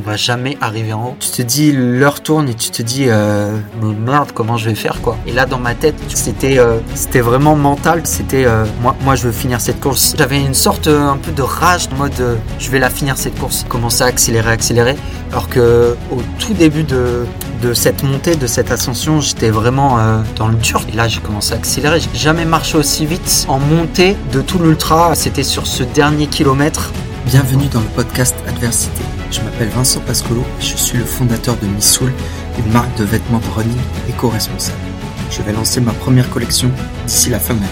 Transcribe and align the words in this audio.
on 0.00 0.08
va 0.08 0.16
jamais 0.16 0.56
arriver 0.60 0.92
en 0.92 1.08
haut. 1.08 1.16
Tu 1.20 1.30
te 1.30 1.42
dis, 1.42 1.72
l'heure 1.72 2.22
tourne 2.22 2.48
et 2.48 2.54
tu 2.54 2.70
te 2.70 2.82
dis, 2.82 3.04
euh, 3.08 3.58
mais 3.82 3.92
merde, 3.92 4.30
comment 4.32 4.56
je 4.56 4.68
vais 4.68 4.74
faire 4.74 5.00
quoi 5.02 5.18
Et 5.26 5.32
là, 5.32 5.46
dans 5.46 5.58
ma 5.58 5.74
tête, 5.74 5.96
c'était 6.14 6.58
euh, 6.58 6.78
c'était 6.94 7.20
vraiment 7.20 7.54
mental. 7.54 8.02
C'était, 8.04 8.46
euh, 8.46 8.64
moi, 8.80 8.96
moi, 9.02 9.14
je 9.14 9.24
veux 9.24 9.32
finir 9.32 9.60
cette 9.60 9.80
course. 9.80 10.14
J'avais 10.16 10.40
une 10.40 10.54
sorte 10.54 10.88
un 10.88 11.18
peu 11.18 11.32
de 11.32 11.42
rage, 11.42 11.88
en 11.92 11.96
mode, 11.96 12.38
je 12.58 12.70
vais 12.70 12.78
la 12.78 12.88
finir 12.88 13.18
cette 13.18 13.38
course. 13.38 13.66
Commencer 13.68 14.02
à 14.02 14.06
accélérer, 14.06 14.50
accélérer. 14.50 14.96
Alors 15.32 15.48
que 15.48 15.96
au 16.10 16.22
tout 16.38 16.54
début 16.54 16.82
de, 16.82 17.26
de 17.62 17.74
cette 17.74 18.02
montée, 18.02 18.36
de 18.36 18.46
cette 18.46 18.70
ascension, 18.70 19.20
j'étais 19.20 19.50
vraiment 19.50 19.98
dans 20.36 20.48
le 20.48 20.56
dur. 20.56 20.82
Et 20.92 20.96
là, 20.96 21.08
j'ai 21.08 21.20
commencé 21.20 21.52
à 21.52 21.56
accélérer. 21.56 22.00
J'ai 22.00 22.18
jamais 22.18 22.44
marché 22.44 22.78
aussi 22.78 23.06
vite 23.06 23.44
en 23.48 23.58
montée 23.58 24.16
de 24.32 24.40
tout 24.40 24.58
l'ultra. 24.58 25.14
C'était 25.14 25.44
sur 25.44 25.66
ce 25.66 25.82
dernier 25.82 26.26
kilomètre 26.26 26.90
Bienvenue 27.26 27.66
dans 27.66 27.80
le 27.80 27.86
podcast 27.94 28.34
Adversité. 28.48 29.19
Je 29.30 29.40
m'appelle 29.42 29.68
Vincent 29.68 30.00
Pascolo 30.00 30.44
et 30.58 30.62
je 30.62 30.76
suis 30.76 30.98
le 30.98 31.04
fondateur 31.04 31.56
de 31.56 31.66
Missoul, 31.66 32.12
une 32.58 32.72
marque 32.72 32.96
de 32.98 33.04
vêtements 33.04 33.38
de 33.38 33.46
running 33.54 33.78
éco-responsable. 34.08 34.78
Je 35.30 35.40
vais 35.42 35.52
lancer 35.52 35.80
ma 35.80 35.92
première 35.92 36.28
collection 36.30 36.68
d'ici 37.06 37.30
la 37.30 37.38
fin 37.38 37.54
mai. 37.54 37.66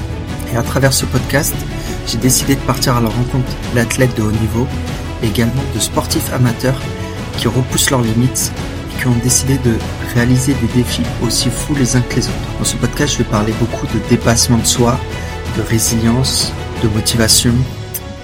Et 0.53 0.57
à 0.57 0.63
travers 0.63 0.93
ce 0.93 1.05
podcast, 1.05 1.55
j'ai 2.07 2.19
décidé 2.19 2.55
de 2.55 2.61
partir 2.61 2.97
à 2.97 3.01
la 3.01 3.09
rencontre 3.09 3.53
d'athlètes 3.75 4.17
de 4.17 4.23
haut 4.23 4.31
niveau 4.31 4.69
et 5.23 5.27
également 5.27 5.63
de 5.75 5.81
sportifs 5.81 6.33
amateurs 6.33 6.81
qui 7.37 7.49
repoussent 7.49 7.91
leurs 7.91 8.03
limites 8.03 8.53
et 8.93 9.01
qui 9.01 9.09
ont 9.09 9.19
décidé 9.25 9.59
de 9.59 9.75
réaliser 10.15 10.55
des 10.55 10.69
défis 10.69 11.03
aussi 11.27 11.51
fous 11.51 11.75
les 11.75 11.97
uns 11.97 12.03
que 12.03 12.17
les 12.17 12.27
autres. 12.27 12.59
Dans 12.61 12.65
ce 12.65 12.77
podcast, 12.77 13.15
je 13.15 13.19
vais 13.19 13.31
parler 13.31 13.53
beaucoup 13.59 13.87
de 13.89 13.99
dépassement 14.09 14.59
de 14.59 14.67
soi, 14.67 14.97
de 15.57 15.63
résilience, 15.63 16.53
de 16.85 16.89
motivation, 16.89 17.53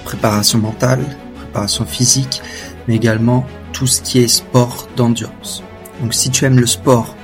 préparation 0.05 0.59
mentale, 0.59 1.03
préparation 1.35 1.85
physique, 1.85 2.41
mais 2.87 2.95
également 2.95 3.45
tout 3.73 3.87
ce 3.87 4.01
qui 4.01 4.19
est 4.19 4.27
sport 4.27 4.87
d'endurance. 4.95 5.63
Donc 6.01 6.13
si 6.13 6.29
tu 6.29 6.45
aimes 6.45 6.59
le 6.59 6.67
sport, 6.67 7.15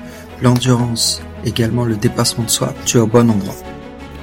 l'endurance, 0.41 1.21
également 1.45 1.85
le 1.85 1.95
dépassement 1.95 2.43
de 2.43 2.49
soi, 2.49 2.73
tu 2.85 2.97
es 2.97 2.99
au 2.99 3.07
bon 3.07 3.29
endroit. 3.29 3.55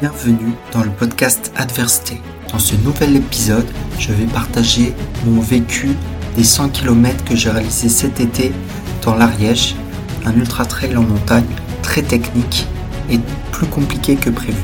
Bienvenue 0.00 0.52
dans 0.72 0.82
le 0.82 0.90
podcast 0.90 1.52
Adversité. 1.56 2.20
Dans 2.52 2.58
ce 2.58 2.76
nouvel 2.76 3.16
épisode, 3.16 3.66
je 3.98 4.12
vais 4.12 4.26
partager 4.26 4.94
mon 5.26 5.40
vécu 5.40 5.90
des 6.36 6.44
100 6.44 6.70
km 6.70 7.24
que 7.24 7.36
j'ai 7.36 7.50
réalisé 7.50 7.88
cet 7.88 8.20
été 8.20 8.52
dans 9.02 9.14
l'Ariège, 9.14 9.74
un 10.24 10.34
ultra 10.34 10.64
trail 10.64 10.96
en 10.96 11.02
montagne 11.02 11.44
très 11.82 12.02
technique 12.02 12.66
et 13.10 13.18
plus 13.52 13.66
compliqué 13.66 14.16
que 14.16 14.30
prévu. 14.30 14.62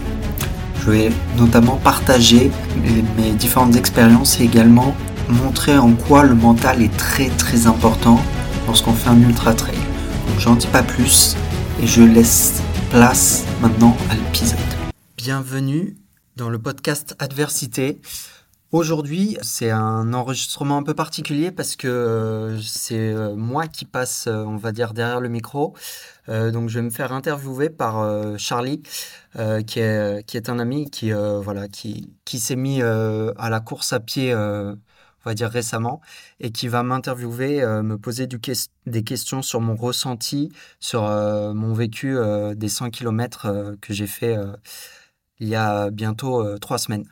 Je 0.85 0.91
vais 0.91 1.11
notamment 1.39 1.77
partager 1.77 2.51
mes 3.17 3.33
différentes 3.33 3.75
expériences 3.75 4.39
et 4.41 4.45
également 4.45 4.95
montrer 5.29 5.79
en 5.79 5.95
quoi 5.95 6.25
le 6.25 6.35
mental 6.35 6.83
est 6.83 6.97
très 6.97 7.29
très 7.29 7.67
important 7.67 8.21
lorsqu'on 8.67 8.93
fait 8.93 9.11
un 9.11 9.21
ultra 9.21 9.55
trail. 9.55 9.79
Donc 10.29 10.39
j'en 10.39 10.55
dis 10.57 10.67
pas 10.67 10.83
plus 10.83 11.37
et 11.83 11.87
je 11.87 12.03
laisse 12.03 12.63
place 12.91 13.45
maintenant 13.61 13.97
à 14.11 14.15
l'épisode. 14.15 14.59
Bienvenue 15.17 15.97
dans 16.37 16.51
le 16.51 16.59
podcast 16.59 17.17
Adversité. 17.19 18.01
Aujourd'hui, 18.75 19.39
c'est 19.41 19.71
un 19.71 20.13
enregistrement 20.15 20.77
un 20.79 20.83
peu 20.83 20.95
particulier 20.95 21.53
parce 21.53 21.77
que 21.77 21.87
euh, 21.87 22.61
c'est 22.61 22.99
euh, 22.99 23.37
moi 23.37 23.69
qui 23.69 23.85
passe, 23.85 24.27
euh, 24.27 24.43
on 24.43 24.57
va 24.57 24.73
dire, 24.73 24.95
derrière 24.95 25.21
le 25.21 25.29
micro. 25.29 25.75
donc, 26.27 26.69
je 26.69 26.81
vais 26.81 26.85
me 26.85 26.91
faire 26.91 27.13
interviewer 27.13 27.71
par 27.71 27.97
Charlie, 28.39 28.83
qui, 29.67 29.79
est, 29.79 30.27
qui 30.27 30.37
est 30.37 30.49
un 30.49 30.59
ami 30.59 30.91
qui, 30.91 31.13
voilà, 31.13 31.69
qui, 31.69 32.15
qui 32.25 32.41
s'est 32.41 32.57
mis 32.57 32.83
à 32.83 33.49
la 33.51 33.61
course 33.61 33.93
à 33.93 34.01
pied, 34.01 34.35
on 35.25 35.31
va 35.31 35.35
dire, 35.35 35.51
récemment, 35.51 36.01
et 36.41 36.51
qui 36.51 36.69
va 36.69 36.83
m'interviewer, 36.83 37.65
me 37.83 37.97
poser 37.97 38.27
du 38.27 38.41
des 38.87 39.05
questions 39.05 39.43
sur 39.43 39.61
mon 39.61 39.77
ressenti, 39.77 40.53
sur 40.81 41.03
mon 41.03 41.73
vécu 41.73 42.17
des 42.55 42.69
100 42.69 42.91
km 42.91 43.77
que 43.81 43.93
j'ai 43.95 44.07
fait 44.07 44.37
il 45.41 45.49
y 45.49 45.55
a 45.57 45.91
bientôt 45.91 46.59
trois 46.59 46.79
semaines. 46.79 47.07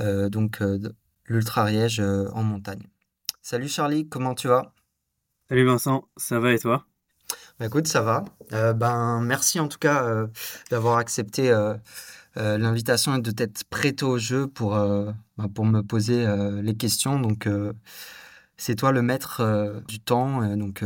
Euh, 0.00 0.28
donc 0.28 0.62
euh, 0.62 0.78
l'Ultra 1.26 1.64
Riège 1.64 2.00
euh, 2.00 2.28
en 2.32 2.42
montagne. 2.42 2.82
Salut 3.42 3.68
Charlie, 3.68 4.08
comment 4.08 4.34
tu 4.34 4.48
vas? 4.48 4.72
Salut 5.48 5.64
Vincent, 5.64 6.08
ça 6.16 6.38
va 6.38 6.52
et 6.52 6.58
toi? 6.58 6.84
Bah 7.58 7.66
Écoute, 7.66 7.88
ça 7.88 8.02
va. 8.02 8.24
ben, 8.74 9.20
merci 9.20 9.58
en 9.58 9.68
tout 9.68 9.78
cas 9.78 10.26
d'avoir 10.70 10.98
accepté 10.98 11.50
l'invitation 12.36 13.16
et 13.16 13.20
de 13.20 13.30
t'être 13.30 13.64
prêté 13.64 14.04
au 14.04 14.18
jeu 14.18 14.46
pour, 14.46 14.70
ben, 14.70 15.48
pour 15.54 15.64
me 15.64 15.82
poser 15.82 16.26
les 16.62 16.74
questions. 16.76 17.18
Donc, 17.18 17.48
c'est 18.56 18.76
toi 18.76 18.92
le 18.92 19.02
maître 19.02 19.82
du 19.88 19.98
temps. 19.98 20.56
donc, 20.56 20.84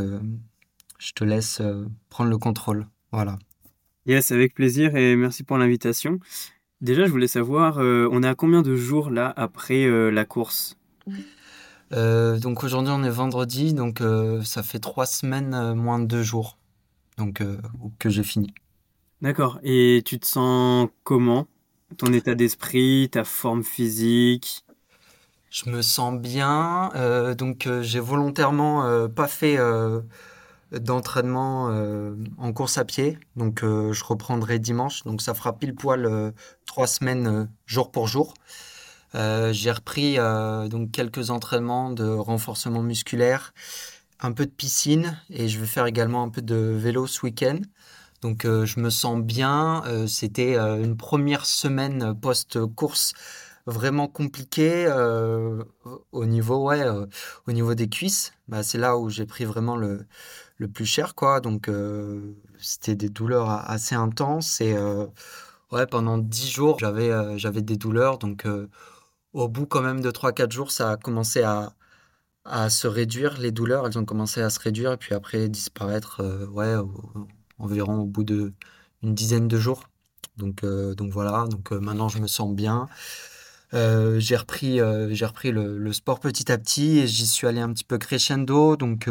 je 0.97 1.11
te 1.13 1.23
laisse 1.23 1.61
prendre 2.09 2.29
le 2.29 2.37
contrôle. 2.37 2.87
Voilà. 3.11 3.37
Yes, 4.05 4.31
avec 4.31 4.53
plaisir 4.53 4.95
et 4.95 5.15
merci 5.15 5.43
pour 5.43 5.57
l'invitation. 5.57 6.19
Déjà, 6.81 7.05
je 7.05 7.11
voulais 7.11 7.29
savoir, 7.29 7.77
euh, 7.77 8.09
on 8.11 8.23
est 8.23 8.27
à 8.27 8.35
combien 8.35 8.61
de 8.61 8.75
jours 8.75 9.09
là 9.09 9.31
après 9.37 9.85
euh, 9.85 10.09
la 10.09 10.25
course? 10.25 10.77
Euh, 11.93 12.37
Donc 12.39 12.65
aujourd'hui, 12.65 12.91
on 12.93 13.03
est 13.05 13.09
vendredi, 13.09 13.73
donc 13.73 14.01
ça 14.43 14.63
fait 14.63 14.79
trois 14.79 15.05
semaines 15.05 15.73
moins 15.75 15.99
de 15.99 16.05
deux 16.05 16.23
jours 16.23 16.57
donc, 17.17 17.41
que 17.99 18.09
j'ai 18.09 18.23
fini. 18.23 18.53
D'accord. 19.23 19.59
Et 19.63 20.03
tu 20.05 20.19
te 20.19 20.27
sens 20.27 20.89
comment? 21.03 21.47
Ton 21.97 22.13
état 22.13 22.35
d'esprit, 22.35 23.09
ta 23.11 23.23
forme 23.23 23.63
physique? 23.63 24.63
Je 25.49 25.69
me 25.71 25.81
sens 25.81 26.19
bien. 26.19 26.91
donc 27.37 27.67
j'ai 27.81 27.99
volontairement 27.99 29.07
pas 29.09 29.27
fait 29.27 29.57
d'entraînement 30.79 31.69
euh, 31.69 32.15
en 32.37 32.53
course 32.53 32.77
à 32.77 32.85
pied. 32.85 33.17
Donc, 33.35 33.63
euh, 33.63 33.93
je 33.93 34.03
reprendrai 34.03 34.59
dimanche. 34.59 35.03
Donc, 35.03 35.21
ça 35.21 35.33
fera 35.33 35.57
pile 35.57 35.75
poil 35.75 36.05
euh, 36.05 36.31
trois 36.65 36.87
semaines 36.87 37.49
jour 37.65 37.91
pour 37.91 38.07
jour. 38.07 38.33
J'ai 39.15 39.71
repris 39.71 40.17
donc 40.69 40.89
quelques 40.89 41.29
entraînements 41.29 41.91
de 41.91 42.03
renforcement 42.03 42.81
musculaire, 42.81 43.53
un 44.19 44.31
peu 44.31 44.47
de 44.47 44.51
piscine 44.51 45.19
et 45.29 45.47
je 45.49 45.59
vais 45.59 45.67
faire 45.67 45.85
également 45.85 46.23
un 46.23 46.29
peu 46.29 46.41
de 46.41 46.55
vélo 46.55 47.05
ce 47.05 47.23
week-end. 47.23 47.59
Donc, 48.23 48.43
je 48.45 48.79
me 48.79 48.89
sens 48.89 49.21
bien. 49.21 49.83
C'était 50.07 50.57
une 50.57 50.97
première 50.97 51.45
semaine 51.45 52.15
post-course 52.19 53.13
vraiment 53.65 54.07
compliquée 54.07 54.91
au 56.11 56.25
niveau 56.25 56.67
ouais 56.67 56.83
au 57.47 57.51
niveau 57.53 57.75
des 57.75 57.87
cuisses 57.87 58.33
bah, 58.49 58.61
c'est 58.61 58.77
là 58.77 58.97
où 58.97 59.09
j'ai 59.09 59.25
pris 59.25 59.45
vraiment 59.45 59.77
le, 59.77 60.05
le 60.57 60.67
plus 60.67 60.85
cher, 60.85 61.15
quoi. 61.15 61.41
Donc, 61.41 61.69
euh, 61.69 62.35
c'était 62.59 62.95
des 62.95 63.09
douleurs 63.09 63.49
assez 63.49 63.95
intenses. 63.95 64.61
Et 64.61 64.75
euh, 64.75 65.07
ouais, 65.71 65.87
pendant 65.87 66.17
10 66.17 66.49
jours, 66.49 66.79
j'avais 66.79 67.11
euh, 67.11 67.61
des 67.61 67.77
douleurs. 67.77 68.17
Donc, 68.17 68.47
au 69.33 69.47
bout 69.49 69.65
quand 69.65 69.81
même 69.81 70.01
de 70.01 70.11
3-4 70.11 70.51
jours, 70.51 70.71
ça 70.71 70.91
a 70.91 70.97
commencé 70.97 71.43
à, 71.43 71.73
à 72.45 72.69
se 72.69 72.87
réduire, 72.87 73.37
les 73.39 73.51
douleurs. 73.51 73.87
Elles 73.87 73.99
ont 73.99 74.05
commencé 74.05 74.41
à 74.41 74.49
se 74.49 74.59
réduire 74.59 74.93
et 74.93 74.97
puis 74.97 75.15
après 75.15 75.49
disparaître, 75.49 76.21
ouais, 76.51 76.75
environ 77.63 77.99
au 77.99 78.05
bout 78.05 78.23
de 78.23 78.53
une 79.01 79.13
dizaine 79.13 79.47
de 79.47 79.57
jours. 79.57 79.83
Donc, 80.37 80.65
donc 80.65 81.11
voilà, 81.11 81.45
donc 81.49 81.71
maintenant 81.71 82.09
je 82.09 82.19
me 82.19 82.27
sens 82.27 82.53
bien. 82.55 82.87
j'ai 83.73 84.35
repris, 84.35 84.81
repris 84.81 85.51
le, 85.51 85.93
sport 85.93 86.19
petit 86.19 86.51
à 86.51 86.57
petit 86.57 86.99
et 86.99 87.07
j'y 87.07 87.27
suis 87.27 87.47
allé 87.47 87.59
un 87.59 87.71
petit 87.71 87.83
peu 87.83 87.97
crescendo. 87.97 88.75
Donc, 88.77 89.07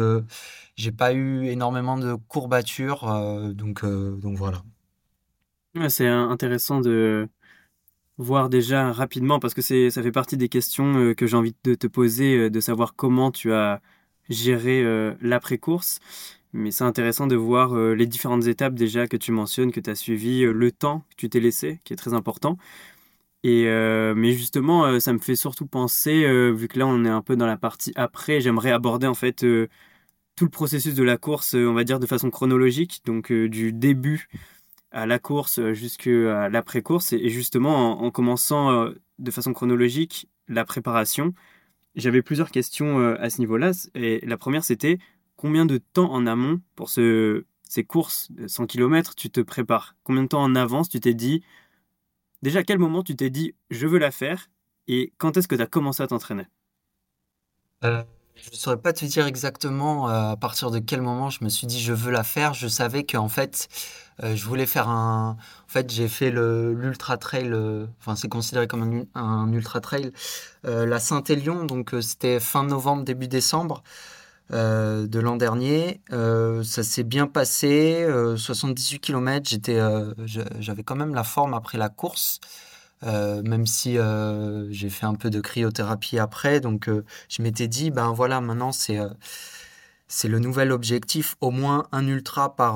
j'ai 0.75 0.91
pas 0.91 1.13
eu 1.13 1.45
énormément 1.47 1.97
de 1.97 2.15
courbatures, 2.27 3.09
euh, 3.11 3.53
donc, 3.53 3.83
euh, 3.83 4.15
donc 4.15 4.37
voilà. 4.37 4.63
c'est 5.89 6.07
intéressant 6.07 6.81
de 6.81 7.29
voir 8.17 8.49
déjà 8.49 8.91
rapidement, 8.91 9.39
parce 9.39 9.53
que 9.53 9.61
ça 9.61 10.03
fait 10.03 10.11
partie 10.11 10.37
des 10.37 10.49
questions 10.49 10.95
euh, 10.97 11.13
que 11.13 11.27
j'ai 11.27 11.37
envie 11.37 11.55
de 11.63 11.75
te 11.75 11.87
poser, 11.87 12.49
de 12.49 12.59
savoir 12.59 12.95
comment 12.95 13.31
tu 13.31 13.53
as 13.53 13.81
géré 14.29 14.83
l'après-course. 15.21 15.99
Mais 16.53 16.71
c'est 16.71 16.83
intéressant 16.83 17.27
de 17.27 17.35
voir 17.35 17.75
les 17.75 18.05
différentes 18.05 18.45
étapes 18.47 18.75
déjà 18.75 19.07
que 19.07 19.17
tu 19.17 19.31
mentionnes, 19.31 19.71
que 19.71 19.79
tu 19.79 19.89
as 19.89 19.95
suivi, 19.95 20.41
le 20.41 20.71
temps 20.71 21.03
que 21.09 21.15
tu 21.17 21.29
t'es 21.29 21.39
laissé, 21.39 21.79
qui 21.83 21.93
est 21.93 21.95
très 21.95 22.13
important. 22.13 22.57
Et 23.43 23.65
mais 24.15 24.33
justement, 24.33 24.99
ça 24.99 25.13
me 25.13 25.19
fait 25.19 25.35
surtout 25.35 25.65
penser, 25.65 26.25
vu 26.53 26.67
que 26.67 26.77
là 26.79 26.87
on 26.87 27.05
est 27.05 27.09
un 27.09 27.21
peu 27.21 27.35
dans 27.35 27.47
la 27.47 27.57
partie 27.57 27.91
après, 27.95 28.39
j'aimerais 28.39 28.71
aborder 28.71 29.07
en 29.07 29.15
fait 29.15 29.43
tout 30.35 30.45
le 30.45 30.51
processus 30.51 30.95
de 30.95 31.03
la 31.03 31.17
course, 31.17 31.55
euh, 31.55 31.67
on 31.67 31.73
va 31.73 31.83
dire 31.83 31.99
de 31.99 32.05
façon 32.07 32.29
chronologique, 32.29 33.01
donc 33.05 33.31
euh, 33.31 33.49
du 33.49 33.73
début 33.73 34.27
à 34.91 35.05
la 35.05 35.19
course 35.19 35.59
euh, 35.59 35.73
jusqu'à 35.73 36.49
l'après-course. 36.49 37.13
Et 37.13 37.29
justement, 37.29 38.03
en, 38.03 38.11
commençant 38.11 38.89
de 39.19 39.31
façon 39.31 39.53
chronologique 39.53 40.29
la 40.47 40.65
préparation, 40.65 41.33
j'avais 41.95 42.21
plusieurs 42.21 42.51
questions 42.51 42.99
à 43.15 43.29
ce 43.29 43.39
niveau-là. 43.39 43.71
Et 43.95 44.25
la 44.25 44.37
première, 44.37 44.63
c'était 44.63 44.97
combien 45.43 45.65
de 45.65 45.77
temps 45.77 46.09
en 46.13 46.25
amont 46.25 46.61
pour 46.73 46.89
ce, 46.89 47.45
ces 47.63 47.83
courses 47.83 48.31
de 48.31 48.47
100 48.47 48.65
km 48.65 49.13
tu 49.13 49.29
te 49.29 49.41
prépares? 49.41 49.93
Combien 50.03 50.23
de 50.23 50.29
temps 50.29 50.41
en 50.41 50.55
avance 50.55 50.87
tu 50.87 51.01
t'es 51.01 51.13
dit 51.13 51.43
Déjà, 52.41 52.63
quel 52.63 52.79
moment 52.79 53.03
tu 53.03 53.13
t'es 53.17 53.29
dit 53.29 53.53
je 53.69 53.85
veux 53.85 53.99
la 53.99 54.11
faire 54.11 54.49
Et 54.87 55.11
quand 55.17 55.35
est-ce 55.35 55.49
que 55.49 55.55
tu 55.55 55.61
as 55.61 55.67
commencé 55.67 56.01
à 56.01 56.07
t'entraîner? 56.07 56.45
Je 57.81 57.89
ne 57.89 58.55
saurais 58.55 58.79
pas 58.79 58.93
te 58.93 59.03
dire 59.03 59.27
exactement 59.27 60.07
à 60.07 60.37
partir 60.37 60.71
de 60.71 60.79
quel 60.79 61.01
moment 61.01 61.29
je 61.29 61.43
me 61.43 61.49
suis 61.49 61.67
dit 61.67 61.81
je 61.81 61.91
veux 61.91 62.11
la 62.11 62.23
faire. 62.23 62.53
Je 62.53 62.69
savais 62.69 63.03
qu'en 63.03 63.27
fait, 63.27 63.67
je 64.23 64.45
voulais 64.45 64.65
faire 64.65 64.87
un. 64.87 65.35
En 65.65 65.67
fait, 65.67 65.91
j'ai 65.91 66.07
fait 66.07 66.31
l'ultra 66.31 67.17
trail. 67.17 67.53
C'est 68.15 68.29
considéré 68.29 68.67
comme 68.67 69.05
un, 69.13 69.51
ultra 69.51 69.81
trail. 69.81 70.13
la 70.63 70.99
Saint-Élion, 70.99 71.65
donc 71.65 71.93
c'était 71.99 72.39
fin 72.39 72.63
novembre, 72.63 73.03
début 73.03 73.27
décembre. 73.27 73.83
Euh, 74.51 75.07
de 75.07 75.19
l'an 75.19 75.37
dernier. 75.37 76.01
Euh, 76.11 76.63
ça 76.63 76.83
s'est 76.83 77.03
bien 77.03 77.27
passé, 77.27 78.05
78 78.37 78.99
km, 78.99 79.49
j'étais, 79.49 79.79
euh, 79.79 80.13
j'avais 80.25 80.83
quand 80.83 80.95
même 80.95 81.15
la 81.15 81.23
forme 81.23 81.53
après 81.53 81.77
la 81.77 81.89
course, 81.89 82.39
même 83.03 83.65
si 83.65 83.97
j'ai 84.69 84.89
fait 84.89 85.05
un 85.05 85.15
peu 85.15 85.29
de 85.29 85.41
cryothérapie 85.41 86.19
après. 86.19 86.59
Donc 86.59 86.89
je 87.29 87.41
m'étais 87.41 87.67
dit, 87.67 87.91
ben 87.91 88.11
voilà, 88.11 88.41
maintenant 88.41 88.71
c'est 88.71 88.99
c'est 90.07 90.27
le 90.27 90.39
nouvel 90.39 90.71
objectif, 90.71 91.35
au 91.41 91.49
moins 91.49 91.87
un 91.91 92.07
ultra 92.07 92.55
par, 92.55 92.75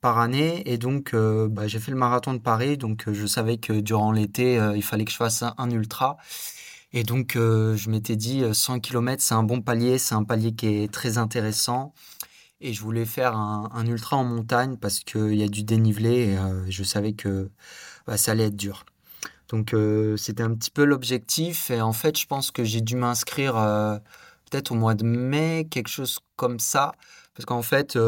par 0.00 0.18
année. 0.18 0.62
Et 0.66 0.78
donc 0.78 1.14
bah, 1.14 1.66
j'ai 1.66 1.78
fait 1.80 1.90
le 1.90 1.98
marathon 1.98 2.32
de 2.34 2.38
Paris, 2.38 2.76
donc 2.78 3.10
je 3.12 3.26
savais 3.26 3.58
que 3.58 3.72
durant 3.74 4.12
l'été, 4.12 4.54
il 4.74 4.82
fallait 4.82 5.04
que 5.04 5.12
je 5.12 5.16
fasse 5.16 5.42
un 5.42 5.70
ultra. 5.70 6.16
Et 6.96 7.04
donc, 7.04 7.36
euh, 7.36 7.76
je 7.76 7.90
m'étais 7.90 8.16
dit, 8.16 8.42
100 8.54 8.76
euh, 8.76 8.78
km, 8.78 9.22
c'est 9.22 9.34
un 9.34 9.42
bon 9.42 9.60
palier, 9.60 9.98
c'est 9.98 10.14
un 10.14 10.24
palier 10.24 10.54
qui 10.54 10.66
est 10.68 10.90
très 10.90 11.18
intéressant. 11.18 11.92
Et 12.62 12.72
je 12.72 12.80
voulais 12.80 13.04
faire 13.04 13.36
un, 13.36 13.86
ultra 13.86 14.16
en 14.16 14.24
montagne 14.24 14.78
parce 14.78 15.00
qu'il 15.00 15.34
y 15.34 15.42
a 15.42 15.48
du 15.48 15.62
dénivelé 15.62 16.30
et 16.30 16.38
euh, 16.38 16.64
je 16.70 16.82
savais 16.84 17.12
que 17.12 17.50
bah, 18.06 18.16
ça 18.16 18.32
allait 18.32 18.46
être 18.46 18.56
dur. 18.56 18.86
Donc, 19.50 19.76
c'était 20.16 20.42
un 20.42 20.54
petit 20.54 20.70
peu 20.70 20.84
l'objectif. 20.84 21.70
Et 21.70 21.82
en 21.82 21.92
fait, 21.92 22.18
je 22.18 22.26
pense 22.26 22.50
que 22.50 22.64
j'ai 22.64 22.80
dû 22.80 22.96
m'inscrire 22.96 23.54
peut-être 24.50 24.72
au 24.72 24.74
mois 24.74 24.94
de 24.94 25.04
mai, 25.04 25.68
quelque 25.70 25.88
chose 25.88 26.18
comme 26.36 26.58
ça. 26.58 26.92
Parce 27.34 27.44
qu'en 27.44 27.62
fait, 27.62 27.98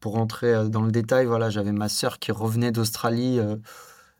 pour 0.00 0.12
rentrer 0.14 0.68
dans 0.68 0.82
le 0.82 0.90
détail, 0.90 1.26
voilà, 1.26 1.50
j'avais 1.50 1.72
ma 1.72 1.88
sœur 1.88 2.18
qui 2.18 2.32
revenait 2.32 2.72
d'Australie 2.72 3.40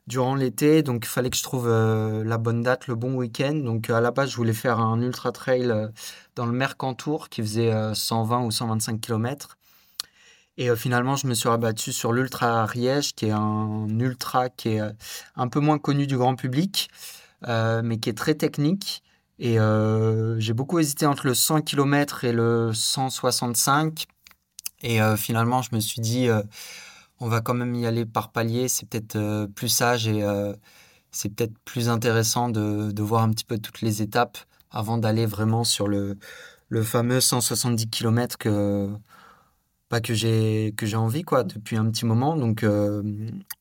durant 0.09 0.33
l'été, 0.33 0.81
donc 0.81 1.05
il 1.05 1.07
fallait 1.07 1.29
que 1.29 1.37
je 1.37 1.43
trouve 1.43 1.67
euh, 1.67 2.23
la 2.23 2.39
bonne 2.39 2.63
date, 2.63 2.87
le 2.87 2.95
bon 2.95 3.13
week-end. 3.13 3.53
Donc 3.53 3.89
à 3.91 4.01
la 4.01 4.09
base, 4.09 4.31
je 4.31 4.35
voulais 4.35 4.53
faire 4.53 4.79
un 4.79 4.99
ultra 5.01 5.31
trail 5.31 5.69
euh, 5.69 5.87
dans 6.35 6.47
le 6.47 6.51
Mercantour 6.51 7.29
qui 7.29 7.41
faisait 7.41 7.71
120 7.93 8.41
euh, 8.41 8.45
ou 8.47 8.51
125 8.51 8.99
km. 8.99 9.57
Et 10.57 10.75
finalement, 10.75 11.15
je 11.15 11.25
me 11.25 11.33
suis 11.35 11.47
rabattu 11.47 11.93
sur 11.93 12.11
l'Ultra 12.11 12.63
Ariège, 12.63 13.13
qui 13.13 13.27
est 13.27 13.31
un 13.31 13.87
ultra 13.97 14.49
qui 14.49 14.69
est 14.69 14.81
un 15.37 15.47
peu 15.47 15.61
moins 15.61 15.77
connu 15.77 16.05
du 16.05 16.17
grand 16.17 16.35
public, 16.35 16.89
mais 17.47 17.97
qui 18.01 18.09
est 18.09 18.17
très 18.17 18.35
technique. 18.35 19.01
Et 19.37 19.57
j'ai 20.39 20.53
beaucoup 20.53 20.79
hésité 20.79 21.05
entre 21.05 21.27
le 21.27 21.33
100 21.33 21.61
km 21.61 22.25
et 22.25 22.33
le 22.33 22.73
165. 22.73 24.05
Et 24.81 24.99
finalement, 25.15 25.61
je 25.61 25.73
me 25.73 25.79
suis 25.79 26.01
dit 26.01 26.27
on 27.19 27.27
va 27.27 27.41
quand 27.41 27.53
même 27.53 27.75
y 27.75 27.85
aller 27.85 28.05
par 28.05 28.31
palier. 28.31 28.67
C'est 28.67 28.87
peut-être 28.87 29.15
euh, 29.15 29.47
plus 29.47 29.69
sage 29.69 30.07
et 30.07 30.23
euh, 30.23 30.53
c'est 31.11 31.29
peut-être 31.29 31.57
plus 31.65 31.89
intéressant 31.89 32.49
de, 32.49 33.01
voir 33.01 33.23
un 33.23 33.31
petit 33.31 33.45
peu 33.45 33.57
toutes 33.57 33.81
les 33.81 34.01
étapes 34.01 34.37
avant 34.71 34.97
d'aller 34.97 35.25
vraiment 35.25 35.63
sur 35.63 35.87
le, 35.87 36.17
le 36.69 36.83
fameux 36.83 37.21
170 37.21 37.87
km 37.89 38.37
que, 38.37 38.89
pas 39.89 40.01
que 40.01 40.13
j'ai 40.13 40.73
que 40.77 40.85
j'ai 40.85 40.97
envie 40.97 41.23
quoi 41.23 41.43
depuis 41.43 41.77
un 41.77 41.89
petit 41.89 42.05
moment. 42.05 42.35
Donc, 42.35 42.63
euh, 42.63 43.01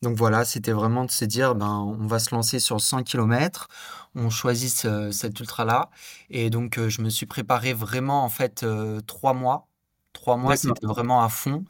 donc 0.02 0.16
voilà, 0.16 0.44
c'était 0.44 0.72
vraiment 0.72 1.05
de 1.05 1.10
se 1.10 1.25
dire 1.25 1.55
ben, 1.55 1.96
on 2.00 2.06
va 2.06 2.19
se 2.19 2.34
lancer 2.34 2.60
sur 2.60 2.81
100 2.81 3.05
km, 3.05 3.69
on 4.14 4.31
choisit 4.31 4.87
cet 5.10 5.40
ultra-là. 5.40 5.90
Et 6.31 6.50
donc 6.50 6.78
je 6.88 7.02
me 7.02 7.08
suis 7.08 7.26
préparé 7.26 7.72
vraiment 7.72 8.25
en 8.25 8.28
fait 8.28 8.64
trois 9.06 9.32
mois. 9.32 9.66
Trois 10.12 10.37
mois, 10.37 10.56
c'était 10.56 10.87
vraiment 10.87 11.22
à 11.22 11.28
fond. 11.28 11.64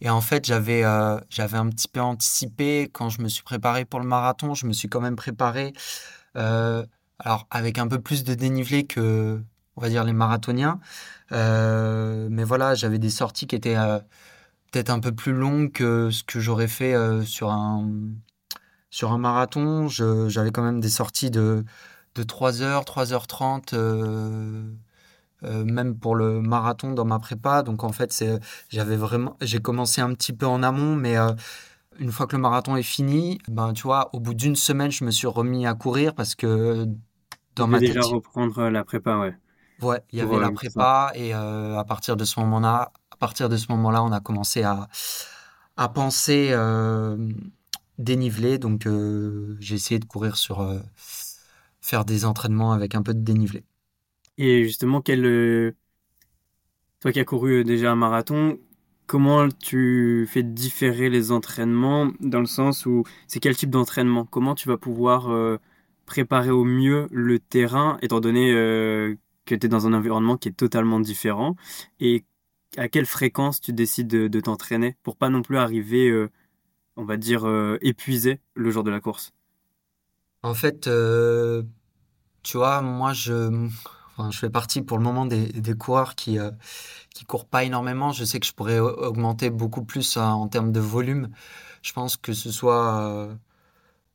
Et 0.00 0.10
en 0.10 0.20
fait, 0.20 0.44
j'avais 0.46 0.84
euh, 0.84 1.18
j'avais 1.30 1.56
un 1.56 1.68
petit 1.70 1.88
peu 1.88 2.00
anticipé 2.00 2.90
quand 2.92 3.08
je 3.08 3.22
me 3.22 3.28
suis 3.28 3.42
préparé 3.42 3.84
pour 3.84 4.00
le 4.00 4.06
marathon. 4.06 4.54
Je 4.54 4.66
me 4.66 4.72
suis 4.72 4.88
quand 4.88 5.00
même 5.00 5.16
préparé, 5.16 5.72
euh, 6.36 6.84
alors 7.18 7.46
avec 7.50 7.78
un 7.78 7.88
peu 7.88 8.00
plus 8.00 8.24
de 8.24 8.34
dénivelé 8.34 8.84
que, 8.86 9.42
on 9.76 9.80
va 9.80 9.88
dire, 9.88 10.04
les 10.04 10.12
marathoniens. 10.12 10.80
Euh, 11.32 12.28
mais 12.30 12.44
voilà, 12.44 12.74
j'avais 12.74 12.98
des 12.98 13.10
sorties 13.10 13.46
qui 13.46 13.56
étaient 13.56 13.76
peut-être 14.72 14.90
un 14.90 15.00
peu 15.00 15.12
plus 15.12 15.32
longues 15.32 15.72
que 15.72 16.10
ce 16.10 16.24
que 16.24 16.40
j'aurais 16.40 16.68
fait 16.68 16.94
sur 17.24 17.50
un, 17.50 17.90
sur 18.90 19.12
un 19.12 19.18
marathon. 19.18 19.88
J'avais 19.88 20.50
quand 20.52 20.62
même 20.62 20.80
des 20.80 20.90
sorties 20.90 21.30
de, 21.30 21.64
de 22.14 22.22
3 22.22 22.62
heures, 22.62 22.84
3h30 22.84 23.74
euh, 25.46 25.64
même 25.64 25.98
pour 25.98 26.14
le 26.14 26.40
marathon 26.40 26.92
dans 26.92 27.04
ma 27.04 27.18
prépa. 27.18 27.62
Donc 27.62 27.84
en 27.84 27.92
fait, 27.92 28.12
c'est, 28.12 28.38
j'avais 28.68 28.96
vraiment, 28.96 29.36
j'ai 29.40 29.60
commencé 29.60 30.00
un 30.00 30.12
petit 30.14 30.32
peu 30.32 30.46
en 30.46 30.62
amont, 30.62 30.96
mais 30.96 31.16
euh, 31.16 31.32
une 31.98 32.12
fois 32.12 32.26
que 32.26 32.36
le 32.36 32.42
marathon 32.42 32.76
est 32.76 32.82
fini, 32.82 33.38
ben 33.48 33.72
tu 33.72 33.84
vois, 33.84 34.10
au 34.14 34.20
bout 34.20 34.34
d'une 34.34 34.56
semaine, 34.56 34.90
je 34.90 35.04
me 35.04 35.10
suis 35.10 35.26
remis 35.26 35.66
à 35.66 35.74
courir 35.74 36.14
parce 36.14 36.34
que 36.34 36.86
dans 37.54 37.66
ma 37.66 37.78
tête, 37.78 37.88
déjà 37.88 38.02
reprendre 38.02 38.68
la 38.68 38.84
prépa, 38.84 39.18
ouais. 39.18 39.34
Ouais, 39.82 40.00
il 40.10 40.18
y 40.18 40.22
avait 40.22 40.38
la 40.38 40.50
prépa 40.50 41.12
et 41.14 41.34
euh, 41.34 41.78
à 41.78 41.84
partir 41.84 42.16
de 42.16 42.24
ce 42.24 42.40
moment-là, 42.40 42.92
à 43.10 43.16
partir 43.16 43.48
de 43.48 43.56
ce 43.56 43.66
moment-là, 43.70 44.02
on 44.02 44.12
a 44.12 44.20
commencé 44.20 44.62
à 44.62 44.88
à 45.76 45.88
penser 45.88 46.54
dénivelé. 47.98 48.58
Donc 48.58 48.88
j'ai 49.60 49.74
essayé 49.74 49.98
de 49.98 50.06
courir 50.06 50.36
sur 50.36 50.66
faire 51.80 52.04
des 52.04 52.24
entraînements 52.24 52.72
avec 52.72 52.94
un 52.94 53.02
peu 53.02 53.14
de 53.14 53.20
dénivelé. 53.20 53.64
Et 54.38 54.64
justement, 54.64 55.00
quel, 55.00 55.24
euh, 55.24 55.72
toi 57.00 57.12
qui 57.12 57.20
as 57.20 57.24
couru 57.24 57.60
euh, 57.60 57.64
déjà 57.64 57.92
un 57.92 57.96
marathon, 57.96 58.58
comment 59.06 59.48
tu 59.48 60.26
fais 60.30 60.42
différer 60.42 61.08
les 61.08 61.32
entraînements 61.32 62.12
dans 62.20 62.40
le 62.40 62.46
sens 62.46 62.86
où 62.86 63.04
c'est 63.28 63.40
quel 63.40 63.56
type 63.56 63.70
d'entraînement? 63.70 64.26
Comment 64.26 64.54
tu 64.54 64.68
vas 64.68 64.76
pouvoir 64.76 65.30
euh, 65.30 65.58
préparer 66.04 66.50
au 66.50 66.64
mieux 66.64 67.08
le 67.10 67.38
terrain 67.38 67.98
étant 68.02 68.20
donné 68.20 68.52
que 68.52 69.54
tu 69.54 69.66
es 69.66 69.68
dans 69.68 69.86
un 69.86 69.92
environnement 69.92 70.36
qui 70.36 70.48
est 70.48 70.52
totalement 70.52 71.00
différent? 71.00 71.56
Et 71.98 72.24
à 72.76 72.88
quelle 72.88 73.06
fréquence 73.06 73.60
tu 73.60 73.72
décides 73.72 74.08
de, 74.08 74.40
t'entraîner 74.40 74.96
pour 75.02 75.16
pas 75.16 75.30
non 75.30 75.42
plus 75.42 75.56
arriver, 75.56 76.28
on 76.96 77.04
va 77.04 77.16
dire, 77.16 77.46
épuisé 77.80 78.40
le 78.54 78.70
jour 78.70 78.84
de 78.84 78.90
la 78.90 79.00
course? 79.00 79.32
En 80.42 80.54
fait, 80.54 80.88
tu 82.42 82.56
vois, 82.56 82.82
moi 82.82 83.12
je 83.12 83.68
je 84.30 84.38
fais 84.38 84.50
partie 84.50 84.82
pour 84.82 84.98
le 84.98 85.04
moment 85.04 85.26
des, 85.26 85.74
coureurs 85.74 86.14
qui 86.14 86.38
euh, 86.38 86.50
qui 87.14 87.24
courent 87.24 87.46
pas 87.46 87.64
énormément. 87.64 88.12
Je 88.12 88.24
sais 88.24 88.40
que 88.40 88.46
je 88.46 88.52
pourrais 88.52 88.78
augmenter 88.78 89.50
beaucoup 89.50 89.84
plus 89.84 90.16
hein, 90.16 90.30
en 90.30 90.48
termes 90.48 90.72
de 90.72 90.80
volume. 90.80 91.30
Je 91.82 91.92
pense 91.92 92.16
que 92.16 92.32
ce 92.32 92.50
soit 92.50 93.00
euh, 93.00 93.34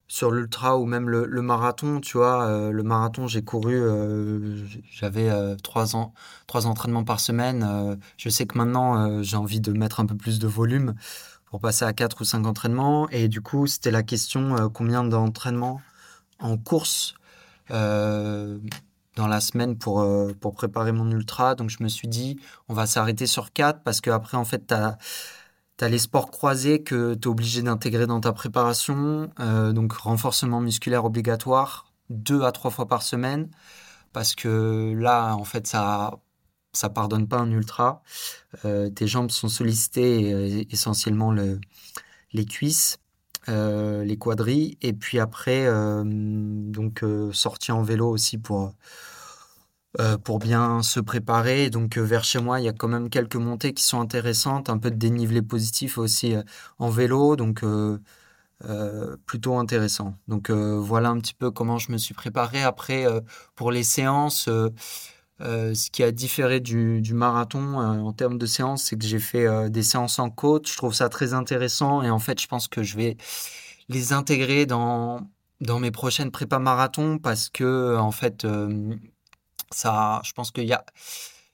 sur 0.07 0.31
l'ultra 0.31 0.77
ou 0.77 0.85
même 0.85 1.09
le, 1.09 1.41
marathon, 1.41 2.01
tu 2.01 2.17
vois. 2.17 2.45
Euh, 2.45 2.71
le 2.71 2.83
marathon, 2.83 3.27
j'ai 3.27 3.43
couru, 3.43 3.81
j'avais 4.91 5.29
trois 5.57 5.85
trois 6.47 6.67
entraînements 6.67 7.03
par 7.03 7.19
semaine. 7.19 7.97
je 8.17 8.29
sais 8.29 8.45
que 8.45 8.57
maintenant, 8.57 9.21
j'ai 9.23 9.37
envie 9.37 9.61
de 9.61 9.71
mettre 9.71 9.99
un 9.99 10.05
peu 10.05 10.15
plus 10.15 10.39
de 10.39 10.47
volume 10.47 10.95
pour 11.45 11.59
passer 11.59 11.85
à 11.85 11.93
quatre 11.93 12.21
ou 12.21 12.25
cinq 12.25 12.45
entraînements. 12.45 13.09
Et 13.09 13.27
du 13.27 13.41
coup, 13.41 13.67
c'était 13.67 13.91
la 13.91 14.03
question 14.03 14.69
combien 14.69 15.03
d'entraînements 15.03 15.81
en 16.39 16.57
course 16.57 17.15
dans 19.15 19.27
la 19.27 19.41
semaine 19.41 19.77
pour, 19.77 20.01
euh, 20.01 20.33
pour 20.39 20.53
préparer 20.53 20.91
mon 20.91 21.09
ultra. 21.11 21.55
Donc 21.55 21.69
je 21.69 21.83
me 21.83 21.89
suis 21.89 22.07
dit, 22.07 22.39
on 22.69 22.73
va 22.73 22.85
s'arrêter 22.85 23.27
sur 23.27 23.51
4 23.53 23.83
parce 23.83 24.01
qu'après, 24.01 24.37
en 24.37 24.45
fait, 24.45 24.67
tu 24.67 24.73
as, 24.73 24.97
les 25.87 25.97
sports 25.97 26.29
croisés 26.29 26.83
que 26.83 27.15
tu 27.15 27.21
es 27.23 27.27
obligé 27.27 27.61
d'intégrer 27.63 28.07
dans 28.07 28.21
ta 28.21 28.33
préparation. 28.33 29.31
Euh, 29.39 29.73
donc 29.73 29.93
renforcement 29.93 30.61
musculaire 30.61 31.05
obligatoire, 31.05 31.91
deux 32.09 32.43
à 32.43 32.51
trois 32.51 32.71
fois 32.71 32.87
par 32.87 33.01
semaine. 33.03 33.49
Parce 34.13 34.35
que 34.35 34.93
là, 34.97 35.35
en 35.35 35.45
fait, 35.45 35.67
ça 35.67 36.19
ça 36.73 36.89
pardonne 36.89 37.27
pas 37.27 37.37
un 37.37 37.51
ultra. 37.51 38.01
Euh, 38.65 38.89
tes 38.89 39.07
jambes 39.07 39.31
sont 39.31 39.49
sollicitées, 39.49 40.67
essentiellement 40.71 41.31
le, 41.31 41.59
les 42.33 42.45
cuisses. 42.45 42.99
Euh, 43.49 44.03
les 44.03 44.17
quadrilles, 44.17 44.77
et 44.83 44.93
puis 44.93 45.19
après, 45.19 45.65
euh, 45.65 46.03
donc 46.05 47.03
euh, 47.03 47.31
en 47.69 47.81
vélo 47.81 48.07
aussi 48.07 48.37
pour, 48.37 48.75
pour 50.23 50.39
bien 50.39 50.83
se 50.83 50.99
préparer. 50.99 51.69
Donc 51.69 51.97
vers 51.97 52.23
chez 52.23 52.39
moi, 52.39 52.59
il 52.59 52.65
y 52.65 52.69
a 52.69 52.73
quand 52.73 52.87
même 52.87 53.09
quelques 53.09 53.35
montées 53.35 53.73
qui 53.73 53.83
sont 53.83 53.99
intéressantes, 53.99 54.69
un 54.69 54.77
peu 54.77 54.91
de 54.91 54.95
dénivelé 54.95 55.41
positif 55.41 55.97
aussi 55.97 56.35
en 56.79 56.89
vélo, 56.89 57.35
donc 57.35 57.63
plutôt 59.25 59.55
intéressant. 59.57 60.15
Donc 60.27 60.51
voilà 60.51 61.09
un 61.09 61.19
petit 61.19 61.33
peu 61.33 61.51
comment 61.51 61.77
je 61.79 61.91
me 61.91 61.97
suis 61.97 62.13
préparé. 62.13 62.61
Après, 62.63 63.05
pour 63.55 63.71
les 63.71 63.83
séances, 63.83 64.49
ce 65.41 65.89
qui 65.89 66.03
a 66.03 66.11
différé 66.11 66.59
du, 66.59 67.13
marathon 67.13 67.75
en 67.77 68.13
termes 68.13 68.37
de 68.37 68.45
séances, 68.45 68.83
c'est 68.85 68.97
que 68.97 69.05
j'ai 69.05 69.19
fait 69.19 69.69
des 69.69 69.83
séances 69.83 70.19
en 70.19 70.29
côte. 70.29 70.69
Je 70.69 70.77
trouve 70.77 70.93
ça 70.93 71.09
très 71.09 71.33
intéressant 71.33 72.01
et 72.01 72.09
en 72.09 72.19
fait, 72.19 72.39
je 72.39 72.47
pense 72.47 72.67
que 72.67 72.83
je 72.83 72.97
vais 72.97 73.17
les 73.89 74.13
intégrer 74.13 74.65
dans, 74.65 75.27
mes 75.79 75.91
prochaines 75.91 76.31
prépas 76.31 76.59
marathon 76.59 77.17
parce 77.19 77.49
que 77.49 77.97
en 77.97 78.11
fait, 78.11 78.45
ça, 79.71 80.21
je 80.23 80.33
pense 80.33 80.51
qu'il 80.51 80.65
y 80.65 80.73
a, 80.73 80.85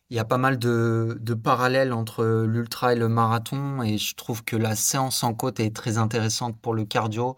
il 0.10 0.16
y 0.16 0.20
a 0.20 0.26
pas 0.26 0.38
mal 0.38 0.58
de, 0.60 1.34
parallèles 1.44 1.94
entre 1.94 2.26
l'ultra 2.46 2.94
et 2.94 2.96
le 2.96 3.10
marathon 3.10 3.82
et 3.84 3.98
je 3.98 4.16
trouve 4.16 4.44
que 4.44 4.56
la 4.56 4.76
séance 4.76 5.24
en 5.24 5.34
côte 5.34 5.60
est 5.60 5.76
très 5.76 5.98
intéressante 5.98 6.60
pour 6.62 6.74
le 6.74 6.86
cardio 6.86 7.38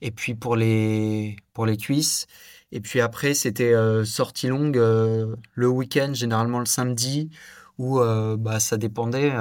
et 0.00 0.10
puis 0.10 0.34
pour 0.34 0.56
les 0.56 1.36
cuisses. 1.80 2.26
Et 2.72 2.80
puis 2.80 3.02
après, 3.02 3.34
c'était 3.34 3.74
euh, 3.74 4.02
sortie 4.04 4.48
longue 4.48 4.78
euh, 4.78 5.36
le 5.54 5.68
week-end, 5.68 6.12
généralement 6.14 6.58
le 6.58 6.64
samedi, 6.64 7.28
où 7.76 8.00
euh, 8.00 8.38
bah, 8.38 8.60
ça 8.60 8.78
dépendait 8.78 9.32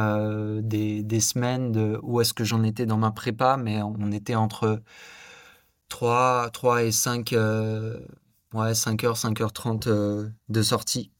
des, 0.61 1.01
des, 1.01 1.19
semaines 1.21 1.71
de 1.71 1.97
où 2.03 2.19
est-ce 2.19 2.33
que 2.33 2.43
j'en 2.43 2.61
étais 2.63 2.85
dans 2.85 2.97
ma 2.97 3.11
prépa, 3.11 3.55
mais 3.55 3.81
on 3.81 4.11
était 4.11 4.35
entre 4.35 4.81
3, 5.87 6.49
3 6.51 6.83
et 6.83 6.91
5, 6.91 7.31
ouais, 7.31 8.71
5h, 8.73 9.21
5h30 9.21 10.31
de 10.49 10.61
sortie. 10.61 11.11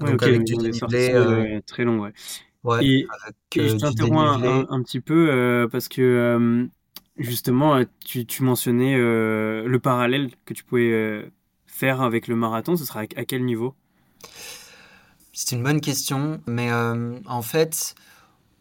Donc 0.00 0.22
avec 0.22 0.42
du 0.42 0.56
dénivelé 0.56 1.60
très 1.64 1.84
long, 1.84 2.00
ouais. 2.00 2.12
ouais 2.64 2.84
et, 2.84 3.06
je 3.54 3.76
t'interromps 3.76 4.42
un, 4.42 4.66
un, 4.68 4.82
petit 4.82 5.00
peu 5.00 5.68
parce 5.70 5.88
que 5.88 6.68
Justement, 7.18 7.76
euh, 7.76 7.84
tu, 8.04 8.24
tu 8.24 8.42
mentionnais 8.42 8.94
euh, 8.96 9.68
le 9.68 9.78
parallèle 9.78 10.30
que 10.46 10.54
tu 10.54 10.64
pouvais 10.64 10.90
euh, 10.90 11.30
faire 11.66 12.00
avec 12.00 12.26
le 12.26 12.36
marathon. 12.36 12.76
Ce 12.76 12.84
sera 12.84 13.00
à, 13.00 13.06
quel 13.06 13.44
niveau? 13.44 13.74
C'est 15.34 15.56
une 15.56 15.62
bonne 15.62 15.80
question, 15.80 16.40
mais 16.46 16.70
en 16.72 17.42
fait, 17.42 17.94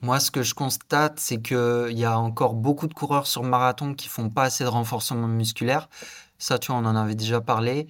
moi, 0.02 0.22
ce 0.22 0.32
que 0.32 0.42
je 0.42 0.54
constate, 0.54 1.20
c'est 1.20 1.42
qu'il 1.42 1.98
y 1.98 2.06
a 2.06 2.18
encore 2.18 2.54
beaucoup 2.54 2.88
de 2.88 2.94
coureurs 2.94 3.28
sur 3.28 3.44
marathon 3.44 3.94
qui 3.94 4.08
font 4.08 4.30
pas 4.30 4.44
assez 4.44 4.64
de 4.64 4.70
renforcement 4.70 5.28
musculaire. 5.28 5.90
Ça, 6.38 6.60
tu 6.60 6.72
vois, 6.72 6.80
on 6.80 6.86
en 6.86 6.96
avait 6.96 7.16
déjà 7.16 7.42
parlé. 7.42 7.90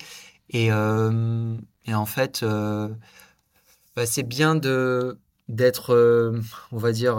Et, 0.50 0.66
et 0.66 1.94
en 1.94 2.06
fait, 2.08 2.44
bah, 3.96 4.06
c'est 4.08 4.24
bien 4.24 4.56
d'être, 4.56 6.42
on 6.72 6.78
va 6.78 6.92
dire 6.92 7.18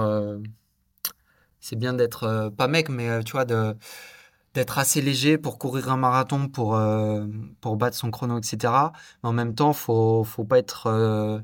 c'est 1.62 1.76
bien 1.76 1.94
d'être 1.94 2.24
euh, 2.24 2.50
pas 2.50 2.68
mec, 2.68 2.88
mais 2.90 3.08
euh, 3.08 3.22
tu 3.22 3.32
vois, 3.32 3.46
d'être 3.46 4.78
assez 4.78 5.00
léger 5.00 5.38
pour 5.38 5.58
courir 5.58 5.90
un 5.90 5.96
marathon, 5.96 6.48
pour, 6.48 6.74
euh, 6.76 7.24
pour 7.60 7.76
battre 7.76 7.96
son 7.96 8.10
chrono, 8.10 8.38
etc. 8.38 8.92
Mais 9.22 9.28
en 9.30 9.32
même 9.32 9.54
temps, 9.54 9.72
faut, 9.72 10.24
faut 10.24 10.44
pas 10.44 10.58
être 10.58 11.42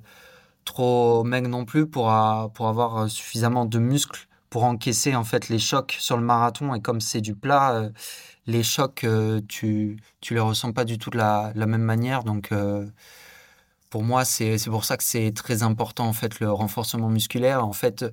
trop 0.65 1.25
mec 1.25 1.47
non 1.47 1.65
plus 1.65 1.87
pour, 1.89 2.13
pour 2.55 2.69
avoir 2.69 3.09
suffisamment 3.09 3.65
de 3.65 3.79
muscles 3.79 4.27
pour 4.51 4.65
encaisser 4.65 5.15
en 5.15 5.25
fait 5.25 5.49
les 5.49 5.59
chocs 5.59 5.97
sur 5.99 6.17
le 6.17 6.23
marathon. 6.25 6.75
Et 6.75 6.81
comme 6.83 7.01
c'est 7.01 7.21
du 7.21 7.35
plat, 7.35 7.91
les 8.47 8.63
chocs, 8.63 9.07
tu, 9.49 9.99
tu 10.21 10.35
les 10.35 10.41
ressens 10.41 10.73
pas 10.73 10.85
du 10.85 10.99
tout 10.99 11.11
de 11.11 11.19
la, 11.19 11.53
la 11.55 11.67
même 11.67 11.83
manière. 11.83 12.25
Donc, 12.25 12.53
pour 13.91 14.03
moi, 14.03 14.25
c'est 14.25 14.57
pour 14.67 14.85
ça 14.85 14.97
que 14.97 15.05
c'est 15.05 15.33
très 15.33 15.63
important 15.63 16.07
en 16.07 16.13
fait 16.13 16.41
le 16.41 16.51
renforcement 16.53 17.09
musculaire. 17.09 17.65
En 17.65 17.73
fait, 17.73 18.05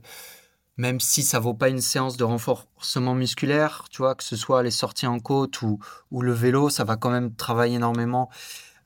même 0.77 0.99
si 0.99 1.23
ça 1.23 1.39
vaut 1.39 1.53
pas 1.53 1.69
une 1.69 1.81
séance 1.81 2.17
de 2.17 2.23
renforcement 2.23 3.15
musculaire, 3.15 3.85
tu 3.89 3.99
vois, 3.99 4.15
que 4.15 4.23
ce 4.23 4.35
soit 4.35 4.61
les 4.63 4.71
sorties 4.71 5.07
en 5.07 5.19
côte 5.19 5.61
ou, 5.61 5.79
le 6.11 6.33
vélo, 6.33 6.69
ça 6.69 6.83
va 6.83 6.97
quand 6.97 7.11
même 7.11 7.33
travailler 7.33 7.75
énormément 7.75 8.29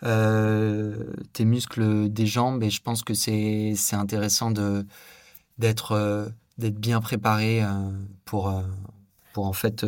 euh, 0.03 1.11
tes 1.33 1.45
muscles 1.45 2.09
des 2.09 2.25
jambes 2.25 2.63
et 2.63 2.69
je 2.69 2.81
pense 2.81 3.03
que 3.03 3.13
c'est 3.13 3.75
intéressant 3.93 4.53
euh, 4.57 4.83
d'être 5.57 6.31
bien 6.57 7.01
préparé 7.01 7.63
euh, 7.63 7.67
pour 8.25 8.53
pour 9.33 9.45
en 9.45 9.53
fait 9.53 9.85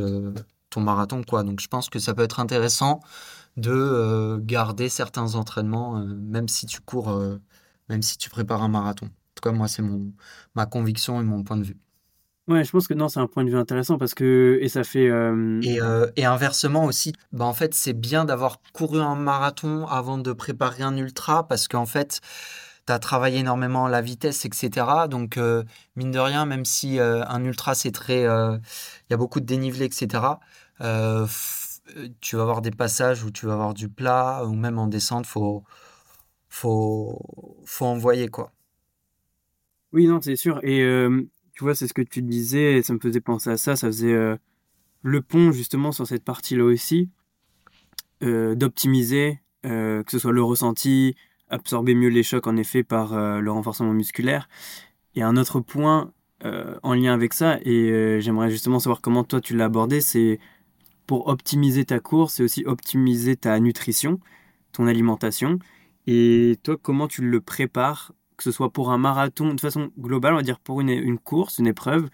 ton 0.70 0.81
marathon 0.81 1.24
quoi. 1.24 1.43
Donc 1.43 1.62
je 1.62 1.67
pense 1.67 1.89
que 1.89 2.00
ça 2.00 2.13
peut 2.13 2.24
être 2.24 2.39
intéressant 2.39 3.00
de 3.58 4.39
garder 4.43 4.89
certains 4.89 5.36
entraînements 5.36 6.03
même 6.05 6.48
si 6.48 6.65
tu 6.65 6.81
cours 6.81 7.13
même 7.89 8.01
si 8.01 8.17
tu 8.17 8.29
prépares 8.29 8.63
un 8.63 8.70
marathon. 8.70 9.05
En 9.08 9.10
tout 9.36 9.41
cas 9.43 9.51
moi 9.51 9.67
c'est 9.67 9.81
mon 9.81 10.12
ma 10.55 10.65
conviction 10.65 11.22
et 11.22 11.24
mon 11.24 11.43
point 11.43 11.58
de 11.58 11.63
vue. 11.63 11.77
Ouais, 12.48 12.64
je 12.64 12.72
pense 12.72 12.88
que 12.88 12.94
non, 12.94 13.08
c'est 13.08 13.20
un 13.20 13.28
point 13.28 13.44
de 13.44 13.50
vue 13.50 13.58
intéressant 13.58 13.98
parce 13.98 14.14
que 14.14 14.58
et 14.62 14.68
ça 14.68 14.84
fait 14.84 15.10
Et, 15.64 15.80
et 16.16 16.26
inversement 16.26 16.86
aussi, 16.86 17.14
bah, 17.32 17.46
en 17.46 17.54
fait, 17.54 17.74
c'est 17.74 17.94
bien 17.94 18.26
d'avoir 18.26 18.60
couru 18.74 19.00
un 19.00 19.16
marathon 19.16 19.86
avant 19.88 20.18
de 20.18 20.34
préparer 20.34 20.84
un 20.84 20.98
ultra 20.98 21.48
parce 21.48 21.68
qu'en 21.68 21.86
fait, 21.86 22.20
tu 22.88 22.92
as 22.94 23.00
travaillé 23.00 23.40
énormément 23.40 23.88
la 23.88 24.02
vitesse, 24.02 24.44
etc. 24.46 25.08
Donc, 25.08 25.40
mine 25.96 26.12
de 26.12 26.20
rien, 26.20 26.46
même 26.46 26.66
si 26.66 27.00
un 27.00 27.44
ultra, 27.46 27.76
c'est 27.76 27.92
très. 27.92 28.22
Il 28.24 29.12
y 29.12 29.14
a 29.14 29.18
beaucoup 29.18 29.40
de 29.40 29.46
dénivelé, 29.46 29.86
etc., 29.86 30.40
tu 32.22 32.36
vas 32.36 32.42
avoir 32.44 32.62
des 32.62 32.72
passages 32.72 33.24
où 33.24 33.32
tu 33.32 33.46
vas 33.46 33.54
avoir 33.54 33.74
du 33.74 33.90
plat 33.90 34.44
ou 34.46 34.54
même 34.54 34.80
en 34.80 34.88
descente, 34.88 35.26
faut, 35.26 35.64
faut, 36.50 37.20
faut 37.66 37.86
envoyer, 37.86 38.30
quoi. 38.30 38.52
Oui, 39.94 40.08
non, 40.08 40.22
c'est 40.22 40.36
sûr. 40.36 40.60
Et 40.64 40.82
tu 41.62 41.65
vois, 41.65 41.75
c'est 41.75 41.88
ce 41.88 41.94
que 41.94 42.01
tu 42.01 42.24
disais, 42.24 42.82
ça 42.82 42.91
me 42.91 42.98
faisait 42.98 43.22
penser 43.22 43.51
à 43.51 43.56
ça, 43.56 43.75
ça 43.75 43.86
faisait 43.86 44.13
euh, 44.13 44.36
le 45.03 45.22
pont 45.22 45.51
justement 45.51 45.91
sur 45.91 46.08
cette 46.08 46.24
partie-là 46.24 46.63
aussi, 46.63 47.08
euh, 48.24 48.56
d'optimiser, 48.56 49.41
euh, 49.68 50.01
que 50.01 50.10
ce 50.10 50.18
soit 50.18 50.32
le 50.32 50.41
ressenti, 50.41 51.15
absorber 51.50 51.94
mieux 51.94 52.08
les 52.08 52.24
chocs 52.24 52.48
en 52.48 52.58
effet 52.58 52.82
par 52.82 53.15
le 53.15 53.51
renforcement 53.51 53.94
musculaire. 53.94 54.50
Et 55.13 55.22
un 55.22 55.38
autre 55.38 55.60
point 55.60 56.12
en 56.44 56.96
lien 56.96 57.13
avec 57.13 57.36
ça, 57.36 57.60
et 57.63 58.20
j'aimerais 58.22 58.50
justement 58.50 58.80
savoir 58.80 59.01
comment 59.01 59.24
toi 59.24 59.39
tu 59.39 59.56
l'as 59.56 59.65
abordé, 59.65 60.01
c'est 60.01 60.39
pour 61.06 61.27
optimiser 61.27 61.86
ta 61.86 62.00
course 62.00 62.39
et 62.39 62.44
aussi 62.44 62.63
optimiser 62.65 63.36
ta 63.36 63.60
nutrition, 63.60 64.20
ton 64.72 64.88
alimentation. 64.88 65.60
Et 66.08 66.58
toi, 66.63 66.75
comment 66.82 67.08
tu 67.08 67.22
le 67.22 67.39
prépares 67.39 68.13
que 68.44 68.52
ce 68.52 68.52
soit 68.52 68.72
pour 68.72 68.92
un 68.92 68.98
marathon, 68.98 69.54
de 69.54 69.62
façon 69.62 69.92
globale, 70.00 70.34
on 70.34 70.38
va 70.38 70.42
dire 70.44 70.60
pour 70.60 70.82
une, 70.82 70.90
une 70.90 71.20
course, 71.20 71.60
une 71.60 71.68
épreuve, 71.68 72.10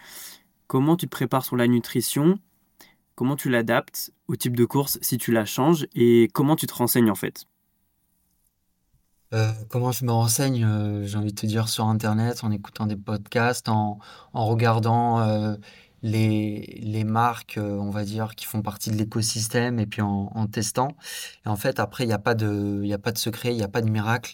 comment 0.67 0.97
tu 0.97 1.05
te 1.07 1.11
prépares 1.11 1.45
sur 1.45 1.55
la 1.57 1.67
nutrition, 1.67 2.39
comment 3.15 3.35
tu 3.37 3.49
l'adaptes 3.49 4.11
au 4.27 4.35
type 4.35 4.55
de 4.57 4.65
course 4.65 4.99
si 5.01 5.17
tu 5.17 5.31
la 5.31 5.45
changes 5.45 5.87
et 5.95 6.29
comment 6.33 6.55
tu 6.57 6.67
te 6.67 6.73
renseignes 6.73 7.11
en 7.11 7.15
fait? 7.15 7.45
Euh, 9.33 9.51
comment 9.69 9.91
je 9.91 10.05
me 10.05 10.11
renseigne, 10.11 10.63
euh, 10.63 11.05
j'ai 11.05 11.17
envie 11.17 11.33
de 11.33 11.35
te 11.41 11.45
dire 11.45 11.67
sur 11.67 11.85
Internet, 11.85 12.43
en 12.45 12.51
écoutant 12.51 12.85
des 12.85 12.95
podcasts, 12.95 13.67
en, 13.67 13.99
en 14.33 14.45
regardant 14.45 15.19
euh, 15.19 15.55
les, 16.07 16.79
les 16.81 17.03
marques, 17.03 17.57
euh, 17.57 17.77
on 17.77 17.89
va 17.89 18.03
dire, 18.05 18.35
qui 18.35 18.45
font 18.45 18.61
partie 18.61 18.89
de 18.91 18.95
l'écosystème 18.95 19.79
et 19.79 19.85
puis 19.85 20.01
en, 20.01 20.47
testant. 20.47 20.89
Et 21.45 21.49
en 21.49 21.57
fait, 21.57 21.79
après, 21.79 22.05
il 22.05 22.07
n'y 22.07 22.13
a, 22.13 22.19
pas 22.19 22.35
de, 22.35 22.83
y 22.83 22.93
a 22.93 22.97
pas 22.97 23.11
de 23.11 23.17
secret, 23.17 23.53
il 23.53 23.57
n'y 23.57 23.63
a 23.63 23.67
pas 23.67 23.81
de 23.81 23.89
miracle. 23.89 24.33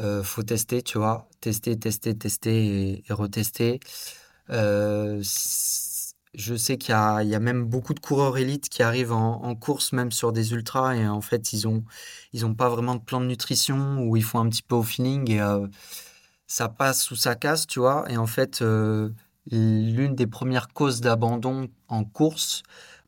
Euh, 0.00 0.22
faut 0.22 0.42
tester, 0.42 0.82
tu 0.82 0.98
vois. 0.98 1.28
Tester, 1.40 1.78
tester, 1.78 2.16
tester 2.16 3.04
et, 3.08 3.12
retester. 3.12 3.80
Euh, 4.50 5.22
je 6.34 6.54
sais 6.56 6.78
qu'il 6.78 6.94
y 6.94 7.28
y 7.28 7.34
a 7.34 7.40
même 7.40 7.64
beaucoup 7.64 7.94
de 7.94 8.00
coureurs 8.00 8.38
élites 8.38 8.68
qui 8.68 8.82
arrivent 8.82 9.12
en, 9.12 9.54
course, 9.54 9.92
même 9.92 10.10
sur 10.12 10.32
des 10.32 10.52
ultras, 10.52 10.94
et 10.94 11.06
en 11.06 11.20
fait, 11.20 11.52
ils 11.52 11.64
n'ont 11.68 11.84
ils 12.32 12.46
ont 12.46 12.54
pas 12.54 12.68
vraiment 12.68 12.94
de 12.96 13.00
plan 13.02 13.20
de 13.20 13.26
nutrition 13.26 13.98
ou 14.00 14.16
ils 14.16 14.24
font 14.24 14.40
un 14.40 14.48
petit 14.48 14.62
peu 14.62 14.74
au 14.76 14.82
feeling 14.82 15.30
et 15.30 15.40
euh, 15.40 15.66
ça 16.46 16.68
passe 16.68 17.10
ou 17.10 17.16
ça 17.16 17.34
casse, 17.34 17.66
tu 17.66 17.80
vois. 17.80 18.04
Et 18.10 18.16
en 18.16 18.26
fait, 18.26 18.62
l'une 19.50 20.14
des 20.14 20.26
premières 20.26 20.68
causes 20.68 21.00
d'abandon 21.00 21.68
en 21.88 22.04
course, 22.04 22.62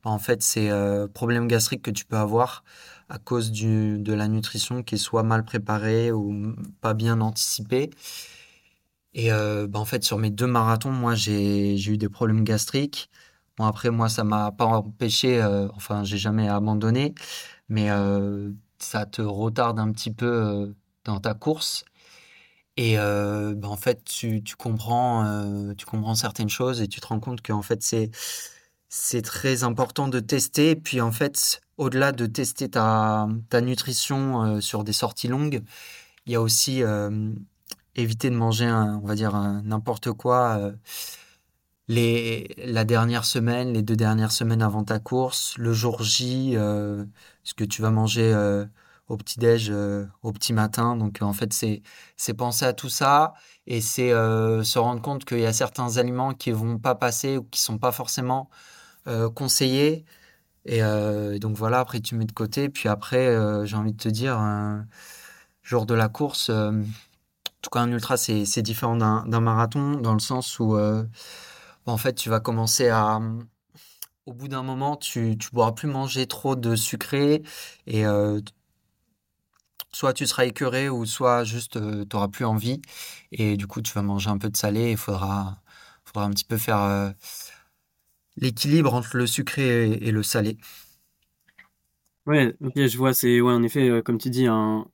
bah, 0.05 0.11
en 0.11 0.19
fait, 0.19 0.43
c'est 0.43 0.71
euh, 0.71 1.07
problème 1.09 1.47
gastrique 1.49 1.83
que 1.83 1.91
tu 1.91 2.05
peux 2.05 2.17
avoir 2.17 2.65
à 3.09 3.19
cause 3.19 3.51
du, 3.53 3.99
de 3.99 4.13
la 4.15 4.29
nutrition 4.29 4.83
qui 4.83 4.97
est 4.97 4.99
soit 4.99 5.23
mal 5.23 5.45
préparée 5.45 6.11
ou 6.13 6.55
pas 6.81 6.95
bien 6.95 7.21
anticipée. 7.21 7.91
Et 9.15 9.33
euh, 9.33 9.67
bah, 9.69 9.79
en 9.79 9.85
fait, 9.85 10.03
sur 10.05 10.19
mes 10.19 10.31
deux 10.31 10.47
marathons, 10.47 10.91
moi, 10.93 11.15
j'ai 11.15 11.77
eu 11.77 11.97
des 11.99 12.09
problèmes 12.09 12.45
gastriques. 12.45 13.11
Bon, 13.57 13.65
après, 13.65 13.91
moi, 13.91 14.09
ça 14.09 14.25
m'a 14.25 14.51
pas 14.53 14.65
empêché, 14.67 15.41
euh, 15.43 15.69
enfin, 15.75 16.03
j'ai 16.05 16.19
jamais 16.19 16.49
abandonné, 16.49 17.15
mais 17.69 17.91
euh, 17.91 18.53
ça 18.79 19.07
te 19.07 19.23
retarde 19.23 19.79
un 19.79 19.93
petit 19.93 20.13
peu 20.13 20.27
euh, 20.27 20.75
dans 21.05 21.21
ta 21.21 21.35
course. 21.35 21.85
Et 22.77 22.99
euh, 22.99 23.55
bah, 23.55 23.69
en 23.69 23.77
fait, 23.77 24.05
tu, 24.05 24.43
tu 24.43 24.57
comprends, 24.57 25.25
euh, 25.25 25.75
tu 25.75 25.87
comprends 25.87 26.15
certaines 26.15 26.49
choses 26.49 26.81
et 26.83 26.89
tu 26.89 27.01
te 27.01 27.07
rends 27.07 27.21
compte 27.21 27.41
qu'en 27.43 27.63
fait, 27.63 27.83
c'est, 27.83 28.11
c'est 28.89 29.23
très 29.23 29.65
important 29.65 30.09
de 30.09 30.21
tester. 30.21 30.77
Puis, 30.77 31.01
en 31.01 31.13
fait, 31.13 31.61
au-delà 31.79 32.13
de 32.13 32.27
tester 32.27 32.69
ta, 32.71 33.29
ta 33.51 33.61
nutrition 33.61 34.57
euh, 34.57 34.61
sur 34.61 34.85
des 34.85 34.93
sorties 34.93 35.29
longues, 35.29 35.63
il 36.27 36.33
y 36.33 36.37
a 36.37 36.41
aussi 36.41 36.83
éviter 37.95 38.31
de 38.31 38.37
manger, 38.37 38.71
on 38.71 39.07
va 39.07 39.15
dire, 39.15 39.37
n'importe 39.63 40.13
quoi 40.13 40.73
les, 41.89 42.55
la 42.57 42.85
dernière 42.85 43.25
semaine, 43.25 43.73
les 43.73 43.83
deux 43.83 43.97
dernières 43.97 44.33
semaines 44.33 44.63
avant 44.63 44.85
ta 44.85 44.99
course, 44.99 45.55
le 45.59 45.73
jour 45.75 46.03
J, 46.03 46.55
ce 46.55 47.55
que 47.55 47.65
tu 47.65 47.83
vas 47.83 47.91
manger 47.91 48.33
au 49.09 49.17
petit-déj, 49.17 49.71
euh, 49.71 50.07
au 50.23 50.33
petit 50.33 50.53
matin. 50.53 50.97
Donc, 50.97 51.19
en 51.23 51.33
fait, 51.33 51.53
c'est, 51.53 51.83
c'est 52.17 52.35
penser 52.35 52.65
à 52.65 52.73
tout 52.73 52.89
ça 52.89 53.35
et 53.67 53.81
c'est 53.81 54.13
euh, 54.13 54.63
se 54.65 54.79
rendre 54.79 55.03
compte 55.03 55.25
qu'il 55.25 55.41
y 55.41 55.47
a 55.47 55.53
certains 55.53 55.99
aliments 55.99 56.33
qui 56.35 56.51
vont 56.53 56.79
pas 56.79 56.95
passer 56.95 57.37
ou 57.39 57.45
qui 57.45 57.61
sont 57.61 57.79
pas 57.79 57.93
forcément 57.93 58.51
euh, 59.09 59.31
conseillés. 59.31 60.05
Et 60.67 60.81
donc, 61.41 61.57
voilà, 61.57 61.81
après, 61.81 62.01
tu 62.01 62.15
mets 62.15 62.25
de 62.25 62.33
côté. 62.33 62.71
Puis 62.71 62.89
après, 62.89 63.37
j'ai 63.67 63.77
envie 63.77 63.93
de 63.93 63.99
te 63.99 64.09
dire, 64.09 64.41
jour 65.63 65.85
de 65.85 65.93
la 65.93 66.09
course, 66.09 66.51
tout 67.61 67.71
cas, 67.71 67.81
un 67.81 67.93
ultra, 67.93 68.17
c'est 68.17 68.63
différent 68.63 68.97
d'un 68.97 69.41
marathon 69.41 69.97
dans 70.01 70.15
le 70.15 70.21
sens 70.21 70.59
où, 70.61 70.79
en 71.87 71.97
fait, 71.99 72.15
tu 72.15 72.31
vas 72.31 72.41
commencer 72.41 72.89
à. 72.89 73.21
Au 74.27 74.33
bout 74.33 74.49
d'un 74.49 74.63
moment, 74.63 74.97
tu 74.97 75.37
ne 75.37 75.51
pourras 75.51 75.73
plus 75.73 75.89
manger 75.89 76.27
trop 76.27 76.57
de 76.57 76.77
sucré 76.77 77.43
et 77.87 78.05
soit 79.95 80.13
tu 80.13 80.27
seras 80.27 80.45
écœuré 80.47 80.89
ou 80.89 81.07
soit 81.07 81.45
juste 81.45 81.79
tu 81.81 82.07
n'auras 82.15 82.29
plus 82.29 82.45
envie 82.45 82.83
et 83.33 83.57
du 83.57 83.67
coup 83.67 83.81
tu 83.81 83.93
vas 83.93 84.03
manger 84.03 84.31
un 84.31 84.39
peu 84.39 84.51
de 84.51 84.57
salé. 84.57 84.91
Il 84.93 84.97
faudra, 84.97 85.63
faudra 86.05 86.27
un 86.27 86.31
petit 86.31 86.45
peu 86.45 86.59
faire 86.59 87.15
l'équilibre 88.37 88.95
entre 88.95 89.17
le 89.17 89.27
sucré 89.27 89.93
et, 89.93 90.11
le 90.11 90.23
salé. 90.23 90.59
Ouais, 92.27 92.55
ok, 92.61 92.73
je 92.87 92.97
vois. 92.97 93.15
C'est 93.15 93.41
ouais, 93.41 93.53
en 93.53 93.63
effet, 93.63 94.03
comme 94.05 94.19
tu 94.19 94.31
dis, 94.31 94.47
un, 94.47 94.87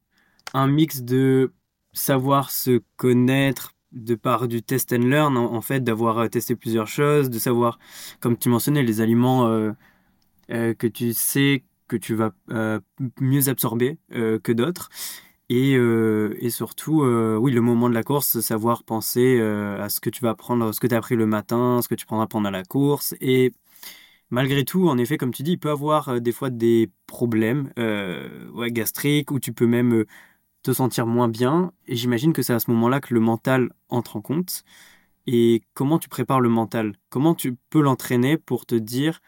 un 0.55 0.67
mix 0.67 1.03
de 1.03 1.53
savoir 1.93 2.51
se 2.51 2.83
connaître 2.97 3.75
de 3.93 4.15
par 4.15 4.49
du 4.49 4.63
test 4.63 4.93
and 4.93 5.09
learn, 5.09 5.37
en, 5.37 5.61
fait, 5.61 5.81
d'avoir 5.81 6.19
euh, 6.19 6.29
testé 6.29 6.55
plusieurs 6.55 6.87
choses, 6.87 7.29
de 7.31 7.39
savoir, 7.39 7.79
comme 8.21 8.37
tu 8.37 8.49
mentionnais, 8.49 8.83
les 8.83 9.01
aliments 9.01 9.49
euh, 9.49 9.73
euh, 10.51 10.75
que 10.75 10.87
tu 10.87 11.13
sais 11.13 11.65
que 11.91 11.97
tu 11.97 12.15
vas 12.15 12.33
mieux 13.21 13.49
absorber 13.49 13.99
que 14.11 14.53
d'autres. 14.53 14.89
Et, 15.53 15.73
et, 15.73 16.51
surtout, 16.51 17.03
oui, 17.03 17.51
le 17.51 17.61
moment 17.61 17.89
de 17.89 17.95
la 17.95 18.05
course, 18.05 18.39
savoir 18.41 18.85
penser 18.85 19.41
à 19.41 19.89
ce 19.89 19.99
que 20.01 20.09
tu 20.09 20.23
vas 20.23 20.37
prendre, 20.37 20.73
ce 20.73 20.79
que 20.79 20.87
tu 20.87 20.95
as 20.95 20.99
appris 20.99 21.17
le 21.17 21.27
matin, 21.27 21.81
ce 21.83 21.89
que 21.89 21.97
tu 21.97 22.07
prendras 22.07 22.29
pendant 22.29 22.51
la 22.51 22.63
course. 22.63 23.17
Et 23.21 23.53
malgré 24.31 24.65
tout, 24.65 24.89
en 24.89 24.97
effet, 24.97 25.17
comme 25.19 25.33
tu 25.33 25.43
dis, 25.43 25.53
il 25.53 25.59
peut 25.59 25.71
avoir 25.71 26.21
des 26.21 26.31
fois 26.31 26.51
des 26.51 26.89
problèmes 27.09 27.73
ouais, 27.77 28.71
gastriques, 28.71 29.33
ou 29.33 29.41
tu 29.41 29.53
peux 29.53 29.67
même 29.67 30.05
te 30.63 30.73
sentir 30.73 31.07
moins 31.07 31.29
bien. 31.29 31.73
Et 31.89 31.97
j'imagine 31.97 32.33
que 32.33 32.43
c'est 32.43 32.53
à 32.53 32.61
ce 32.61 32.71
moment-là 32.71 33.01
que 33.01 33.13
le 33.13 33.21
mental 33.21 33.71
entre 33.89 34.17
en 34.17 34.21
compte. 34.21 34.63
Et 35.27 35.63
comment 35.75 35.99
tu 35.99 36.09
prépares 36.09 36.41
le 36.41 36.49
mental? 36.49 36.95
Comment 37.09 37.35
tu 37.35 37.57
peux 37.71 37.83
l'entraîner 37.83 38.39
pour 38.39 38.67
te 38.67 38.77
dire, 38.77 39.21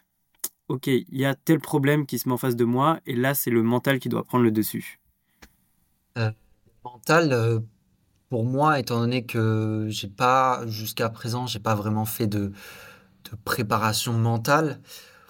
OK, 0.72 0.86
il 0.86 1.04
y 1.10 1.26
a 1.26 1.34
tel 1.34 1.60
problème 1.60 2.06
qui 2.06 2.18
se 2.18 2.26
met 2.26 2.32
en 2.32 2.38
face 2.38 2.56
de 2.56 2.64
moi, 2.64 2.98
et 3.04 3.14
là, 3.14 3.34
c'est 3.34 3.50
le 3.50 3.62
mental 3.62 3.98
qui 3.98 4.08
doit 4.08 4.24
prendre 4.24 4.42
le 4.42 4.50
dessus 4.50 5.00
euh, 6.16 6.30
Mental, 6.82 7.30
euh, 7.34 7.60
pour 8.30 8.46
moi, 8.46 8.78
étant 8.78 8.98
donné 8.98 9.26
que 9.26 9.84
j'ai 9.90 10.08
pas, 10.08 10.66
jusqu'à 10.66 11.10
présent, 11.10 11.46
j'ai 11.46 11.58
pas 11.58 11.74
vraiment 11.74 12.06
fait 12.06 12.26
de, 12.26 12.52
de 13.30 13.36
préparation 13.44 14.14
mentale, 14.14 14.80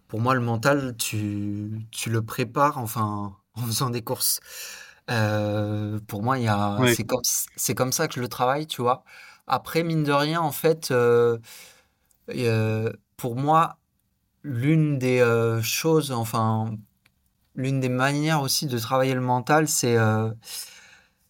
pour 0.06 0.20
moi, 0.20 0.34
le 0.34 0.40
mental, 0.40 0.96
tu, 0.96 1.88
tu 1.90 2.08
le 2.08 2.22
prépares, 2.22 2.78
enfin, 2.78 3.36
en 3.54 3.62
faisant 3.62 3.90
des 3.90 4.02
courses. 4.02 4.38
Euh, 5.10 5.98
pour 6.06 6.22
moi, 6.22 6.38
il 6.38 6.44
y 6.44 6.48
a, 6.48 6.78
c'est 6.94 7.02
comme, 7.02 7.22
c'est 7.56 7.74
comme 7.74 7.90
ça 7.90 8.06
que 8.06 8.14
je 8.14 8.20
le 8.20 8.28
travaille, 8.28 8.68
tu 8.68 8.80
vois. 8.80 9.02
Après, 9.48 9.82
mine 9.82 10.04
de 10.04 10.12
rien, 10.12 10.40
en 10.40 10.52
fait, 10.52 10.92
euh, 10.92 11.40
pour 13.16 13.34
moi, 13.34 13.78
l'une 14.42 14.98
des 14.98 15.24
choses, 15.62 16.12
enfin, 16.12 16.76
l'une 17.54 17.80
des 17.80 17.88
manières 17.88 18.42
aussi 18.42 18.66
de 18.66 18.78
travailler 18.78 19.14
le 19.14 19.20
mental, 19.20 19.68
c'est 19.68 19.96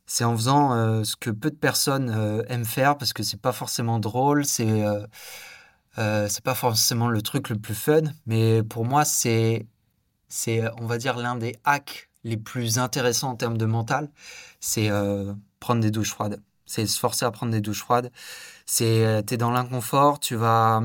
c'est 0.06 0.24
en 0.24 0.36
faisant 0.36 1.04
ce 1.04 1.16
que 1.16 1.30
peu 1.30 1.50
de 1.50 1.56
personnes 1.56 2.44
aiment 2.48 2.64
faire 2.64 2.96
parce 2.98 3.12
que 3.12 3.22
c'est 3.22 3.40
pas 3.40 3.52
forcément 3.52 3.98
drôle, 3.98 4.44
c'est 4.44 4.84
c'est 5.96 6.44
pas 6.44 6.54
forcément 6.54 7.08
le 7.08 7.22
truc 7.22 7.48
le 7.50 7.56
plus 7.58 7.74
fun, 7.74 8.02
mais 8.26 8.62
pour 8.62 8.84
moi, 8.84 9.04
c'est 9.04 9.66
on 10.78 10.86
va 10.86 10.98
dire, 10.98 11.16
l'un 11.16 11.36
des 11.36 11.56
hacks 11.64 12.08
les 12.24 12.36
plus 12.36 12.78
intéressants 12.78 13.30
en 13.30 13.36
termes 13.36 13.58
de 13.58 13.66
mental, 13.66 14.10
c'est 14.60 14.90
euh, 14.90 15.32
prendre 15.60 15.80
des 15.80 15.90
douches 15.90 16.10
froides. 16.10 16.40
C'est 16.66 16.86
se 16.86 16.98
forcer 16.98 17.24
à 17.24 17.30
prendre 17.30 17.52
des 17.52 17.60
douches 17.60 17.80
froides. 17.80 18.10
C'est, 18.66 19.04
euh, 19.04 19.22
es 19.28 19.36
dans 19.36 19.50
l'inconfort, 19.50 20.20
tu 20.20 20.36
vas, 20.36 20.82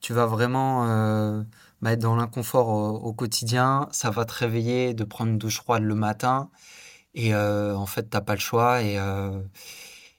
tu 0.00 0.12
vas 0.12 0.26
vraiment 0.26 0.86
euh, 0.88 1.42
être 1.84 1.98
dans 2.00 2.16
l'inconfort 2.16 2.68
au, 2.68 3.12
quotidien. 3.12 3.88
Ça 3.92 4.10
va 4.10 4.24
te 4.24 4.32
réveiller 4.32 4.94
de 4.94 5.04
prendre 5.04 5.32
une 5.32 5.38
douche 5.38 5.60
froide 5.60 5.82
le 5.82 5.94
matin. 5.94 6.50
Et 7.14 7.34
en 7.34 7.86
fait, 7.86 8.10
t'as 8.10 8.20
pas 8.20 8.34
le 8.34 8.40
choix. 8.40 8.82
Et, 8.82 8.98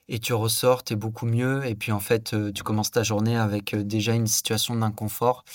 et 0.10 0.20
tu 0.20 0.34
ressors, 0.34 0.84
es 0.90 0.96
beaucoup 0.96 1.26
mieux. 1.26 1.66
Et 1.66 1.76
puis 1.76 1.92
en 1.92 2.00
fait, 2.00 2.36
tu 2.54 2.64
commences 2.64 2.92
ta 2.92 3.04
journée 3.04 3.38
avec 3.38 3.76
déjà 3.76 4.14
une 4.14 4.28
situation 4.28 4.76
d'inconfort. 4.76 5.46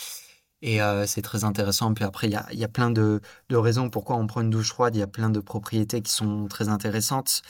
Et 0.62 0.80
c'est 1.06 1.22
très 1.22 1.44
intéressant. 1.44 1.92
Puis 1.94 2.04
après, 2.04 2.28
il 2.28 2.32
y 2.32 2.36
a, 2.36 2.46
y 2.52 2.64
a, 2.64 2.68
plein 2.68 2.90
de, 2.90 3.20
de, 3.50 3.56
raisons 3.56 3.90
pourquoi 3.90 4.16
on 4.16 4.26
prend 4.26 4.40
une 4.42 4.50
douche 4.50 4.70
froide. 4.70 4.96
Il 4.96 5.00
y 5.00 5.02
a 5.02 5.06
plein 5.06 5.30
de 5.30 5.40
propriétés 5.40 6.02
qui 6.02 6.12
sont 6.12 6.48
très 6.48 6.68
intéressantes. 6.68 7.42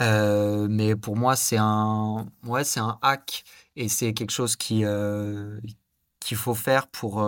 mais 0.00 0.96
pour 0.96 1.16
moi, 1.16 1.36
c'est 1.36 1.58
un, 1.58 2.26
ouais, 2.44 2.64
c'est 2.64 2.80
un 2.80 2.98
hack 3.02 3.44
et 3.76 3.88
c'est 3.88 4.14
quelque 4.14 4.30
chose 4.32 4.56
qui, 4.56 4.84
qu'il 6.26 6.36
faut 6.36 6.54
faire 6.54 6.88
pour 6.88 7.24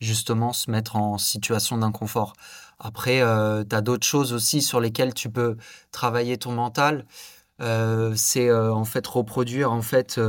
justement 0.00 0.52
se 0.52 0.70
mettre 0.70 0.96
en 0.96 1.18
situation 1.18 1.78
d'inconfort. 1.78 2.34
Après, 2.78 3.18
tu 3.18 3.76
as 3.76 3.80
d'autres 3.80 4.06
choses 4.06 4.32
aussi 4.32 4.62
sur 4.62 4.80
lesquelles 4.80 5.14
tu 5.14 5.30
peux 5.30 5.56
travailler 5.92 6.38
ton 6.38 6.52
mental. 6.52 7.06
c'est 8.16 8.52
en 8.52 8.84
fait 8.84 9.06
reproduire 9.06 9.72
en 9.72 9.82
fait 9.82 10.20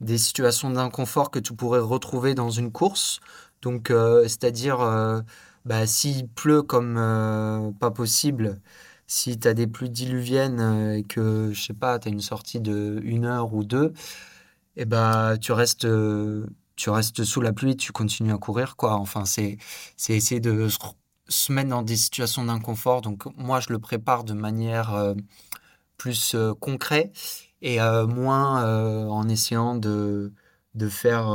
des 0.00 0.18
situations 0.18 0.70
d'inconfort 0.70 1.30
que 1.30 1.38
tu 1.38 1.54
pourrais 1.54 1.80
retrouver 1.80 2.34
dans 2.34 2.50
une 2.50 2.72
course 2.72 3.20
donc, 3.64 3.90
euh, 3.90 4.24
c'est-à-dire, 4.24 4.80
euh, 4.82 5.22
bah, 5.64 5.86
s'il 5.86 6.28
pleut 6.28 6.62
comme 6.62 6.96
euh, 6.98 7.72
pas 7.80 7.90
possible, 7.90 8.60
si 9.06 9.38
tu 9.38 9.48
as 9.48 9.54
des 9.54 9.66
pluies 9.66 9.90
diluviennes 9.90 10.60
et 10.94 11.02
que, 11.04 11.50
je 11.52 11.62
sais 11.62 11.74
pas, 11.74 11.98
tu 11.98 12.08
as 12.08 12.12
une 12.12 12.20
sortie 12.20 12.60
de 12.60 13.00
une 13.04 13.24
heure 13.24 13.54
ou 13.54 13.64
deux, 13.64 13.92
et 14.76 14.82
eh 14.82 14.84
bah, 14.86 15.36
tu 15.40 15.52
restes, 15.52 15.86
tu 16.76 16.90
restes 16.90 17.24
sous 17.24 17.40
la 17.40 17.52
pluie, 17.52 17.76
tu 17.76 17.92
continues 17.92 18.32
à 18.32 18.38
courir, 18.38 18.76
quoi. 18.76 18.94
Enfin, 18.94 19.24
c'est, 19.24 19.58
essayer 20.08 20.40
de 20.40 20.68
se, 21.28 21.52
mettre 21.52 21.70
dans 21.70 21.82
des 21.82 21.96
situations 21.96 22.44
d'inconfort. 22.44 23.00
Donc, 23.00 23.24
moi, 23.36 23.60
je 23.60 23.72
le 23.72 23.78
prépare 23.78 24.24
de 24.24 24.34
manière 24.34 25.14
plus 25.96 26.36
concrète 26.60 27.14
et 27.62 27.78
moins 27.78 29.08
en 29.08 29.28
essayant 29.28 29.74
de, 29.76 30.32
de 30.74 30.88
faire 30.88 31.28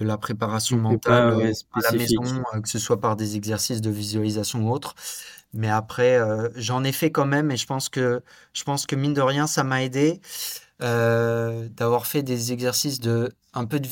de 0.00 0.04
la 0.04 0.18
préparation 0.18 0.78
mentale 0.78 1.32
euh, 1.32 1.52
à 1.72 1.80
la 1.80 1.92
maison, 1.92 2.22
euh, 2.54 2.60
que 2.60 2.68
ce 2.68 2.78
soit 2.78 3.00
par 3.00 3.16
des 3.16 3.36
exercices 3.36 3.80
de 3.80 3.90
visualisation 3.90 4.66
ou 4.66 4.72
autre. 4.72 4.94
Mais 5.52 5.68
après, 5.68 6.16
euh, 6.16 6.48
j'en 6.56 6.82
ai 6.82 6.92
fait 6.92 7.10
quand 7.10 7.26
même 7.26 7.50
et 7.50 7.56
je 7.56 7.66
pense 7.66 7.88
que, 7.88 8.22
je 8.54 8.64
pense 8.64 8.86
que 8.86 8.96
mine 8.96 9.12
de 9.12 9.20
rien, 9.20 9.46
ça 9.46 9.64
m'a 9.64 9.82
aidé 9.82 10.20
d'avoir 10.82 12.06
fait 12.06 12.22
des 12.22 12.52
exercices 12.52 13.00
de 13.00 13.32
un 13.54 13.66
peu 13.66 13.80
de, 13.80 13.88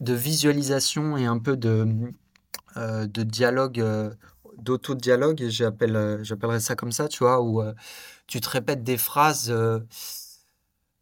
de 0.00 0.12
visualisation 0.14 1.16
et 1.16 1.26
un 1.26 1.38
peu 1.38 1.56
de, 1.56 1.86
de 2.76 3.22
dialogue, 3.22 3.84
d'auto-dialogue, 4.58 5.44
j'appellerais 5.48 6.60
ça 6.60 6.74
comme 6.74 6.92
ça, 6.92 7.08
tu 7.08 7.24
vois, 7.24 7.40
où 7.42 7.62
tu 8.26 8.40
te 8.40 8.48
répètes 8.48 8.82
des 8.82 8.98
phrases. 8.98 9.54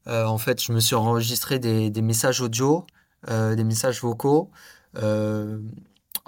en 0.07 0.38
fait, 0.38 0.62
je 0.62 0.72
me 0.72 0.81
suis 0.81 0.94
enregistré 0.94 1.59
des, 1.59 1.90
des 1.90 2.03
messages 2.03 2.40
audio 2.40 2.85
euh, 3.29 3.55
des 3.55 3.64
messages 3.64 4.00
vocaux 4.00 4.50
euh, 4.96 5.61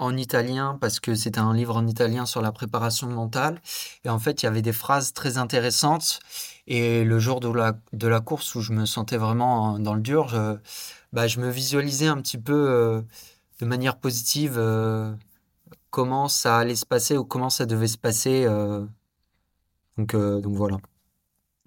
en 0.03 0.17
italien 0.17 0.77
parce 0.79 0.99
que 0.99 1.15
c'était 1.15 1.39
un 1.39 1.53
livre 1.53 1.75
en 1.77 1.87
italien 1.87 2.25
sur 2.25 2.41
la 2.41 2.51
préparation 2.51 3.07
mentale. 3.07 3.61
Et 4.05 4.09
en 4.09 4.19
fait, 4.19 4.43
il 4.43 4.45
y 4.45 4.49
avait 4.49 4.61
des 4.61 4.73
phrases 4.73 5.13
très 5.13 5.37
intéressantes. 5.37 6.19
Et 6.67 7.03
le 7.03 7.19
jour 7.19 7.39
de 7.39 7.49
la, 7.49 7.77
de 7.93 8.07
la 8.07 8.19
course 8.21 8.55
où 8.55 8.61
je 8.61 8.71
me 8.73 8.85
sentais 8.85 9.17
vraiment 9.17 9.79
dans 9.79 9.93
le 9.93 10.01
dur, 10.01 10.29
je, 10.29 10.57
bah, 11.11 11.27
je 11.27 11.39
me 11.39 11.49
visualisais 11.49 12.07
un 12.07 12.21
petit 12.21 12.37
peu 12.37 12.53
euh, 12.53 13.01
de 13.59 13.65
manière 13.65 13.97
positive 13.97 14.59
comment 15.89 16.27
ça 16.27 16.57
allait 16.57 16.75
se 16.75 16.85
passer 16.85 17.17
ou 17.17 17.25
comment 17.25 17.49
ça 17.49 17.65
devait 17.65 17.87
se 17.87 17.97
passer. 17.97 18.45
donc, 19.97 20.15
donc 20.15 20.53
voilà. 20.53 20.77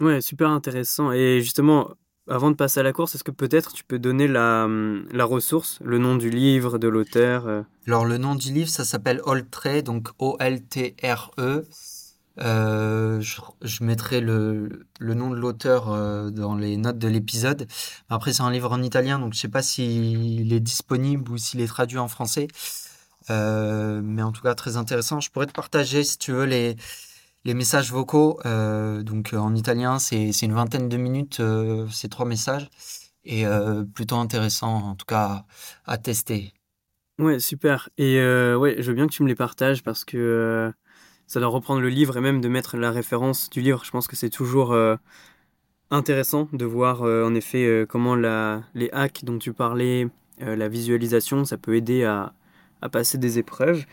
Ouais, 0.00 0.20
super 0.20 0.50
intéressant. 0.50 1.12
Et 1.12 1.40
justement, 1.40 1.94
avant 2.28 2.50
de 2.50 2.56
passer 2.56 2.80
à 2.80 2.82
la 2.82 2.92
course, 2.92 3.14
est-ce 3.14 3.24
que 3.24 3.30
peut-être 3.30 3.72
tu 3.72 3.84
peux 3.84 3.98
donner 3.98 4.26
la, 4.26 4.66
ressource, 5.24 5.78
le 5.84 5.98
nom 5.98 6.16
du 6.16 6.30
livre, 6.30 6.78
de 6.78 6.88
l'auteur 6.88 7.46
euh? 7.46 7.62
Alors, 7.86 8.04
le 8.04 8.18
nom 8.18 8.34
du 8.34 8.52
livre, 8.52 8.68
ça 8.68 8.84
s'appelle 8.84 9.20
Oltre, 9.24 9.80
donc 9.80 10.08
O-L-T-R-E. 10.18 11.66
Euh, 12.38 13.20
je, 13.22 13.82
mettrai 13.82 14.20
le, 14.20 14.86
le, 14.98 15.14
nom 15.14 15.30
de 15.30 15.36
l'auteur 15.36 15.90
euh, 15.90 16.28
dans 16.30 16.54
les 16.54 16.76
notes 16.76 16.98
de 16.98 17.08
l'épisode. 17.08 17.66
Après, 18.10 18.34
c'est 18.34 18.42
un 18.42 18.50
livre 18.50 18.72
en 18.72 18.82
italien, 18.82 19.18
donc 19.18 19.32
je 19.32 19.38
ne 19.38 19.40
sais 19.40 19.48
pas 19.48 19.62
s'il 19.62 20.52
est 20.52 20.60
disponible 20.60 21.30
ou 21.30 21.38
s'il 21.38 21.60
est 21.62 21.66
traduit 21.66 21.98
en 21.98 22.08
français. 22.08 22.48
mais 23.30 24.22
en 24.22 24.32
tout 24.32 24.42
cas, 24.42 24.54
très 24.54 24.76
intéressant. 24.76 25.20
Je 25.20 25.30
pourrais 25.30 25.46
te 25.46 25.52
partager, 25.52 26.04
si 26.04 26.18
tu 26.18 26.32
veux, 26.32 26.44
les, 26.44 26.76
les 27.46 27.54
messages 27.54 27.92
vocaux, 27.92 28.40
euh, 28.44 29.04
donc 29.04 29.32
euh, 29.32 29.36
en 29.36 29.54
italien, 29.54 30.00
c'est 30.00 30.42
une 30.42 30.52
vingtaine 30.52 30.88
de 30.88 30.96
minutes, 30.96 31.38
euh, 31.38 31.86
ces 31.88 32.08
trois 32.08 32.26
messages, 32.26 32.68
et 33.24 33.44
plutôt 33.92 34.16
intéressant 34.16 34.90
en 34.90 34.94
tout 34.94 35.06
cas 35.06 35.44
à, 35.84 35.98
tester. 35.98 36.52
Ouais, 37.18 37.40
super. 37.40 37.88
Et 37.98 38.18
ouais, 38.54 38.76
je 38.78 38.82
veux 38.88 38.94
bien 38.94 39.08
que 39.08 39.12
tu 39.12 39.24
me 39.24 39.28
les 39.28 39.34
partages 39.34 39.82
parce 39.82 40.04
que 40.04 40.72
ça 41.26 41.40
doit 41.40 41.48
reprendre 41.48 41.80
le 41.80 41.88
livre 41.88 42.16
et 42.16 42.20
même 42.20 42.40
de 42.40 42.48
mettre 42.48 42.76
la 42.76 42.92
référence 42.92 43.50
du 43.50 43.62
livre. 43.62 43.84
Je 43.84 43.90
pense 43.90 44.06
que 44.06 44.14
c'est 44.14 44.30
toujours 44.30 44.76
intéressant 45.90 46.48
de 46.52 46.64
voir 46.64 47.02
en 47.02 47.34
effet 47.34 47.84
comment 47.88 48.14
les 48.14 48.90
hacks 48.92 49.24
dont 49.24 49.38
tu 49.38 49.52
parlais, 49.52 50.06
la 50.38 50.68
visualisation, 50.68 51.44
ça 51.44 51.58
peut 51.58 51.74
aider 51.74 52.04
à 52.04 52.32
passer 52.92 53.18
des 53.18 53.40
épreuves. 53.40 53.86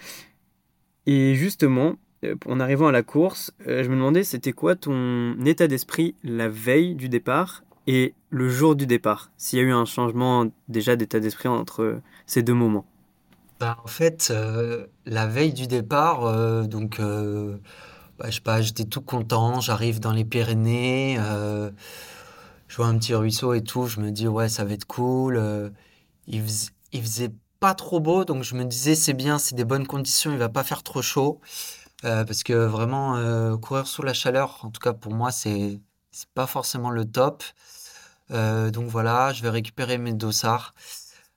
Et 1.08 1.34
justement, 1.34 1.96
en 2.46 2.60
arrivant 2.60 2.88
à 2.88 2.92
la 2.92 3.04
course, 3.04 3.52
je 3.66 3.88
me 3.88 3.96
demandais 3.96 4.24
c'était 4.24 4.54
quoi 4.54 4.76
ton 4.76 5.36
état 5.46 5.68
d'esprit 5.68 6.16
la 6.24 6.50
veille 6.50 6.96
du 6.96 7.10
départ 7.10 7.64
et 7.88 8.14
le 8.30 8.50
jour 8.50 8.76
du 8.76 8.88
départ? 8.88 9.32
S'il 9.38 9.60
y 9.60 9.62
a 9.62 9.66
eu 9.66 9.72
un 9.72 9.86
changement 9.86 10.48
déjà 10.68 10.96
d'état 10.96 11.20
d'esprit 11.20 11.50
entre 11.50 12.00
ces 12.26 12.44
deux 12.44 12.54
moments 12.54 12.86
bah, 13.60 13.78
En 13.84 13.88
fait, 13.88 14.30
euh, 14.32 14.88
la 15.06 15.28
veille 15.28 15.54
du 15.54 15.68
départ, 15.68 16.26
euh, 16.26 16.64
donc, 16.64 17.00
euh, 17.00 17.58
bah, 18.18 18.26
je 18.30 18.36
sais 18.36 18.42
pas, 18.42 18.62
j'étais 18.62 18.86
tout 18.86 19.02
content, 19.02 19.60
j'arrive 19.60 20.00
dans 20.00 20.14
les 20.14 20.26
Pyrénées, 20.26 21.18
je 22.68 22.76
vois 22.78 22.88
un 22.88 22.98
petit 22.98 23.14
ruisseau 23.14 23.54
et 23.54 23.62
tout, 23.62 23.88
je 23.88 24.00
me 24.00 24.12
dis, 24.12 24.28
ouais, 24.28 24.50
ça 24.50 24.66
va 24.66 24.74
être 24.74 24.86
cool. 24.86 25.42
il, 26.28 26.44
il 26.92 27.02
faisait 27.02 27.32
pas 27.60 27.76
trop 27.76 28.00
beau, 28.00 28.26
donc 28.26 28.44
je 28.44 28.56
me 28.56 28.66
disais, 28.66 28.96
c'est 28.96 29.14
bien, 29.14 29.38
c'est 29.40 29.56
des 29.56 29.66
bonnes 29.66 29.88
conditions, 29.88 30.32
il 30.32 30.38
va 30.38 30.50
pas 30.50 30.64
faire 30.64 30.84
trop 30.84 31.02
chaud. 31.02 31.40
Parce 32.04 32.44
que 32.44 32.54
vraiment, 32.54 33.58
courir 33.58 33.88
sous 33.88 34.04
la 34.04 34.14
chaleur, 34.14 34.60
en 34.64 34.70
tout 34.70 34.80
cas 34.80 34.94
pour 34.94 35.14
moi, 35.14 35.32
c'est 35.32 35.80
pas 36.36 36.48
forcément 36.48 36.90
le 36.92 37.06
top. 37.06 37.44
donc 38.30 38.88
voilà, 38.90 39.34
je 39.34 39.42
vais 39.44 39.50
récupérer 39.50 39.98
mes 39.98 40.14
dossards. 40.14 40.74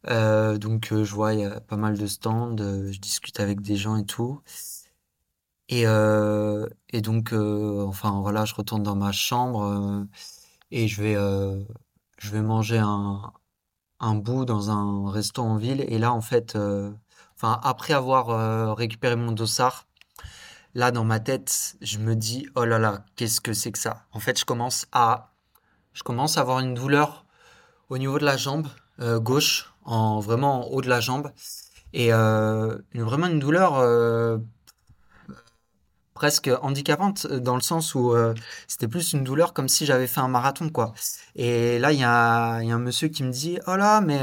Euh, 0.08 0.58
donc 0.58 0.92
euh, 0.92 1.04
je 1.04 1.14
vois, 1.14 1.34
il 1.34 1.40
y 1.40 1.44
a 1.44 1.60
pas 1.60 1.76
mal 1.76 1.98
de 1.98 2.06
stands, 2.06 2.56
euh, 2.60 2.92
je 2.92 3.00
discute 3.00 3.40
avec 3.40 3.60
des 3.60 3.76
gens 3.76 3.96
et 3.96 4.04
tout. 4.06 4.40
Et, 5.68 5.82
et 5.82 7.00
donc, 7.00 7.32
enfin 7.32 8.20
voilà, 8.20 8.44
je 8.44 8.54
retourne 8.54 8.82
dans 8.82 8.94
ma 8.96 9.12
chambre 9.12 10.06
et 10.70 10.88
je 10.88 11.02
vais, 11.02 11.14
je 12.18 12.30
vais 12.30 12.42
manger 12.42 12.78
un, 12.78 13.32
un 14.00 14.14
bout 14.14 14.44
dans 14.44 14.70
un 14.70 15.10
resto 15.10 15.42
en 15.42 15.56
ville. 15.56 15.84
Et 15.88 15.98
là, 15.98 16.12
en 16.12 16.20
fait, 16.20 16.56
enfin 17.36 17.60
après 17.64 17.94
avoir 17.94 18.76
récupéré 18.76 19.16
mon 19.16 19.32
dossard, 19.32 19.86
là 20.76 20.90
dans 20.90 21.04
ma 21.04 21.18
tête, 21.18 21.76
je 21.80 21.98
me 21.98 22.14
dis, 22.14 22.46
oh 22.54 22.64
là 22.64 22.78
là, 22.78 23.04
qu'est-ce 23.16 23.40
que 23.40 23.52
c'est 23.52 23.72
que 23.72 23.78
ça? 23.78 24.04
En 24.12 24.20
fait, 24.20 24.38
je 24.38 24.44
commence 24.44 24.86
à, 24.92 25.32
je 25.94 26.02
commence 26.02 26.36
à 26.36 26.42
avoir 26.42 26.60
une 26.60 26.74
douleur 26.74 27.24
au 27.88 27.98
niveau 27.98 28.18
de 28.18 28.24
la 28.24 28.36
jambe 28.36 28.68
gauche 28.98 29.72
en 29.84 30.20
vraiment 30.20 30.66
en 30.66 30.70
haut 30.70 30.82
de 30.82 30.88
la 30.88 31.00
jambe. 31.00 31.32
Et 31.92 32.12
euh, 32.12 32.76
vraiment 32.94 33.26
une 33.26 33.38
douleur 33.38 33.78
euh, 33.78 34.38
presque 36.16 36.50
handicapante 36.62 37.28
dans 37.28 37.54
le 37.54 37.60
sens 37.60 37.94
où 37.94 38.12
euh, 38.12 38.34
c'était 38.66 38.88
plus 38.88 39.12
une 39.12 39.22
douleur 39.22 39.52
comme 39.52 39.68
si 39.68 39.86
j'avais 39.86 40.08
fait 40.08 40.18
un 40.20 40.28
marathon 40.28 40.68
quoi. 40.70 40.92
Et 41.36 41.78
là 41.78 41.92
il 41.92 42.00
y, 42.00 42.04
a, 42.04 42.62
y 42.62 42.72
a 42.72 42.74
un 42.74 42.80
monsieur 42.80 43.06
qui 43.06 43.22
me 43.22 43.30
dit 43.30 43.58
oh 43.68 43.76
là 43.76 44.00
mais 44.00 44.20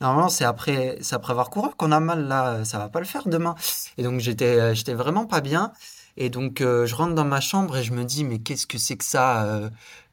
normalement 0.00 0.28
c'est 0.28 0.44
après 0.44 0.98
c'est 1.02 1.14
après 1.14 1.30
avoir 1.30 1.50
couru 1.50 1.68
qu'on 1.76 1.92
a 1.92 2.00
mal 2.00 2.26
là 2.26 2.64
ça 2.64 2.78
va 2.78 2.88
pas 2.88 2.98
le 2.98 3.06
faire 3.06 3.28
demain. 3.28 3.54
Et 3.98 4.02
donc 4.02 4.18
j'étais 4.20 4.74
j'étais 4.74 4.94
vraiment 4.94 5.26
pas 5.26 5.40
bien. 5.40 5.72
Et 6.16 6.30
donc 6.30 6.56
je 6.60 6.94
rentre 6.94 7.14
dans 7.14 7.24
ma 7.24 7.40
chambre 7.40 7.76
et 7.76 7.84
je 7.84 7.92
me 7.92 8.04
dis 8.04 8.24
mais 8.24 8.38
qu'est-ce 8.38 8.66
que 8.66 8.78
c'est 8.78 8.96
que 8.96 9.04
ça 9.04 9.60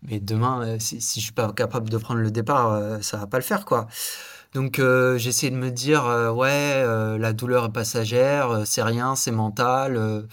Mais 0.03 0.19
demain 0.19 0.77
si, 0.79 1.01
si 1.01 1.19
je 1.19 1.25
suis 1.25 1.33
pas 1.33 1.51
capable 1.53 1.89
de 1.89 1.97
prendre 1.97 2.19
le 2.19 2.31
départ 2.31 3.01
ça 3.01 3.17
va 3.17 3.25
pas 3.27 3.37
le 3.37 3.43
faire 3.43 3.65
quoi. 3.65 3.87
Donc 4.53 4.77
euh, 4.77 5.17
j'essaie 5.17 5.49
de 5.49 5.55
me 5.55 5.71
dire 5.71 6.05
euh, 6.05 6.31
ouais 6.31 6.51
euh, 6.51 7.17
la 7.17 7.33
douleur 7.33 7.65
est 7.65 7.71
passagère, 7.71 8.61
c'est 8.65 8.83
rien, 8.83 9.15
c'est 9.15 9.31
mental. 9.31 10.25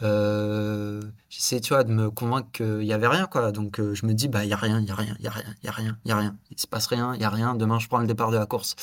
J'essaie 0.00 1.60
tu 1.60 1.74
vois 1.74 1.84
de 1.84 1.92
me 1.92 2.10
convaincre 2.10 2.50
qu'il 2.52 2.84
y 2.84 2.92
avait 2.92 3.08
rien 3.08 3.26
quoi. 3.26 3.52
Donc 3.52 3.80
je 3.80 4.06
me 4.06 4.14
dis 4.14 4.28
bah 4.28 4.44
il 4.44 4.50
y 4.50 4.52
a 4.52 4.56
rien, 4.56 4.80
il 4.80 4.86
y 4.86 4.90
a 4.90 4.94
rien, 4.94 5.16
il 5.18 5.24
y 5.24 5.28
a 5.28 5.30
rien, 5.30 5.54
il 5.62 5.66
y 5.66 5.68
a 5.68 5.72
rien, 5.72 5.98
il 6.04 6.08
y 6.08 6.12
a 6.12 6.16
rien. 6.16 6.36
Il 6.50 6.60
se 6.60 6.66
passe 6.66 6.86
rien, 6.86 7.14
il 7.14 7.20
y 7.20 7.24
a 7.24 7.30
rien. 7.30 7.54
Demain 7.54 7.78
je 7.78 7.88
prends 7.88 7.98
le 7.98 8.06
départ 8.06 8.30
de 8.30 8.38
la 8.38 8.46
course. 8.46 8.76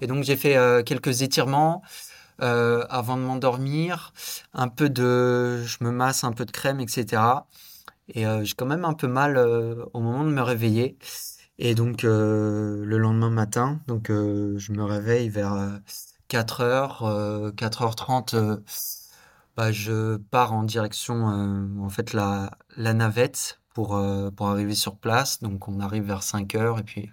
Et 0.00 0.06
donc 0.06 0.24
j'ai 0.24 0.36
fait 0.36 0.56
quelques 0.84 1.22
étirements. 1.22 1.82
avant 2.40 3.16
de 3.16 3.22
m'endormir, 3.22 4.12
un 4.54 4.68
peu 4.68 4.88
de, 4.90 5.62
je 5.64 5.78
me 5.82 5.90
masse 5.90 6.24
un 6.24 6.32
peu 6.32 6.44
de 6.44 6.52
crème, 6.52 6.80
etc. 6.80 7.22
Et 8.14 8.24
j'ai 8.42 8.54
quand 8.54 8.66
même 8.66 8.84
un 8.84 8.94
peu 8.94 9.08
mal 9.08 9.38
au 9.92 10.00
moment 10.00 10.24
de 10.24 10.30
me 10.30 10.42
réveiller. 10.42 10.96
Et 11.58 11.74
donc, 11.74 12.04
euh, 12.04 12.84
le 12.84 12.98
lendemain 12.98 13.30
matin, 13.30 13.80
donc, 13.88 14.10
euh, 14.10 14.56
je 14.58 14.72
me 14.72 14.84
réveille 14.84 15.28
vers 15.28 15.80
4h, 16.28 17.02
euh, 17.02 17.50
4h30, 17.52 18.60
bah, 19.58 19.72
je 19.72 20.16
pars 20.16 20.52
en 20.52 20.62
direction, 20.62 21.26
en 21.80 21.88
fait, 21.88 22.12
la, 22.12 22.50
navette 22.76 23.60
pour, 23.74 24.00
pour 24.36 24.48
arriver 24.48 24.74
sur 24.74 24.96
place. 24.96 25.40
Donc, 25.42 25.68
on 25.68 25.80
arrive 25.80 26.04
vers 26.04 26.22
5h 26.22 26.80
et 26.80 26.82
puis 26.84 27.10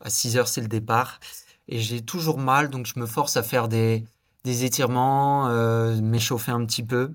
à 0.00 0.08
6h, 0.08 0.46
c'est 0.46 0.62
le 0.62 0.68
départ. 0.68 1.20
Et 1.68 1.78
j'ai 1.80 2.02
toujours 2.02 2.38
mal, 2.38 2.70
donc 2.70 2.86
je 2.86 2.98
me 2.98 3.06
force 3.06 3.36
à 3.36 3.42
faire 3.42 3.68
des, 3.68 4.04
étirements, 4.44 5.48
m'échauffer 6.00 6.52
un 6.52 6.64
petit 6.66 6.82
peu. 6.84 7.14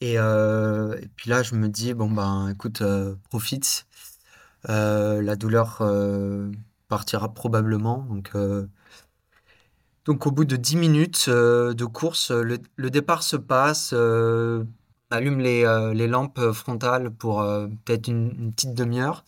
Et, 0.00 0.14
et, 0.14 1.08
puis 1.16 1.30
là, 1.30 1.42
je 1.42 1.54
me 1.54 1.68
dis, 1.68 1.94
bon, 1.94 2.10
ben, 2.10 2.48
écoute, 2.50 2.82
profite. 3.30 3.86
Euh, 4.68 5.22
la 5.22 5.36
douleur 5.36 5.78
euh, 5.80 6.50
partira 6.88 7.32
probablement. 7.32 7.98
Donc, 8.08 8.30
euh, 8.34 8.66
donc 10.10 10.26
au 10.26 10.32
bout 10.32 10.44
de 10.44 10.56
10 10.56 10.74
minutes 10.76 11.30
de 11.30 11.84
course, 11.84 12.32
le, 12.32 12.90
départ 12.90 13.22
se 13.22 13.36
passe, 13.36 13.92
on 13.92 14.66
allume 15.08 15.38
les, 15.38 15.62
les, 15.94 16.08
lampes 16.08 16.50
frontales 16.50 17.12
pour 17.12 17.44
peut-être 17.84 18.08
une, 18.08 18.50
petite 18.50 18.74
demi-heure. 18.74 19.24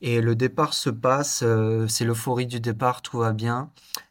Et 0.00 0.22
le 0.22 0.34
départ 0.34 0.72
se 0.72 0.88
passe, 0.88 1.44
c'est 1.88 2.04
l'euphorie 2.06 2.46
du 2.46 2.60
départ, 2.60 3.02
tout 3.02 3.18
va 3.18 3.34
bien. 3.34 3.70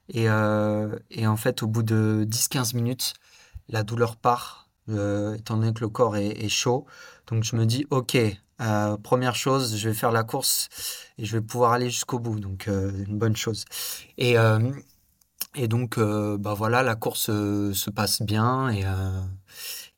Et, 0.10 0.26
et 0.26 1.28
en 1.28 1.38
fait, 1.38 1.64
au 1.64 1.68
bout 1.68 1.82
de 1.82 2.24
10-15 2.30 2.76
minutes, 2.76 3.16
la 3.68 3.82
douleur 3.82 4.16
part, 4.16 4.70
étant 4.88 5.58
donné 5.58 5.74
que 5.74 5.82
le 5.82 5.90
corps 5.90 6.18
est, 6.18 6.44
est, 6.44 6.50
chaud. 6.50 6.86
Donc 7.26 7.44
je 7.44 7.56
me 7.56 7.66
dis, 7.66 7.88
ok, 7.90 8.16
euh, 8.62 8.98
première 8.98 9.36
chose, 9.36 9.78
je 9.78 9.90
vais 9.90 9.96
faire 9.96 10.12
la 10.12 10.24
course 10.24 10.70
et 11.18 11.26
je 11.26 11.38
vais 11.38 11.42
pouvoir 11.42 11.72
aller 11.72 11.90
jusqu'au 11.90 12.20
bout, 12.20 12.40
donc 12.40 12.68
euh, 12.68 12.92
une 13.08 13.18
bonne 13.18 13.36
chose. 13.36 13.66
Et, 14.18 14.38
euh, 14.38 14.60
et 15.56 15.68
donc, 15.68 16.00
bah 16.00 16.54
voilà, 16.54 16.84
la 16.84 16.96
course 16.96 17.26
se 17.28 17.90
passe 17.90 18.22
bien 18.22 18.70
et, 18.70 18.86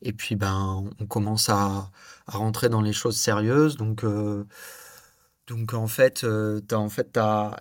et 0.01 0.13
puis 0.13 0.35
ben, 0.35 0.85
on 0.99 1.05
commence 1.05 1.49
à, 1.49 1.89
à, 2.27 2.37
rentrer 2.37 2.69
dans 2.69 2.81
les 2.81 2.93
choses 2.93 3.17
sérieuses. 3.17 3.77
Donc, 3.77 4.05
donc 5.47 5.73
en 5.73 5.87
fait, 5.87 6.25
tu 6.25 6.25
as, 6.75 6.79
en 6.79 6.89
fait, 6.89 7.17
as, 7.17 7.57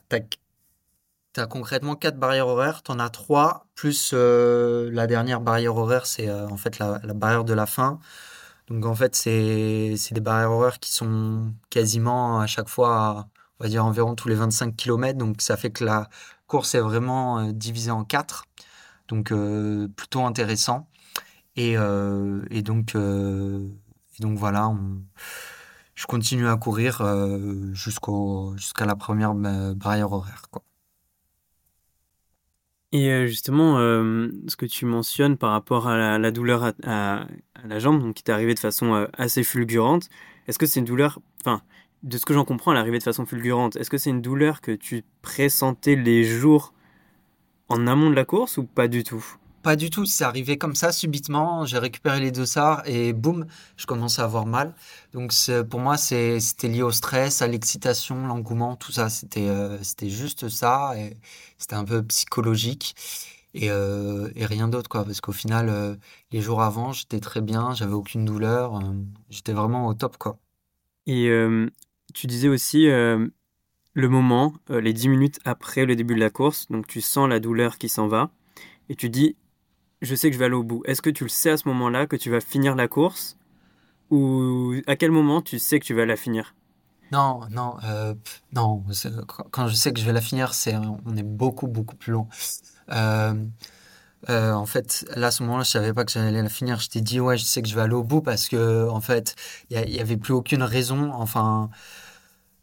as, 1.37 1.46
concrètement 1.46 1.96
quatre 1.96 2.18
barrières 2.18 2.48
horaires, 2.48 2.83
tu 2.83 2.92
en 2.92 2.98
as 3.00 3.11
trois, 3.11 3.66
plus 3.74 4.12
la 4.12 5.07
dernière 5.07 5.40
barrière 5.40 5.76
horaire, 5.76 6.07
c'est 6.07 6.31
en 6.31 6.57
fait 6.57 6.79
la, 6.79 7.00
la, 7.03 7.14
barrière 7.14 7.44
de 7.44 7.55
la 7.55 7.66
fin. 7.66 7.98
Donc 8.70 8.87
en 8.87 8.94
fait, 8.94 9.16
c'est 9.16 9.96
des 10.12 10.20
barrières 10.20 10.53
horaires 10.53 10.79
qui 10.79 10.92
sont 10.92 11.53
quasiment 11.70 12.40
à 12.40 12.46
chaque 12.46 12.68
fois, 12.68 13.29
on 13.59 13.64
va 13.64 13.68
dire 13.68 13.85
environ 13.85 14.14
tous 14.14 14.29
les 14.29 14.37
25 14.37 14.76
km. 14.76 15.18
Donc 15.18 15.42
ça 15.42 15.57
fait 15.57 15.70
que 15.70 15.85
la 15.85 16.09
course 16.51 16.75
est 16.75 16.81
vraiment 16.81 17.39
euh, 17.39 17.53
divisée 17.53 17.93
en 17.93 18.05
quatre. 18.05 18.45
Donc 19.09 19.33
euh, 19.33 19.89
plutôt 19.89 20.25
intéressant. 20.25 20.89
Et, 21.57 21.77
euh, 21.77 22.41
donc, 24.21 24.37
voilà, 24.37 24.73
je 25.95 26.07
continue 26.07 26.47
à 26.47 26.57
courir 26.57 27.03
jusqu'à 27.73 28.87
la 28.87 28.97
première 28.97 29.35
barrière 29.35 30.13
horaire. 30.13 30.43
Et 32.93 33.27
justement, 33.27 33.77
ce 33.79 34.57
que 34.57 34.67
tu 34.67 34.85
mentionnes 34.85 35.37
par 35.37 35.51
rapport 35.51 35.89
à 35.89 36.19
la, 36.19 36.31
douleur 36.31 36.73
à, 36.85 37.27
la 37.65 37.79
jambe, 37.79 38.01
donc 38.01 38.15
qui 38.15 38.23
t'est 38.23 38.33
arrivée 38.33 38.55
de 38.55 38.61
façon 38.61 39.09
assez 39.17 39.43
fulgurante, 39.43 40.09
est-ce 40.47 40.59
que 40.59 40.67
c'est 40.67 40.81
une 40.81 40.87
douleur, 40.87 41.19
enfin, 41.41 41.63
de 42.03 42.19
ce 42.19 42.25
que 42.25 42.35
j'en 42.35 42.45
comprends, 42.45 42.73
elle 42.73 42.79
est 42.79 42.81
arrivée 42.81 42.99
de 42.99 43.05
façon 43.05 43.27
fulgurante, 43.27 43.77
est-ce 43.77 43.91
que 43.91 43.99
c'est 43.99 44.11
une 44.11 44.23
douleur 44.23 44.61
que 44.61 44.73
tu 44.73 45.05
pressentais 45.23 45.97
les 45.97 46.25
jours 46.25 46.73
en 47.69 47.87
amont 47.87 48.11
de 48.11 48.15
la 48.15 48.25
course 48.25 48.57
ou 48.57 48.65
pas 48.65 48.89
du 48.89 49.05
tout? 49.05 49.25
Pas 49.63 49.77
du 49.77 49.91
tout, 49.91 50.07
c'est 50.07 50.25
arrivé 50.25 50.57
comme 50.57 50.75
ça 50.75 50.91
subitement. 50.91 51.67
J'ai 51.67 51.79
récupéré 51.79 52.19
les 52.19 52.31
dossards 52.31 52.83
et 52.87 53.13
boum, 53.13 53.47
je 53.77 53.85
commence 53.85 54.19
à 54.19 54.25
avoir 54.25 54.47
mal. 54.47 54.75
Donc 55.13 55.33
pour 55.69 55.81
moi, 55.81 55.99
c'était 55.99 56.69
lié 56.69 56.83
au 56.83 56.91
stress, 56.91 57.43
à 57.43 57.47
l'excitation, 57.47 58.27
l'engouement, 58.27 58.77
tout 58.77 58.91
ça. 58.91 59.11
C'était 59.11 59.49
euh, 59.49 59.77
juste 60.03 60.49
ça. 60.49 60.95
C'était 61.59 61.75
un 61.75 61.85
peu 61.85 62.03
psychologique 62.05 62.95
et, 63.53 63.71
euh, 63.71 64.31
et 64.35 64.47
rien 64.47 64.67
d'autre 64.67 64.89
quoi. 64.89 65.05
Parce 65.05 65.21
qu'au 65.21 65.33
final, 65.33 65.69
euh, 65.69 65.95
les 66.33 66.41
jours 66.41 66.63
avant, 66.63 66.93
j'étais 66.93 67.21
très 67.21 67.43
bien, 67.43 67.75
j'avais 67.75 67.93
aucune 67.93 68.25
douleur, 68.25 68.81
j'étais 69.29 69.53
vraiment 69.53 69.89
au 69.89 69.95
top 69.95 70.17
quoi. 70.17 70.39
Et 71.07 71.29
tu 72.12 72.27
disais 72.27 72.49
aussi 72.49 72.87
le 72.87 73.33
moment, 73.94 74.55
les 74.68 74.92
10 74.92 75.09
minutes 75.09 75.40
après 75.44 75.85
le 75.85 75.96
début 75.96 76.14
de 76.14 76.20
la 76.20 76.31
course, 76.31 76.68
donc 76.68 76.87
tu 76.87 77.01
sens 77.01 77.29
la 77.29 77.40
douleur 77.40 77.79
qui 77.79 77.88
s'en 77.88 78.07
va 78.07 78.31
et 78.88 78.94
tu 78.94 79.09
dis 79.11 79.37
je 80.03 80.14
sais 80.14 80.29
que 80.31 80.35
je 80.35 80.38
vais 80.38 80.46
aller 80.46 80.55
au 80.55 80.62
bout. 80.62 80.83
Est-ce 80.87 81.03
que 81.03 81.11
tu 81.11 81.25
le 81.25 81.31
sais 81.31 81.51
à 81.51 81.57
ce 81.57 81.68
moment-là 81.68 82.07
que 82.07 82.16
tu 82.16 82.31
vas 82.31 82.40
finir 82.40 82.75
la 82.75 82.88
course 82.88 83.37
Ou 84.11 84.75
à 84.87 84.96
quel 84.96 85.11
moment 85.11 85.42
tu 85.42 85.59
sais 85.59 85.79
que 85.79 85.85
tu 85.85 85.94
vas 85.94 86.07
la 86.07 86.16
finir? 86.16 86.55
Non, 87.12 87.40
non, 87.51 87.77
euh, 87.85 88.14
non. 88.53 88.85
Quand 89.51 89.66
je 89.66 89.75
sais 89.75 89.92
que 89.92 90.01
je 90.01 90.07
vais 90.07 90.12
la 90.12 90.20
finir, 90.20 90.55
c'est 90.55 90.77
on 90.77 91.16
est 91.16 91.25
beaucoup 91.25 91.66
beaucoup 91.66 91.96
plus 91.96 92.12
long. 92.12 92.29
Euh, 92.90 93.35
euh, 94.28 94.52
en 94.52 94.66
fait, 94.66 95.06
là, 95.16 95.28
à 95.28 95.30
ce 95.30 95.42
moment-là, 95.44 95.64
je 95.64 95.70
savais 95.70 95.92
pas 95.94 96.04
que 96.04 96.12
j'allais 96.12 96.42
la 96.42 96.48
finir. 96.48 96.78
Je 96.80 96.88
t'ai 96.88 97.00
dit, 97.00 97.20
ouais, 97.20 97.38
je 97.38 97.44
sais 97.44 97.62
que 97.62 97.68
je 97.68 97.74
vais 97.74 97.80
aller 97.83 97.94
au 97.94 98.04
bout 98.04 98.20
parce 98.20 98.48
que, 98.48 98.88
en 98.88 99.00
fait, 99.00 99.35
il 99.70 99.78
y, 99.78 100.00
avait 100.00 100.16
plus 100.16 100.35
aucune 100.35 100.62
raison. 100.62 101.12
Enfin, 101.12 101.70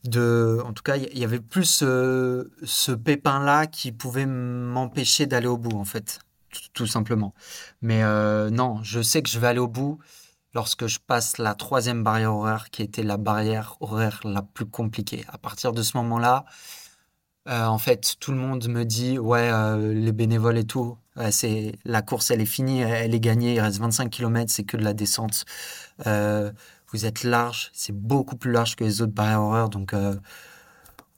de, 0.03 0.61
en 0.65 0.73
tout 0.73 0.83
cas, 0.83 0.97
il 0.97 1.17
y, 1.17 1.23
avait 1.23 1.39
plus 1.39 1.65
ce 1.65 2.91
pépin-là 2.91 3.67
qui 3.67 3.91
pouvait 3.91 4.25
m'empêcher 4.25 5.25
d'aller 5.25 5.47
au 5.47 5.57
bout, 5.57 5.77
en 5.77 5.85
fait, 5.85 6.19
tout, 6.73 6.87
simplement. 6.87 7.33
Mais 7.81 8.03
non, 8.51 8.81
je 8.83 9.01
sais 9.01 9.21
que 9.21 9.29
je 9.29 9.39
vais 9.39 9.47
aller 9.47 9.59
au 9.59 9.67
bout 9.67 9.99
lorsque 10.53 10.87
je 10.87 10.99
passe 10.99 11.37
la 11.37 11.55
troisième 11.55 12.03
barrière 12.03 12.33
horaire, 12.35 12.69
qui 12.71 12.81
était 12.83 13.03
la 13.03 13.17
barrière 13.17 13.77
horaire 13.79 14.21
la 14.23 14.41
plus 14.41 14.65
compliquée. 14.65 15.25
À 15.29 15.37
partir 15.37 15.71
de 15.73 15.83
ce 15.83 15.97
moment-là, 15.97 16.45
euh, 17.47 17.65
en 17.65 17.77
fait, 17.77 18.15
tout 18.19 18.31
le 18.31 18.37
monde 18.37 18.67
me 18.67 18.83
dit, 18.83 19.17
ouais, 19.19 19.49
euh, 19.51 19.93
les 19.93 20.11
bénévoles 20.11 20.57
et 20.57 20.65
tout, 20.65 20.97
c'est 21.31 21.73
la 21.85 22.01
course, 22.01 22.31
elle 22.31 22.41
est 22.41 22.45
finie, 22.45 22.81
elle 22.81 23.13
est 23.15 23.19
gagnée, 23.19 23.55
il 23.55 23.59
reste 23.59 23.79
25 23.79 24.09
km, 24.09 24.51
c'est 24.51 24.63
que 24.63 24.77
de 24.77 24.83
la 24.83 24.93
descente. 24.93 25.45
Euh, 26.05 26.51
vous 26.91 27.05
êtes 27.05 27.23
large, 27.23 27.69
c'est 27.73 27.93
beaucoup 27.93 28.35
plus 28.37 28.51
large 28.51 28.75
que 28.75 28.83
les 28.83 29.01
autres 29.01 29.13
barrières 29.13 29.41
horaires, 29.41 29.69
donc 29.69 29.93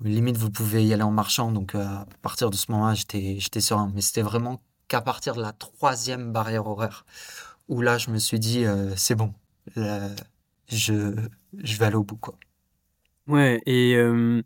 limite 0.04 0.38
vous 0.38 0.50
pouvez 0.50 0.86
y 0.86 0.94
aller 0.94 1.04
en 1.04 1.12
marchant. 1.12 1.52
Donc 1.52 1.76
à 1.76 2.06
partir 2.22 2.50
de 2.50 2.56
ce 2.56 2.72
moment-là, 2.72 2.96
j'étais, 2.96 3.62
serein. 3.62 3.92
Mais 3.94 4.02
c'était 4.02 4.22
vraiment 4.22 4.62
qu'à 4.88 5.02
partir 5.02 5.36
de 5.36 5.42
la 5.42 5.52
troisième 5.52 6.32
barrière 6.32 6.66
horaire 6.68 7.06
où 7.70 7.82
là, 7.82 7.98
je 7.98 8.10
me 8.10 8.18
suis 8.18 8.40
dit, 8.40 8.66
euh, 8.66 8.94
c'est 8.96 9.16
bon, 9.16 9.34
je, 9.76 11.16
je 11.58 11.78
vais 11.78 11.86
aller 11.86 11.96
au 11.96 12.04
bout, 12.04 12.18
quoi. 12.18 12.36
Ouais, 13.28 13.62
et 13.68 13.96
euh, 13.96 14.42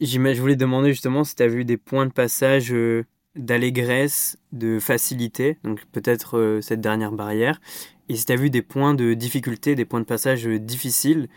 je 0.00 0.40
voulais 0.40 0.56
demander 0.56 0.90
justement 0.92 1.24
si 1.24 1.34
tu 1.34 1.42
as 1.42 1.48
vu 1.48 1.64
des 1.64 1.76
points 1.76 2.06
de 2.06 2.12
passage 2.12 2.72
euh, 2.72 3.04
d'allégresse, 3.36 4.38
de 4.52 4.78
facilité, 4.78 5.58
donc 5.64 5.84
peut-être 5.92 6.38
euh, 6.38 6.60
cette 6.60 6.80
dernière 6.80 7.12
barrière, 7.12 7.60
et 8.08 8.16
si 8.16 8.24
tu 8.24 8.32
as 8.32 8.36
vu 8.36 8.50
des 8.50 8.62
points 8.62 8.94
de 8.94 9.14
difficulté, 9.14 9.74
des 9.74 9.84
points 9.84 10.00
de 10.00 10.06
passage 10.06 10.46
difficiles, 10.46 11.28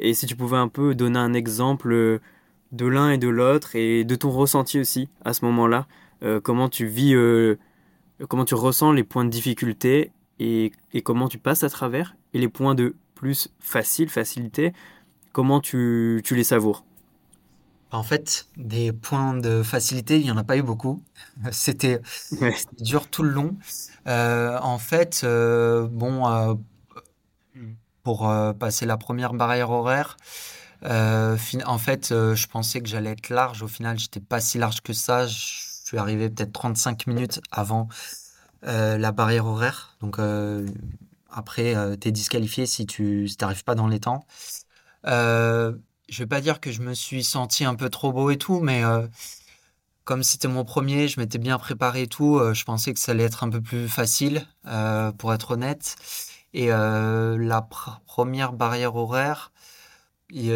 et 0.00 0.14
si 0.14 0.26
tu 0.26 0.36
pouvais 0.36 0.56
un 0.56 0.68
peu 0.68 0.94
donner 0.94 1.18
un 1.18 1.34
exemple 1.34 2.20
de 2.72 2.86
l'un 2.86 3.10
et 3.10 3.18
de 3.18 3.28
l'autre, 3.28 3.76
et 3.76 4.04
de 4.04 4.14
ton 4.14 4.30
ressenti 4.30 4.78
aussi 4.78 5.08
à 5.24 5.32
ce 5.32 5.44
moment-là, 5.46 5.86
comment 6.42 6.68
tu 6.68 6.86
vis, 6.86 7.16
comment 8.28 8.44
tu 8.44 8.54
ressens 8.54 8.92
les 8.92 9.04
points 9.04 9.24
de 9.24 9.30
difficulté 9.30 10.12
et, 10.38 10.72
comment 11.02 11.28
tu 11.28 11.38
passes 11.38 11.64
à 11.64 11.68
travers 11.68 12.16
et 12.34 12.38
les 12.38 12.48
points 12.48 12.74
de 12.74 12.94
plus 13.14 13.48
facile, 13.58 14.08
facilité, 14.08 14.72
comment 15.32 15.60
tu, 15.60 16.20
tu 16.24 16.36
les 16.36 16.44
savoures? 16.44 16.84
En 17.90 18.02
fait, 18.02 18.46
des 18.56 18.92
points 18.92 19.34
de 19.34 19.62
facilité, 19.62 20.18
il 20.18 20.24
n'y 20.24 20.30
en 20.30 20.36
a 20.36 20.44
pas 20.44 20.56
eu 20.56 20.62
beaucoup. 20.62 21.02
C'était 21.52 22.00
dur 22.80 23.08
tout 23.08 23.22
le 23.22 23.30
long. 23.30 23.56
Euh, 24.06 24.58
en 24.60 24.78
fait, 24.78 25.22
euh, 25.24 25.88
bon, 25.90 26.28
euh, 26.28 26.54
pour 28.02 28.30
passer 28.58 28.86
la 28.86 28.96
première 28.96 29.34
barrière 29.34 29.70
horaire, 29.70 30.16
en 30.82 31.78
fait, 31.78 32.08
je 32.10 32.46
pensais 32.46 32.80
que 32.80 32.88
j'allais 32.88 33.10
être 33.10 33.28
large. 33.30 33.62
Au 33.62 33.68
final, 33.68 33.98
j'étais 33.98 34.20
pas 34.20 34.40
si 34.40 34.58
large 34.58 34.80
que 34.82 34.92
ça. 34.92 35.26
Je 35.26 35.36
suis 35.84 35.98
arrivé 35.98 36.30
peut-être 36.30 36.52
35 36.52 37.06
minutes 37.06 37.40
avant 37.50 37.88
la 38.62 39.12
barrière 39.12 39.46
horaire. 39.46 39.96
Donc 40.00 40.18
après, 41.30 41.74
tu 42.00 42.08
es 42.08 42.12
disqualifié 42.12 42.64
si 42.64 42.86
tu 42.86 43.28
n'arrives 43.40 43.64
pas 43.64 43.74
dans 43.74 43.88
les 43.88 44.00
temps. 44.00 44.24
Je 46.08 46.22
vais 46.22 46.26
pas 46.26 46.40
dire 46.40 46.60
que 46.60 46.70
je 46.72 46.82
me 46.82 46.94
suis 46.94 47.24
senti 47.24 47.64
un 47.64 47.74
peu 47.74 47.90
trop 47.90 48.12
beau 48.12 48.30
et 48.30 48.38
tout, 48.38 48.60
mais 48.60 48.82
comme 50.04 50.22
c'était 50.22 50.48
mon 50.48 50.64
premier, 50.64 51.08
je 51.08 51.20
m'étais 51.20 51.38
bien 51.38 51.58
préparé 51.58 52.02
et 52.02 52.06
tout. 52.06 52.40
je 52.54 52.64
pensais 52.64 52.94
que 52.94 53.00
ça 53.00 53.12
allait 53.12 53.24
être 53.24 53.44
un 53.44 53.50
peu 53.50 53.60
plus 53.60 53.88
facile, 53.88 54.46
pour 55.18 55.34
être 55.34 55.52
honnête. 55.52 55.96
Et 56.54 56.68
la 56.68 57.68
première 58.06 58.52
barrière 58.52 58.96
horaire, 58.96 59.52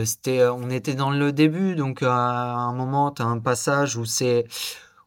c'était, 0.04 0.46
on 0.46 0.70
était 0.70 0.94
dans 0.94 1.10
le 1.10 1.32
début, 1.32 1.74
donc 1.76 2.02
à 2.02 2.12
un 2.12 2.72
moment, 2.74 3.10
tu 3.10 3.22
as 3.22 3.26
un 3.26 3.38
passage 3.38 3.96
où 3.96 4.04
c'est 4.04 4.46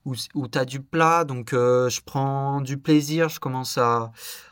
où, 0.05 0.47
tu 0.47 0.58
as 0.58 0.65
du 0.65 0.81
plat, 0.81 1.23
donc 1.23 1.53
euh, 1.53 1.89
je 1.89 2.01
prends 2.01 2.62
du 2.62 2.77
plaisir, 2.77 3.29
je 3.29 3.39
commence 3.39 3.77
à, 3.77 4.12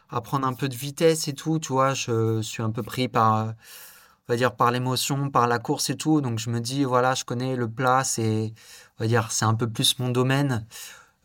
à, 0.10 0.21
prendre 0.21 0.47
un 0.47 0.53
peu 0.53 0.67
de 0.67 0.75
vitesse 0.75 1.27
et 1.27 1.34
tout, 1.34 1.60
tu 1.60 1.73
vois, 1.73 1.93
je 1.93 2.41
suis 2.41 2.63
un 2.63 2.71
peu 2.71 2.84
pris 2.84 3.08
par, 3.08 3.53
on 4.27 4.33
va 4.33 4.38
dire, 4.38 4.55
par 4.55 4.71
l'émotion, 4.71 5.29
par 5.29 5.47
la 5.47 5.59
course 5.59 5.89
et 5.89 5.97
tout, 5.97 6.21
donc 6.21 6.39
je 6.39 6.49
me 6.49 6.59
dis, 6.62 6.83
voilà, 6.83 7.13
je 7.15 7.25
connais 7.25 7.55
le 7.55 7.69
plat, 7.69 8.03
c'est, 8.03 8.53
on 8.99 9.03
va 9.03 9.07
dire, 9.07 9.31
c'est 9.31 9.45
un 9.45 9.55
peu 9.55 9.69
plus 9.69 9.99
mon 9.99 10.09
domaine. 10.09 10.65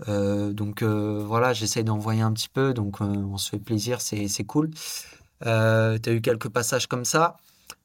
Euh, 0.09 0.53
donc 0.53 0.83
euh, 0.83 1.25
voilà, 1.27 1.53
j'essaye 1.53 1.85
d'envoyer 1.85 2.23
un 2.23 2.33
petit 2.33 2.49
peu, 2.49 2.75
donc 2.75 3.01
on 3.01 3.37
se 3.39 3.51
fait 3.51 3.59
plaisir, 3.59 4.01
c'est, 4.01 4.29
c'est 4.29 4.45
cool. 4.45 4.71
tu 5.43 5.49
as 5.49 5.99
eu 6.07 6.21
quelques 6.21 6.49
passages 6.49 6.87
comme 6.87 7.05
ça, 7.05 7.37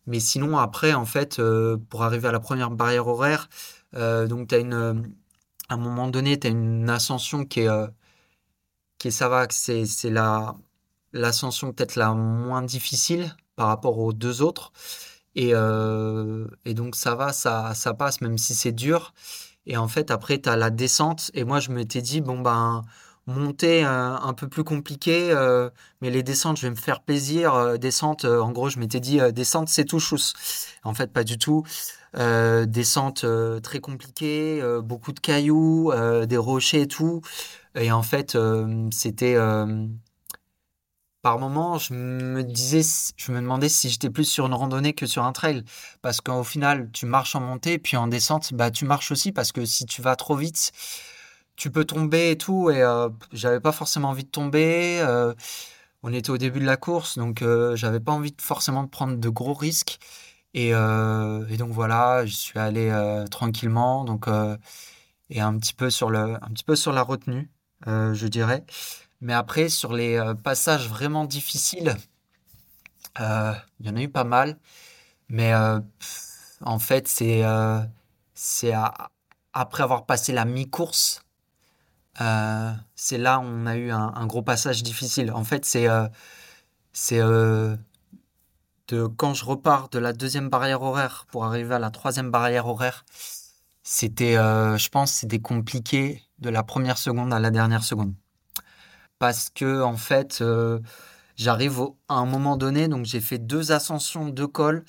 mais 0.08 0.20
sinon 0.20 0.58
après, 0.58 0.94
en 0.94 1.06
fait, 1.06 1.42
pour 1.90 2.04
arriver 2.04 2.28
à 2.28 2.32
la 2.32 2.40
première 2.40 2.72
barrière 2.72 3.08
horaire, 3.08 3.50
donc 3.94 4.50
tu 4.50 4.56
as 4.56 4.60
une, 4.60 5.14
à 5.70 5.76
un 5.76 5.78
moment 5.78 6.08
donné, 6.08 6.40
tu 6.40 6.48
as 6.48 6.50
une 6.50 6.90
ascension 6.90 7.46
qui 7.46 7.62
est, 7.62 7.70
euh, 7.70 7.88
qui 8.98 9.10
est 9.10 9.12
ça 9.12 9.30
va, 9.30 9.48
c'est, 9.50 9.86
c'est 9.86 10.10
la, 10.10 10.56
l'ascension 11.14 11.74
peut-être 11.74 11.96
la 11.96 12.14
moins 12.14 12.62
difficile 12.62 13.36
par 13.56 13.68
rapport 13.68 13.98
aux 14.00 14.14
deux 14.14 14.42
autres. 14.42 14.72
Et, 15.36 15.52
euh, 15.54 16.48
et 16.66 16.74
donc 16.74 16.96
ça 16.96 17.16
va, 17.16 17.34
ça, 17.34 17.74
ça 17.74 17.94
passe, 17.94 18.22
même 18.22 18.38
si 18.38 18.56
c'est 18.56 18.72
dur. 18.72 19.14
Et 19.66 19.78
en 19.78 19.88
fait, 19.88 20.12
après, 20.12 20.40
tu 20.40 20.50
as 20.50 20.56
la 20.58 20.70
descente. 20.70 21.32
Et 21.34 21.44
moi, 21.44 21.60
je 21.60 21.72
m'étais 21.72 22.02
dit, 22.02 22.22
bon, 22.22 22.40
ben, 22.42 22.84
monter 23.28 23.86
euh, 23.86 24.16
un 24.16 24.34
peu 24.34 24.48
plus 24.50 24.64
compliqué, 24.64 25.34
mais 26.02 26.10
les 26.10 26.24
descentes, 26.24 26.58
je 26.58 26.64
vais 26.64 26.72
me 26.72 26.76
faire 26.76 27.02
plaisir. 27.02 27.80
descente, 27.80 28.26
en 28.26 28.52
gros, 28.52 28.70
je 28.70 28.80
m'étais 28.80 29.00
dit, 29.00 29.20
descente, 29.34 29.70
c'est 29.70 29.86
tout 29.86 30.00
chousse. 30.00 30.34
En 30.84 30.94
fait, 30.94 31.12
pas 31.12 31.24
du 31.24 31.38
tout. 31.38 31.64
Euh, 32.16 32.68
descente 32.68 33.24
euh, 33.24 33.60
très 33.60 33.80
compliquée, 33.80 34.60
euh, 34.62 34.82
beaucoup 34.82 35.14
de 35.14 35.20
cailloux, 35.20 35.92
des 36.28 36.38
rochers 36.38 36.82
et 36.82 36.88
tout. 36.88 37.22
Et 37.76 37.92
en 37.92 38.04
fait, 38.04 38.38
c'était 38.92 39.36
par 41.24 41.40
moment, 41.40 41.80
je 41.80 41.94
me 41.94 42.44
disais, 42.44 42.82
je 43.18 43.32
me 43.32 43.42
demandais 43.42 43.70
si 43.70 43.90
j'étais 43.90 44.10
plus 44.12 44.26
sur 44.26 44.46
une 44.46 44.54
randonnée 44.54 44.94
que 44.94 45.08
sur 45.08 45.24
un 45.24 45.34
trail, 45.34 45.64
parce 46.04 46.22
qu'au 46.22 46.44
final, 46.44 46.92
tu 46.94 47.06
marches 47.08 47.36
en 47.36 47.42
montée, 47.42 47.80
puis 47.80 47.98
en 47.98 48.08
descente, 48.08 48.54
bah 48.54 48.72
tu 48.72 48.86
marches 48.86 49.12
aussi, 49.12 49.32
parce 49.32 49.52
que 49.52 49.66
si 49.66 49.86
tu 49.86 50.02
vas 50.02 50.16
trop 50.16 50.36
vite, 50.36 50.72
tu 51.56 51.72
peux 51.72 51.86
tomber 51.86 52.32
et 52.32 52.38
tout. 52.38 52.70
Et 52.70 52.84
j'avais 53.32 53.60
pas 53.62 53.72
forcément 53.72 54.10
envie 54.10 54.26
de 54.26 54.30
tomber. 54.30 55.04
on 56.04 56.14
était 56.14 56.30
au 56.32 56.38
début 56.38 56.60
de 56.60 56.66
la 56.66 56.78
course, 56.78 57.18
donc 57.18 57.44
j'avais 57.76 58.00
pas 58.00 58.12
envie 58.12 58.32
de, 58.32 58.42
forcément 58.42 58.84
de 58.84 58.90
prendre 58.90 59.18
de 59.18 59.30
gros 59.30 59.54
risques. 59.54 60.00
Euh, 60.56 61.48
et, 61.50 61.58
donc 61.58 61.72
voilà, 61.72 62.26
je 62.26 62.36
suis 62.36 62.60
allé 62.60 62.90
euh, 62.90 63.26
tranquillement, 63.28 64.04
donc 64.06 64.28
euh, 64.28 64.58
et 65.30 65.42
un 65.42 65.58
petit 65.58 65.74
peu 65.74 65.90
sur 65.90 66.10
le, 66.10 66.36
un 66.44 66.50
petit 66.54 66.64
peu 66.64 66.76
sur 66.76 66.94
la 66.94 67.04
retenue, 67.04 67.50
je 67.86 68.28
dirais. 68.28 68.66
Mais 69.24 69.34
après, 69.34 69.70
sur 69.70 69.94
les 69.94 70.22
passages 70.44 70.90
vraiment 70.90 71.26
difficiles, 71.26 71.96
il 73.20 73.86
y 73.86 73.90
en 73.90 73.96
a 73.96 74.02
eu 74.02 74.10
pas 74.10 74.24
mal. 74.24 74.58
Mais 75.30 75.54
en 76.62 76.80
fait, 76.80 77.08
c'est 77.08 77.44
c'est 78.34 78.74
après 79.54 79.84
avoir 79.84 80.06
passé 80.06 80.34
la 80.34 80.46
mi-course, 80.46 81.24
c'est 82.96 83.18
là 83.18 83.40
où 83.40 83.44
on 83.44 83.66
a 83.66 83.76
eu 83.78 83.92
un, 83.92 84.14
un, 84.16 84.26
gros 84.28 84.42
passage 84.42 84.84
difficile. 84.84 85.32
En 85.32 85.44
fait, 85.44 85.66
c'est 85.66 85.88
c'est 86.92 87.22
de 88.88 89.08
quand 89.08 89.34
je 89.34 89.46
repars 89.46 89.90
de 89.90 90.00
la 90.00 90.14
deuxième 90.14 90.50
barrière 90.50 90.82
horaire 90.82 91.26
pour 91.32 91.46
arriver 91.46 91.76
à 91.76 91.80
la 91.80 91.92
troisième 91.92 92.32
barrière 92.32 92.68
horaire, 92.68 93.06
c'était, 93.84 94.38
euh, 94.38 94.78
je 94.78 94.90
pense, 94.90 95.12
c'était 95.12 95.40
compliqué 95.40 96.24
de 96.40 96.50
la 96.50 96.64
première 96.64 96.98
seconde 96.98 97.34
à 97.34 97.40
la 97.40 97.52
dernière 97.52 97.84
seconde. 97.84 98.14
Parce 99.24 99.50
que, 99.50 99.82
en 99.82 99.96
fait, 99.96 100.40
euh, 100.42 100.80
j'arrive 101.38 101.80
à 102.10 102.16
un 102.16 102.26
moment 102.26 102.58
donné, 102.58 102.90
donc 102.90 103.06
j'ai 103.06 103.22
fait 103.22 103.38
deux 103.38 103.72
ascensions, 103.72 104.28
deux 104.28 104.48
cols, 104.48 104.84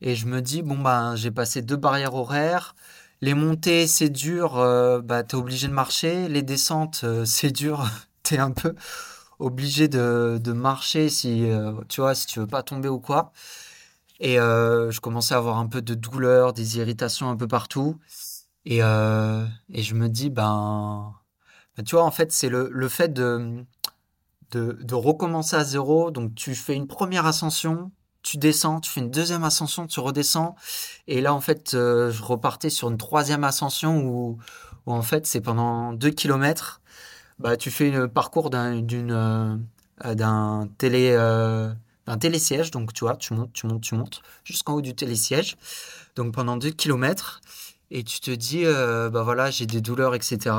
et 0.00 0.14
je 0.14 0.26
me 0.26 0.40
dis, 0.40 0.62
bon, 0.62 0.78
ben, 0.78 1.16
j'ai 1.16 1.32
passé 1.32 1.62
deux 1.62 1.74
barrières 1.76 2.14
horaires. 2.14 2.76
Les 3.22 3.34
montées, 3.34 3.88
c'est 3.88 4.08
dur, 4.08 4.56
euh, 4.58 5.00
bah, 5.00 5.24
t'es 5.24 5.34
obligé 5.34 5.66
de 5.66 5.72
marcher. 5.72 6.28
Les 6.28 6.42
descentes, 6.42 7.04
c'est 7.24 7.50
dur, 7.50 7.84
t'es 8.22 8.38
un 8.38 8.52
peu 8.52 8.76
obligé 9.40 9.88
de, 9.88 10.38
de 10.40 10.52
marcher 10.52 11.08
si, 11.08 11.50
euh, 11.50 11.72
tu 11.88 12.02
vois, 12.02 12.14
si 12.14 12.26
tu 12.28 12.38
veux 12.38 12.46
pas 12.46 12.62
tomber 12.62 12.88
ou 12.88 13.00
quoi. 13.00 13.32
Et 14.20 14.38
euh, 14.38 14.92
je 14.92 15.00
commençais 15.00 15.34
à 15.34 15.38
avoir 15.38 15.58
un 15.58 15.66
peu 15.66 15.82
de 15.82 15.94
douleur, 15.94 16.52
des 16.52 16.78
irritations 16.78 17.30
un 17.30 17.36
peu 17.36 17.48
partout. 17.48 17.98
Et, 18.64 18.82
euh, 18.82 19.44
et 19.70 19.82
je 19.82 19.94
me 19.96 20.08
dis, 20.08 20.30
ben, 20.30 21.14
ben, 21.76 21.84
tu 21.84 21.94
vois, 21.96 22.04
en 22.04 22.10
fait, 22.10 22.32
c'est 22.32 22.48
le, 22.48 22.68
le 22.70 22.88
fait 22.88 23.12
de, 23.12 23.64
de, 24.52 24.94
recommencer 24.94 25.56
à 25.56 25.64
zéro. 25.64 26.10
Donc, 26.10 26.34
tu 26.34 26.54
fais 26.54 26.74
une 26.74 26.86
première 26.86 27.26
ascension, 27.26 27.90
tu 28.22 28.36
descends, 28.36 28.80
tu 28.80 28.90
fais 28.90 29.00
une 29.00 29.10
deuxième 29.10 29.44
ascension, 29.44 29.86
tu 29.86 30.00
redescends. 30.00 30.54
Et 31.08 31.20
là, 31.20 31.34
en 31.34 31.40
fait, 31.40 31.74
euh, 31.74 32.10
je 32.10 32.22
repartais 32.22 32.70
sur 32.70 32.90
une 32.90 32.98
troisième 32.98 33.44
ascension 33.44 33.98
où, 33.98 34.38
où 34.86 34.92
en 34.92 35.02
fait, 35.02 35.26
c'est 35.26 35.40
pendant 35.40 35.92
deux 35.92 36.10
kilomètres. 36.10 36.80
Bah, 37.38 37.56
tu 37.56 37.70
fais 37.70 37.94
un 37.94 38.08
parcours 38.08 38.50
d'un, 38.50 38.80
d'une, 38.82 39.12
euh, 39.12 40.14
d'un 40.14 40.68
télé, 40.78 41.12
euh, 41.16 41.72
d'un 42.06 42.18
télésiège. 42.18 42.70
Donc, 42.70 42.92
tu 42.92 43.04
vois, 43.04 43.16
tu 43.16 43.34
montes, 43.34 43.52
tu 43.52 43.66
montes, 43.66 43.82
tu 43.82 43.94
montes 43.94 44.22
jusqu'en 44.44 44.74
haut 44.74 44.82
du 44.82 44.94
télésiège. 44.94 45.56
Donc, 46.16 46.34
pendant 46.34 46.56
deux 46.56 46.70
kilomètres. 46.70 47.40
Et 47.94 48.04
tu 48.04 48.20
te 48.20 48.30
dis, 48.30 48.64
bah 48.64 49.22
voilà, 49.22 49.50
j'ai 49.50 49.66
des 49.66 49.80
douleurs, 49.80 50.14
etc 50.14 50.50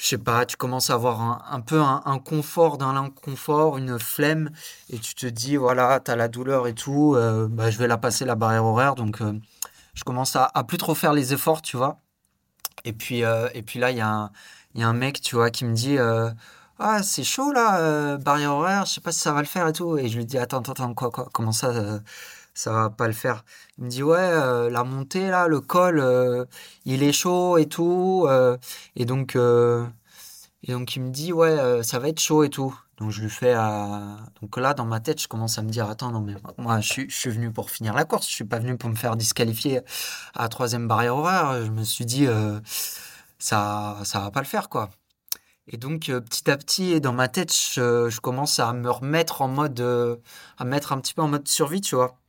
je 0.00 0.06
sais 0.06 0.18
pas, 0.18 0.46
tu 0.46 0.56
commences 0.56 0.88
à 0.88 0.94
avoir 0.94 1.52
un, 1.52 1.60
peu 1.60 1.80
un, 1.80 2.18
confort 2.18 2.78
dans 2.78 2.92
l'inconfort, 2.92 3.76
une 3.76 3.98
flemme, 3.98 4.50
et 4.88 4.98
tu 4.98 5.14
te 5.14 5.26
dis, 5.26 5.56
voilà, 5.56 6.00
tu 6.00 6.10
as 6.10 6.16
la 6.16 6.28
douleur 6.28 6.66
et 6.66 6.74
tout, 6.74 7.14
euh, 7.16 7.48
bah, 7.50 7.70
je 7.70 7.76
vais 7.78 7.86
la 7.86 7.98
passer 7.98 8.24
la 8.24 8.34
barrière 8.34 8.64
horaire, 8.64 8.94
donc 8.94 9.20
euh, 9.20 9.38
je 9.94 10.02
commence 10.04 10.36
à, 10.36 10.50
à 10.54 10.64
plus 10.64 10.78
trop 10.78 10.94
faire 10.94 11.12
les 11.12 11.34
efforts, 11.34 11.60
tu 11.60 11.76
vois. 11.76 12.00
Et 12.84 12.94
puis, 12.94 13.24
euh, 13.24 13.48
et 13.54 13.62
puis 13.62 13.78
là, 13.78 13.90
il 13.90 13.98
y, 13.98 14.00
a 14.00 14.08
un, 14.08 14.30
y 14.74 14.82
a 14.82 14.88
un 14.88 14.94
mec, 14.94 15.20
tu 15.20 15.36
vois, 15.36 15.50
qui 15.50 15.66
me 15.66 15.74
dit, 15.74 15.98
ah, 16.78 17.02
c'est 17.02 17.24
chaud 17.24 17.52
là, 17.52 18.16
barrière 18.18 18.52
horaire, 18.54 18.86
je 18.86 18.94
sais 18.94 19.00
pas 19.02 19.12
si 19.12 19.20
ça 19.20 19.32
va 19.32 19.40
le 19.40 19.46
faire 19.46 19.68
et 19.68 19.72
tout. 19.74 19.98
Et 19.98 20.08
je 20.08 20.16
lui 20.16 20.24
dis, 20.24 20.38
attends, 20.38 20.60
attends, 20.60 20.72
attends, 20.72 20.94
quoi, 20.94 21.10
quoi, 21.10 21.28
comment 21.32 21.52
ça 21.52 22.00
ça 22.54 22.72
va 22.72 22.90
pas 22.90 23.06
le 23.06 23.12
faire. 23.12 23.44
Il 23.78 23.84
me 23.84 23.90
dit 23.90 24.02
ouais, 24.02 24.18
euh, 24.18 24.70
la 24.70 24.84
montée 24.84 25.28
là, 25.30 25.48
le 25.48 25.60
col, 25.60 26.00
euh, 26.00 26.44
il 26.84 27.02
est 27.02 27.12
chaud 27.12 27.58
et 27.58 27.66
tout, 27.66 28.26
euh, 28.28 28.56
et 28.96 29.04
donc 29.04 29.36
et 30.62 30.72
donc 30.72 30.94
il 30.96 31.02
me 31.02 31.10
dit 31.10 31.32
ouais, 31.32 31.82
ça 31.82 31.98
va 31.98 32.08
être 32.08 32.20
chaud 32.20 32.44
et 32.44 32.50
tout. 32.50 32.78
Donc 32.98 33.10
je 33.10 33.22
lui 33.22 33.30
fais 33.30 33.54
donc 34.42 34.56
là 34.58 34.74
dans 34.74 34.84
ma 34.84 35.00
tête 35.00 35.22
je 35.22 35.28
commence 35.28 35.58
à 35.58 35.62
me 35.62 35.70
dire 35.70 35.88
attends 35.88 36.10
non 36.10 36.20
mais 36.20 36.34
moi 36.58 36.80
je 36.80 36.92
suis, 36.92 37.10
je 37.10 37.16
suis 37.16 37.30
venu 37.30 37.50
pour 37.50 37.70
finir 37.70 37.94
la 37.94 38.04
course, 38.04 38.28
je 38.28 38.34
suis 38.34 38.44
pas 38.44 38.58
venu 38.58 38.76
pour 38.76 38.90
me 38.90 38.94
faire 38.94 39.16
disqualifier 39.16 39.80
à 40.34 40.48
troisième 40.48 40.86
barrière 40.88 41.16
horaire. 41.16 41.64
Je 41.64 41.70
me 41.70 41.82
suis 41.84 42.04
dit 42.06 42.26
ça 43.38 43.98
ça 44.04 44.20
va 44.20 44.30
pas 44.30 44.40
le 44.40 44.46
faire 44.46 44.68
quoi. 44.68 44.90
Et 45.72 45.76
donc, 45.76 46.06
petit 46.06 46.50
à 46.50 46.56
petit, 46.56 47.00
dans 47.00 47.12
ma 47.12 47.28
tête, 47.28 47.54
je, 47.54 48.08
je, 48.10 48.20
commence 48.20 48.58
à 48.58 48.72
me 48.72 48.90
remettre 48.90 49.40
en 49.42 49.48
mode, 49.48 49.80
à 50.58 50.64
mettre 50.64 50.92
un 50.92 51.00
petit 51.00 51.14
peu 51.14 51.22
en 51.22 51.28
mode 51.28 51.46
survie, 51.46 51.80
tu 51.80 51.94
vois. 51.94 52.19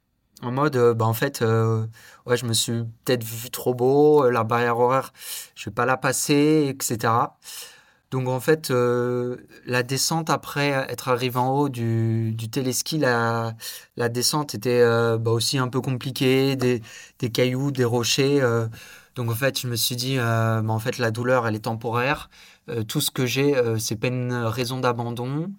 En 0.41 0.51
mode, 0.51 0.75
euh, 0.75 0.93
bah 0.95 1.05
en 1.05 1.13
fait, 1.13 1.41
euh, 1.43 1.85
ouais, 2.25 2.35
je 2.35 2.45
me 2.45 2.53
suis 2.53 2.83
peut-être 3.05 3.23
vu 3.23 3.51
trop 3.51 3.75
beau, 3.75 4.25
euh, 4.25 4.31
la 4.31 4.43
barrière 4.43 4.79
horaire, 4.79 5.13
je 5.55 5.69
vais 5.69 5.73
pas 5.73 5.85
la 5.85 5.97
passer, 5.97 6.67
etc. 6.67 7.37
Donc 8.09 8.27
en 8.27 8.39
fait, 8.41 8.71
la 8.71 9.83
descente 9.83 10.29
après 10.29 10.69
être 10.89 11.07
arrivé 11.09 11.37
en 11.37 11.49
haut 11.51 11.69
du, 11.69 12.33
du 12.33 12.49
téléski, 12.49 12.97
la, 12.97 13.55
descente 14.09 14.53
était 14.55 14.83
bah 15.17 15.31
aussi 15.31 15.57
un 15.57 15.69
peu 15.69 15.79
compliquée, 15.81 16.57
des, 16.57 16.81
des 17.19 17.31
cailloux, 17.31 17.71
des 17.71 17.85
rochers. 17.85 18.41
donc 19.15 19.31
en 19.31 19.35
fait, 19.35 19.61
je 19.61 19.67
me 19.67 19.75
suis 19.77 19.95
dit, 19.95 20.17
bah, 20.17 20.61
en 20.67 20.79
fait, 20.79 20.97
la 20.97 21.11
douleur, 21.11 21.47
elle 21.47 21.55
est 21.55 21.59
temporaire. 21.59 22.29
tout 22.87 22.99
ce 23.01 23.11
que 23.11 23.25
j'ai, 23.25 23.55
c'est 23.79 23.95
pas 23.95 24.07
une 24.07 24.33
raison 24.33 24.79
d'abandon. 24.81 25.49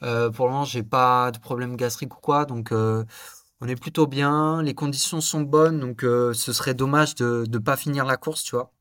pour 0.00 0.46
le 0.46 0.52
moment, 0.52 0.64
j'ai 0.64 0.84
pas 0.84 1.32
de 1.32 1.38
problème 1.38 1.76
gastrique 1.76 2.16
ou 2.16 2.20
quoi, 2.20 2.44
donc 2.44 2.72
on 3.60 3.68
est 3.68 3.76
plutôt 3.76 4.06
bien, 4.06 4.62
les 4.62 4.74
conditions 4.74 5.20
sont 5.20 5.40
bonnes, 5.40 5.80
donc 5.80 6.04
euh, 6.04 6.32
ce 6.34 6.52
serait 6.52 6.74
dommage 6.74 7.14
de 7.14 7.46
ne 7.50 7.58
pas 7.58 7.76
finir 7.76 8.04
la 8.04 8.16
course, 8.16 8.42
tu 8.42 8.54
vois. 8.54 8.72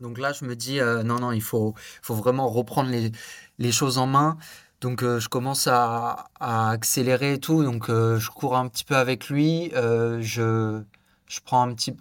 Donc 0.00 0.18
là, 0.18 0.32
je 0.32 0.44
me 0.44 0.56
dis, 0.56 0.80
euh, 0.80 1.02
non, 1.02 1.20
non, 1.20 1.32
il 1.32 1.42
faut, 1.42 1.74
faut 2.02 2.14
vraiment 2.14 2.48
reprendre 2.48 2.90
les, 2.90 3.12
les 3.58 3.72
choses 3.72 3.98
en 3.98 4.06
main. 4.06 4.38
Donc 4.80 5.02
euh, 5.02 5.20
je 5.20 5.28
commence 5.28 5.66
à, 5.66 6.30
à, 6.40 6.70
accélérer 6.70 7.34
et 7.34 7.40
tout, 7.40 7.62
donc 7.64 7.88
je 7.88 8.30
cours 8.30 8.56
un 8.56 8.68
petit 8.68 8.84
peu 8.84 8.96
avec 8.96 9.28
lui, 9.28 9.70
je, 9.74 10.82
je, 11.26 11.40
prends 11.44 11.62
un 11.62 11.74
petit, 11.74 11.96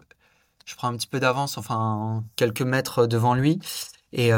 je 0.65 0.75
prends 0.75 0.87
un 0.87 0.95
petit 0.97 1.07
peu 1.07 1.19
d'avance, 1.19 1.57
enfin 1.57 2.23
quelques 2.37 2.61
mètres 2.61 3.05
devant 3.05 3.35
lui, 3.35 3.59
et, 4.13 4.31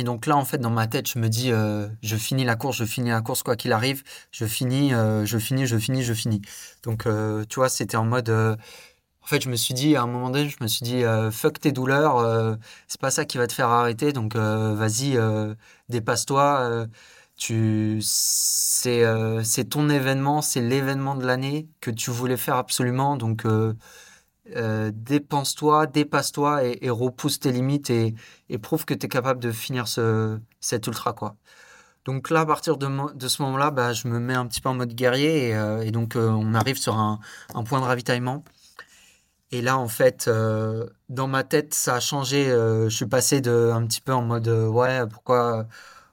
et 0.00 0.02
donc 0.02 0.24
là, 0.24 0.34
en 0.38 0.46
fait, 0.46 0.56
dans 0.56 0.70
ma 0.70 0.86
tête, 0.86 1.08
je 1.10 1.18
me 1.18 1.28
dis, 1.28 1.52
euh, 1.52 1.86
je 2.02 2.16
finis 2.16 2.44
la 2.44 2.56
course, 2.56 2.78
je 2.78 2.86
finis 2.86 3.10
la 3.10 3.20
course 3.20 3.42
quoi 3.42 3.54
qu'il 3.54 3.70
arrive, 3.70 4.02
je 4.32 4.46
finis, 4.46 4.94
euh, 4.94 5.26
je 5.26 5.36
finis, 5.36 5.66
je 5.66 5.76
finis, 5.76 6.02
je 6.02 6.14
finis. 6.14 6.40
Donc, 6.84 7.06
euh, 7.06 7.44
tu 7.50 7.56
vois, 7.56 7.68
c'était 7.68 7.98
en 7.98 8.06
mode, 8.06 8.30
en 8.30 9.26
fait, 9.26 9.42
je 9.42 9.50
me 9.50 9.56
suis 9.56 9.74
dit, 9.74 9.96
à 9.96 10.02
un 10.02 10.06
moment 10.06 10.30
donné, 10.30 10.48
je 10.48 10.56
me 10.62 10.68
suis 10.68 10.84
dit, 10.84 11.02
fuck 11.32 11.60
tes 11.60 11.70
douleurs, 11.72 12.56
c'est 12.88 13.00
pas 13.00 13.10
ça 13.10 13.26
qui 13.26 13.36
va 13.36 13.46
te 13.46 13.52
faire 13.52 13.68
arrêter, 13.68 14.12
donc 14.14 14.36
vas-y, 14.36 15.18
dépasse-toi. 15.90 16.86
tu, 17.36 17.98
c'est, 18.02 19.04
ton 19.68 19.90
événement, 19.90 20.40
c'est 20.40 20.62
l'événement 20.62 21.14
de 21.14 21.26
l'année 21.26 21.68
que 21.80 21.90
tu 21.90 22.10
voulais 22.10 22.38
faire 22.38 22.56
absolument, 22.56 23.16
donc 23.16 23.44
euh, 24.56 24.90
dépense-toi, 24.94 25.86
dépasse-toi 25.86 26.64
et, 26.64 26.90
repousse 26.90 27.40
tes 27.40 27.52
limites 27.52 27.90
et, 27.90 28.14
prouve 28.62 28.84
que 28.84 28.94
tu 28.94 29.06
es 29.06 29.08
capable 29.08 29.40
de 29.40 29.52
finir 29.52 29.88
ce, 29.88 30.38
cet 30.60 30.86
ultra. 30.86 31.12
quoi. 31.12 31.36
Donc 32.04 32.30
là, 32.30 32.40
à 32.40 32.46
partir 32.46 32.76
de, 32.76 33.28
ce 33.28 33.42
moment-là, 33.42 33.70
bah, 33.70 33.92
je 33.92 34.08
me 34.08 34.18
mets 34.18 34.34
un 34.34 34.46
petit 34.46 34.60
peu 34.60 34.68
en 34.68 34.74
mode 34.74 34.94
guerrier 34.94 35.48
et, 35.48 35.56
euh, 35.56 35.90
donc 35.90 36.16
euh, 36.16 36.28
on 36.28 36.54
arrive 36.54 36.78
sur 36.78 36.96
un, 36.98 37.20
point 37.64 37.80
de 37.80 37.84
ravitaillement. 37.84 38.44
Et 39.52 39.62
là, 39.62 39.78
en 39.78 39.88
fait, 39.88 40.30
dans 41.08 41.26
ma 41.26 41.42
tête, 41.44 41.74
ça 41.74 41.96
a 41.96 42.00
changé. 42.00 42.44
je 42.44 42.88
suis 42.88 43.06
passé 43.06 43.40
de 43.40 43.72
un 43.74 43.84
petit 43.86 44.00
peu 44.00 44.12
en 44.12 44.22
mode 44.22 44.48
ouais, 44.48 45.06
pourquoi, 45.08 45.66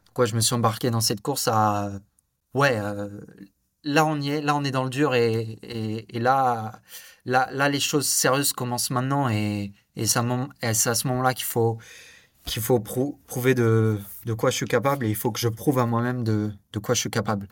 pourquoi 0.06 0.26
je 0.26 0.36
me 0.36 0.41
suis 0.41 0.56
embarqué 0.56 0.89
dans 0.89 1.02
cette 1.02 1.21
course 1.21 1.47
à 1.47 1.91
ouais, 2.56 2.80
là 3.88 4.06
on 4.06 4.19
y 4.19 4.30
est, 4.30 4.41
là 4.41 4.56
on 4.56 4.63
est 4.63 4.71
dans 4.71 4.84
le 4.84 4.89
dur 4.89 5.15
et, 5.15 5.58
là 6.13 6.82
là, 7.26 7.69
les 7.69 7.80
choses 7.80 8.08
sérieuses 8.08 8.54
commencent 8.54 8.89
maintenant 8.89 9.30
et, 9.30 9.73
c'est 9.95 10.19
à 10.19 10.95
ce 10.95 11.08
moment-là 11.08 11.34
qu'il 11.34 11.45
faut, 11.45 11.80
faut 12.45 12.80
prouver 12.80 13.56
de, 13.56 14.00
quoi 14.38 14.52
je 14.52 14.56
suis 14.56 14.65
capable 14.65 15.06
et 15.06 15.10
il 15.10 15.15
faut 15.15 15.32
que 15.32 15.39
je 15.39 15.50
prouve 15.50 15.80
à 15.80 15.86
moi-même 15.86 16.23
de, 16.23 16.52
quoi 16.82 16.95
je 16.95 17.02
suis 17.02 17.10
capable. 17.10 17.47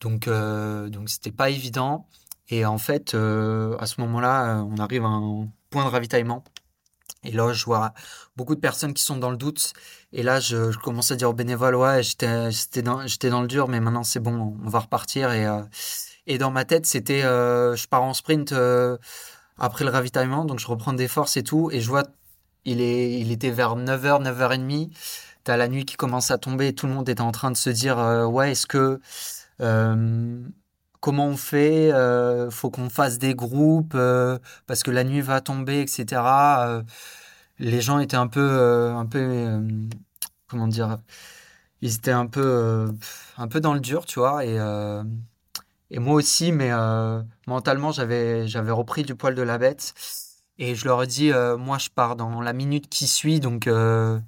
Donc, 0.00 0.28
euh, 0.28 0.88
donc 0.88 1.08
c'était 1.08 1.32
pas 1.32 1.50
évident. 1.50 2.06
Et 2.50 2.64
en 2.64 2.78
fait, 2.78 3.14
euh, 3.14 3.76
à 3.78 3.86
ce 3.86 4.00
moment-là, 4.00 4.64
on 4.64 4.78
arrive 4.78 5.04
à 5.04 5.08
un 5.08 5.48
point 5.70 5.84
de 5.84 5.90
ravitaillement. 5.90 6.44
Et 7.24 7.32
là, 7.32 7.52
je 7.52 7.64
vois 7.64 7.92
beaucoup 8.36 8.54
de 8.54 8.60
personnes 8.60 8.94
qui 8.94 9.02
sont 9.02 9.16
dans 9.16 9.30
le 9.30 9.36
doute. 9.36 9.72
Et 10.12 10.22
là, 10.22 10.40
je, 10.40 10.76
commence 10.78 11.10
à 11.10 11.16
dire 11.16 11.30
aux 11.30 11.34
bénévoles, 11.34 11.74
ouais, 11.74 12.02
j'étais 12.02 12.82
dans, 12.82 13.04
dans 13.04 13.40
le 13.42 13.46
dur, 13.48 13.68
mais 13.68 13.80
maintenant 13.80 14.04
c'est 14.04 14.20
bon, 14.20 14.56
on 14.64 14.68
va 14.68 14.80
repartir. 14.80 15.32
Et, 15.32 15.46
euh, 15.46 15.62
et 16.26 16.38
dans 16.38 16.50
ma 16.50 16.64
tête, 16.64 16.86
c'était 16.86 17.24
euh, 17.24 17.74
je 17.76 17.88
pars 17.88 18.02
en 18.02 18.14
sprint 18.14 18.52
euh, 18.52 18.96
après 19.58 19.84
le 19.84 19.90
ravitaillement, 19.90 20.44
donc 20.44 20.60
je 20.60 20.66
reprends 20.66 20.92
des 20.92 21.08
forces 21.08 21.36
et 21.36 21.42
tout. 21.42 21.70
Et 21.72 21.80
je 21.80 21.88
vois, 21.88 22.04
il, 22.64 22.80
est, 22.80 23.18
il 23.20 23.32
était 23.32 23.50
vers 23.50 23.76
9h, 23.76 24.22
9h30. 24.22 24.90
T'as 25.44 25.56
la 25.56 25.68
nuit 25.68 25.84
qui 25.84 25.96
commence 25.96 26.30
à 26.30 26.38
tomber 26.38 26.74
tout 26.74 26.86
le 26.86 26.92
monde 26.92 27.08
était 27.08 27.20
en 27.20 27.32
train 27.32 27.50
de 27.50 27.56
se 27.56 27.70
dire 27.70 27.98
Ouais, 28.30 28.52
est-ce 28.52 28.66
que. 28.66 29.00
Comment 31.00 31.26
on 31.26 31.36
fait 31.36 31.92
Faut 32.50 32.70
qu'on 32.70 32.90
fasse 32.90 33.18
des 33.18 33.34
groupes 33.34 33.96
parce 34.66 34.82
que 34.82 34.90
la 34.90 35.04
nuit 35.04 35.20
va 35.20 35.40
tomber, 35.40 35.80
etc. 35.80 36.22
les 37.58 37.80
gens 37.80 37.98
étaient 37.98 38.16
un 38.16 38.28
peu. 38.28 38.92
un 38.94 39.06
peu 39.06 39.60
comment 40.48 40.68
dire 40.68 40.98
Ils 41.82 41.94
étaient 41.96 42.10
un 42.10 42.26
peu, 42.26 42.88
un 43.36 43.48
peu 43.48 43.60
dans 43.60 43.74
le 43.74 43.80
dur, 43.80 44.06
tu 44.06 44.18
vois. 44.20 44.44
Et. 44.44 44.58
Moi 45.96 46.14
aussi, 46.14 46.52
mais 46.52 46.70
euh, 46.70 47.22
mentalement, 47.46 47.92
j'avais, 47.92 48.46
j'avais 48.46 48.70
repris 48.70 49.02
du 49.04 49.14
poil 49.14 49.34
de 49.34 49.42
la 49.42 49.58
bête. 49.58 49.94
Et 50.58 50.74
je 50.74 50.84
leur 50.86 51.02
ai 51.02 51.06
dit, 51.06 51.32
euh, 51.32 51.56
moi, 51.56 51.78
je 51.78 51.88
pars 51.88 52.16
dans 52.16 52.40
la 52.42 52.52
minute 52.52 52.88
qui 52.88 53.06
suit, 53.06 53.40
donc 53.40 53.66
euh, 53.66 54.20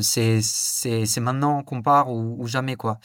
c'est, 0.00 0.40
c'est, 0.42 1.04
c'est 1.04 1.20
maintenant 1.20 1.62
qu'on 1.62 1.82
part 1.82 2.10
ou, 2.10 2.46
jamais, 2.46 2.76
quoi. 2.76 2.98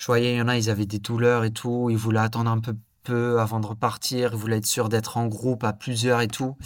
Je 0.00 0.06
voyais, 0.06 0.32
il 0.32 0.38
y 0.38 0.40
en 0.40 0.48
a, 0.48 0.56
ils 0.56 0.70
avaient 0.70 0.86
des 0.86 0.98
douleurs 0.98 1.44
et 1.44 1.52
tout, 1.52 1.90
ils 1.90 1.96
voulaient 1.96 2.20
attendre 2.20 2.50
un 2.50 2.58
peu, 2.58 2.74
peu 3.04 3.38
avant 3.38 3.60
de 3.60 3.66
repartir, 3.66 4.30
ils 4.32 4.38
voulaient 4.38 4.56
être 4.56 4.66
sûrs 4.66 4.88
d'être 4.88 5.18
en 5.18 5.26
groupe 5.26 5.62
à 5.62 5.74
plusieurs 5.74 6.22
et 6.22 6.28
tout. 6.28 6.56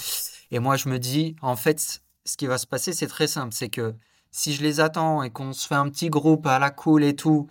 Et 0.52 0.60
moi, 0.60 0.76
je 0.76 0.88
me 0.88 1.00
dis, 1.00 1.34
en 1.42 1.56
fait, 1.56 2.00
ce 2.24 2.36
qui 2.36 2.46
va 2.46 2.58
se 2.58 2.66
passer, 2.66 2.92
c'est 2.92 3.08
très 3.08 3.26
simple, 3.26 3.52
c'est 3.52 3.70
que 3.70 3.96
si 4.30 4.54
je 4.54 4.62
les 4.62 4.78
attends 4.78 5.24
et 5.24 5.30
qu'on 5.30 5.52
se 5.52 5.66
fait 5.66 5.74
un 5.74 5.90
petit 5.90 6.10
groupe 6.10 6.46
à 6.46 6.60
la 6.60 6.70
cool 6.70 7.02
et 7.02 7.16
tout, 7.16 7.48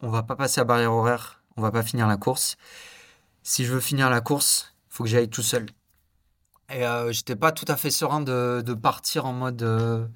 on 0.00 0.10
va 0.10 0.22
pas 0.22 0.36
passer 0.36 0.60
à 0.60 0.64
barrière 0.64 0.92
horaire 0.92 1.40
on 1.56 1.62
va 1.62 1.72
pas 1.72 1.82
finir 1.82 2.06
la 2.06 2.16
course. 2.16 2.56
Si 3.42 3.64
je 3.64 3.72
veux 3.72 3.80
finir 3.80 4.08
la 4.08 4.20
course, 4.20 4.74
il 4.88 4.94
faut 4.94 5.04
que 5.04 5.10
j'aille 5.10 5.28
tout 5.28 5.42
seul. 5.42 5.66
Et 6.72 6.86
euh, 6.86 7.12
j'étais 7.12 7.36
pas 7.36 7.52
tout 7.52 7.66
à 7.68 7.76
fait 7.76 7.90
serein 7.90 8.20
de, 8.20 8.74
partir 8.74 9.26
en 9.26 9.32
mode. 9.32 9.62
Euh, 9.62 10.06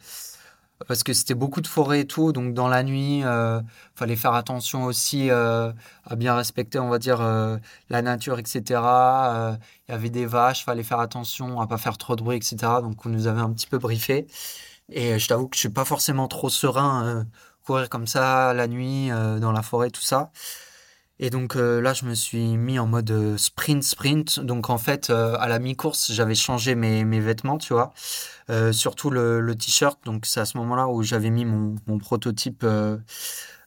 parce 0.86 1.02
que 1.02 1.12
c'était 1.12 1.34
beaucoup 1.34 1.60
de 1.60 1.66
forêt 1.66 2.00
et 2.00 2.06
tout, 2.06 2.32
donc 2.32 2.54
dans 2.54 2.68
la 2.68 2.82
nuit, 2.82 3.18
il 3.18 3.24
euh, 3.24 3.60
fallait 3.94 4.16
faire 4.16 4.34
attention 4.34 4.84
aussi 4.84 5.30
à 5.30 5.74
bien 6.16 6.34
respecter, 6.34 6.78
on 6.78 6.88
va 6.88 6.98
dire, 6.98 7.20
la 7.90 8.02
nature, 8.02 8.38
etc. 8.38 8.62
Il 9.88 9.92
y 9.92 9.94
avait 9.94 10.10
des 10.10 10.26
vaches, 10.26 10.64
fallait 10.64 10.82
faire 10.82 11.00
attention 11.00 11.60
à 11.60 11.66
pas 11.66 11.78
faire 11.78 11.98
trop 11.98 12.16
de 12.16 12.22
bruit, 12.22 12.36
etc. 12.36 12.56
Donc 12.82 13.04
on 13.06 13.08
nous 13.08 13.26
avait 13.26 13.40
un 13.40 13.52
petit 13.52 13.66
peu 13.66 13.78
briefé. 13.78 14.26
Et 14.90 15.18
je 15.18 15.28
t'avoue 15.28 15.48
que 15.48 15.56
je 15.56 15.60
suis 15.60 15.68
pas 15.70 15.84
forcément 15.84 16.28
trop 16.28 16.50
serein 16.50 17.26
courir 17.64 17.88
comme 17.88 18.06
ça 18.06 18.52
la 18.54 18.66
nuit 18.68 19.08
dans 19.08 19.52
la 19.52 19.62
forêt, 19.62 19.90
tout 19.90 20.02
ça. 20.02 20.30
Et 21.20 21.30
donc 21.30 21.54
là, 21.54 21.92
je 21.94 22.04
me 22.06 22.14
suis 22.14 22.56
mis 22.56 22.78
en 22.78 22.86
mode 22.86 23.36
sprint, 23.36 23.84
sprint. 23.84 24.40
Donc 24.40 24.68
en 24.68 24.78
fait, 24.78 25.10
à 25.10 25.46
la 25.48 25.58
mi-course, 25.58 26.12
j'avais 26.12 26.34
changé 26.34 26.74
mes, 26.74 27.04
mes, 27.04 27.20
vêtements, 27.20 27.58
tu 27.58 27.72
vois. 27.72 27.92
surtout 28.72 29.10
le, 29.10 29.54
t-shirt. 29.54 29.98
Donc 30.04 30.26
c'est 30.26 30.40
à 30.40 30.44
ce 30.44 30.58
moment-là 30.58 30.88
où 30.88 31.02
j'avais 31.02 31.30
mis 31.30 31.44
mon, 31.44 31.76
mon 31.86 31.98
prototype 31.98 32.66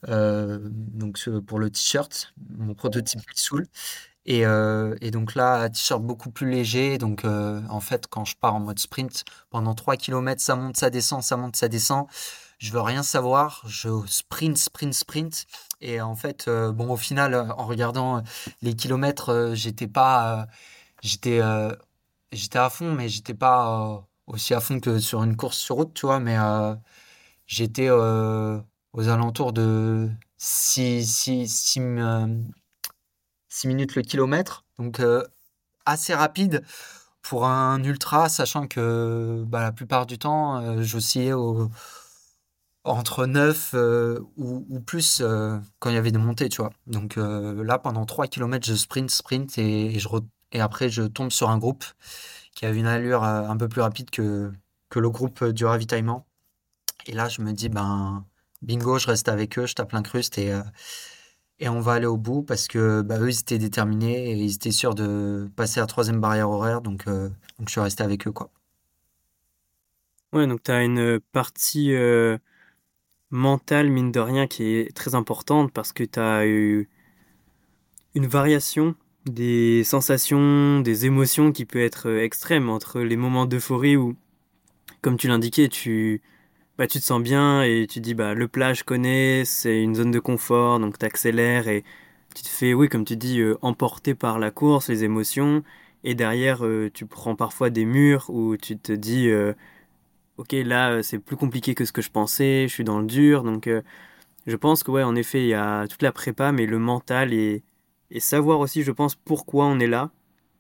donc 0.08 1.30
pour 1.48 1.60
le 1.60 1.70
t-shirt, 1.70 2.34
mon 2.58 2.74
prototype 2.74 3.22
Soul. 3.34 3.68
Et, 4.26 4.42
et, 4.42 5.12
donc 5.12 5.34
là, 5.36 5.70
t-shirt 5.70 6.02
beaucoup 6.02 6.32
plus 6.32 6.52
léger. 6.52 6.98
Donc 6.98 7.24
en 7.24 7.80
fait, 7.80 8.08
quand 8.08 8.26
je 8.26 8.36
pars 8.36 8.56
en 8.56 8.60
mode 8.60 8.80
sprint, 8.80 9.24
pendant 9.50 9.74
3 9.74 9.96
km, 9.96 10.42
ça 10.42 10.56
monte, 10.58 10.76
ça 10.76 10.90
descend, 10.90 11.24
ça 11.24 11.38
monte, 11.38 11.56
ça 11.56 11.70
descend 11.70 12.08
je 12.58 12.72
veux 12.72 12.82
rien 12.82 13.04
savoir, 13.04 13.64
je 13.68 13.90
sprint, 14.08 14.58
sprint, 14.58 14.94
sprint. 14.94 15.46
Et 15.82 16.02
en 16.02 16.16
fait, 16.16 16.48
euh, 16.48 16.72
bon, 16.72 16.92
au 16.92 16.98
final, 16.98 17.36
en 17.36 17.66
regardant 17.66 18.24
les 18.62 18.76
kilomètres, 18.76 19.30
euh, 19.30 19.56
j'étais 19.56 19.88
pas, 19.88 20.42
euh, 20.42 20.46
j'étais, 21.04 22.58
à 22.58 22.70
fond, 22.70 22.94
mais 22.94 23.10
j'étais 23.10 23.34
pas 23.36 24.08
aussi 24.26 24.54
à 24.54 24.60
fond 24.60 24.80
que 24.80 25.00
sur 25.00 25.24
une 25.24 25.36
course 25.36 25.58
sur 25.58 25.76
route, 25.76 25.94
tu 25.94 26.06
vois. 26.08 26.20
Mais 26.20 26.38
j'étais 27.46 27.90
aux 27.92 29.10
alentours 29.10 29.54
de 29.54 30.10
6, 30.38 31.06
6, 31.06 31.48
6, 33.50 33.68
minutes 33.68 33.96
le 33.96 34.02
kilomètre, 34.02 34.66
donc 34.80 35.02
assez 35.86 36.14
rapide 36.14 36.64
pour 37.22 37.46
un 37.46 37.84
ultra, 37.84 38.30
sachant 38.30 38.68
que 38.68 39.44
bah, 39.48 39.62
la 39.62 39.72
plupart 39.72 40.06
du 40.06 40.18
temps, 40.18 40.82
j'oscillais 40.82 41.34
au 41.34 41.70
entre 42.88 43.26
9 43.26 43.72
euh, 43.74 44.20
ou, 44.38 44.80
plus 44.80 45.22
euh, 45.22 45.58
quand 45.80 45.90
il 45.90 45.96
y 45.96 45.98
avait 45.98 46.12
des 46.12 46.18
montées, 46.20 46.50
tu 46.50 46.62
vois. 46.62 46.72
Donc 46.88 47.18
euh, 47.18 47.64
là, 47.64 47.78
pendant 47.78 48.06
3 48.06 48.28
km, 48.28 48.66
je 48.66 48.74
sprint, 48.74 49.12
sprint 49.12 49.58
et, 49.58 50.00
je 50.00 50.08
et 50.54 50.62
après, 50.62 50.90
je 50.90 51.04
tombe 51.04 51.32
sur 51.32 51.50
un 51.50 51.58
groupe 51.58 51.84
qui 52.56 52.66
avait 52.66 52.80
une 52.80 52.88
allure 52.88 53.24
un 53.24 53.58
peu 53.58 53.68
plus 53.68 53.82
rapide 53.82 54.10
que, 54.10 54.52
que 54.90 55.00
le 55.00 55.10
groupe 55.10 55.44
du 55.46 55.66
ravitaillement. 55.66 56.26
Et 57.06 57.14
là, 57.14 57.30
je 57.30 57.42
me 57.42 57.52
dis, 57.54 57.70
ben, 57.70 58.26
bingo, 58.62 58.98
je 58.98 59.08
reste 59.08 59.30
avec 59.30 59.60
eux, 59.60 59.66
je 59.66 59.76
tape 59.76 59.92
l'incruste 59.92 60.38
et, 60.38 60.58
et 61.60 61.70
on 61.70 61.82
va 61.82 61.94
aller 61.94 62.06
au 62.08 62.18
bout 62.18 62.44
parce 62.44 62.68
que 62.68 63.02
bah, 63.02 63.20
eux, 63.20 63.30
ils 63.30 63.40
étaient 63.40 63.58
déterminés 63.60 64.32
et 64.32 64.36
ils 64.38 64.56
étaient 64.56 64.72
sûrs 64.72 64.96
de 64.96 65.50
passer 65.56 65.80
la 65.82 65.86
troisième 65.86 66.22
barrière 66.22 66.50
horaire. 66.50 66.82
Donc, 66.82 67.06
donc 67.06 67.68
je 67.68 67.72
suis 67.72 67.82
resté 67.82 68.04
avec 68.04 68.28
eux, 68.28 68.32
quoi. 68.32 68.50
Ouais, 70.34 70.48
donc 70.48 70.64
tu 70.64 70.72
as 70.72 70.84
une 70.84 71.20
partie 71.32 71.94
mentale, 73.32 73.90
mine 73.90 74.12
de 74.12 74.20
rien, 74.20 74.48
qui 74.48 74.64
est 74.76 74.96
très 74.96 75.16
importante 75.16 75.72
parce 75.72 75.94
que 75.94 76.04
tu 76.04 76.20
as 76.20 76.46
eu 76.48 76.90
une 78.16 78.28
variation 78.28 78.96
des 79.26 79.84
sensations, 79.84 80.80
des 80.80 81.06
émotions 81.06 81.52
qui 81.52 81.66
peut 81.66 81.82
être 81.82 82.10
euh, 82.10 82.24
extrême 82.24 82.70
entre 82.70 83.02
les 83.02 83.18
moments 83.18 83.46
d'euphorie 83.46 83.98
où, 83.98 84.16
comme 85.02 85.18
tu 85.18 85.28
l'indiquais, 85.28 85.68
tu, 85.70 86.22
bah, 86.78 86.88
tu 86.88 87.00
te 87.00 87.04
sens 87.04 87.22
bien 87.22 87.64
et 87.64 87.88
tu 87.90 88.00
dis 88.00 88.14
bah, 88.14 88.34
le 88.34 88.48
plat 88.48 88.74
je 88.74 88.84
connais, 88.84 89.44
c'est 89.46 89.82
une 89.82 89.96
zone 89.96 90.12
de 90.12 90.20
confort, 90.20 90.80
donc 90.80 90.98
tu 90.98 91.06
accélères 91.06 91.68
et 91.68 91.84
tu 92.36 92.44
te 92.44 92.50
fais, 92.50 92.74
oui, 92.74 92.90
comme 92.90 93.06
tu 93.06 93.18
dis, 93.18 93.40
euh, 93.40 93.58
emporter 93.62 94.16
par 94.16 94.40
la 94.40 94.52
course, 94.52 94.90
les 94.90 95.04
émotions. 95.04 95.64
Et 96.04 96.16
derrière, 96.16 96.66
euh, 96.66 96.90
tu 96.94 97.06
prends 97.06 97.36
parfois 97.36 97.70
des 97.70 97.86
murs 97.86 98.30
où 98.30 98.58
tu 98.58 98.78
te 98.78 98.92
dis 98.94 99.30
ok, 100.38 100.52
là, 100.54 100.92
euh, 100.92 101.02
c'est 101.04 101.20
plus 101.20 101.36
compliqué 101.38 101.76
que 101.76 101.86
ce 101.86 101.92
que 101.92 102.02
je 102.02 102.12
pensais, 102.12 102.68
je 102.68 102.74
suis 102.74 102.84
dans 102.84 103.00
le 103.00 103.06
dur. 103.06 103.44
Donc, 103.44 103.68
euh, 103.68 103.82
je 104.48 104.56
pense 104.56 104.84
que, 104.84 104.92
ouais, 104.92 105.04
en 105.04 105.16
effet, 105.16 105.42
il 105.44 105.48
y 105.48 105.54
a 105.54 105.88
toute 105.88 106.02
la 106.04 106.12
prépa, 106.12 106.52
mais 106.52 106.66
le 106.66 106.80
mental 106.80 107.34
et, 107.34 107.64
et 108.12 108.20
savoir 108.20 108.60
aussi, 108.60 108.84
je 108.84 108.92
pense, 108.92 109.16
pourquoi 109.16 109.66
on 109.66 109.80
est 109.80 109.88
là, 109.88 110.12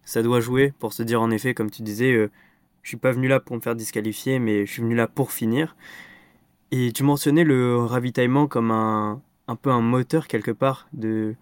ça 0.04 0.24
doit 0.24 0.42
jouer 0.42 0.74
pour 0.80 0.94
se 0.94 1.04
dire, 1.04 1.22
en 1.22 1.32
effet, 1.32 1.54
comme 1.54 1.72
tu 1.72 1.84
disais, 1.84 2.14
euh, 2.14 2.32
je 2.84 2.90
suis 2.90 2.98
pas 2.98 3.12
venu 3.12 3.28
là 3.28 3.40
pour 3.40 3.56
me 3.56 3.62
faire 3.62 3.76
disqualifier, 3.76 4.40
mais 4.40 4.66
je 4.66 4.72
suis 4.74 4.82
venu 4.82 4.96
là 4.96 5.08
pour 5.08 5.32
finir. 5.32 5.76
Et 6.72 6.92
tu 6.94 7.04
mentionnais 7.04 7.44
le 7.44 7.78
ravitaillement 7.78 8.48
comme 8.48 8.72
un, 8.72 9.22
un 9.48 9.56
peu 9.56 9.72
un 9.72 9.82
moteur 9.82 10.28
quelque 10.28 10.52
part 10.52 10.88
de 10.94 11.36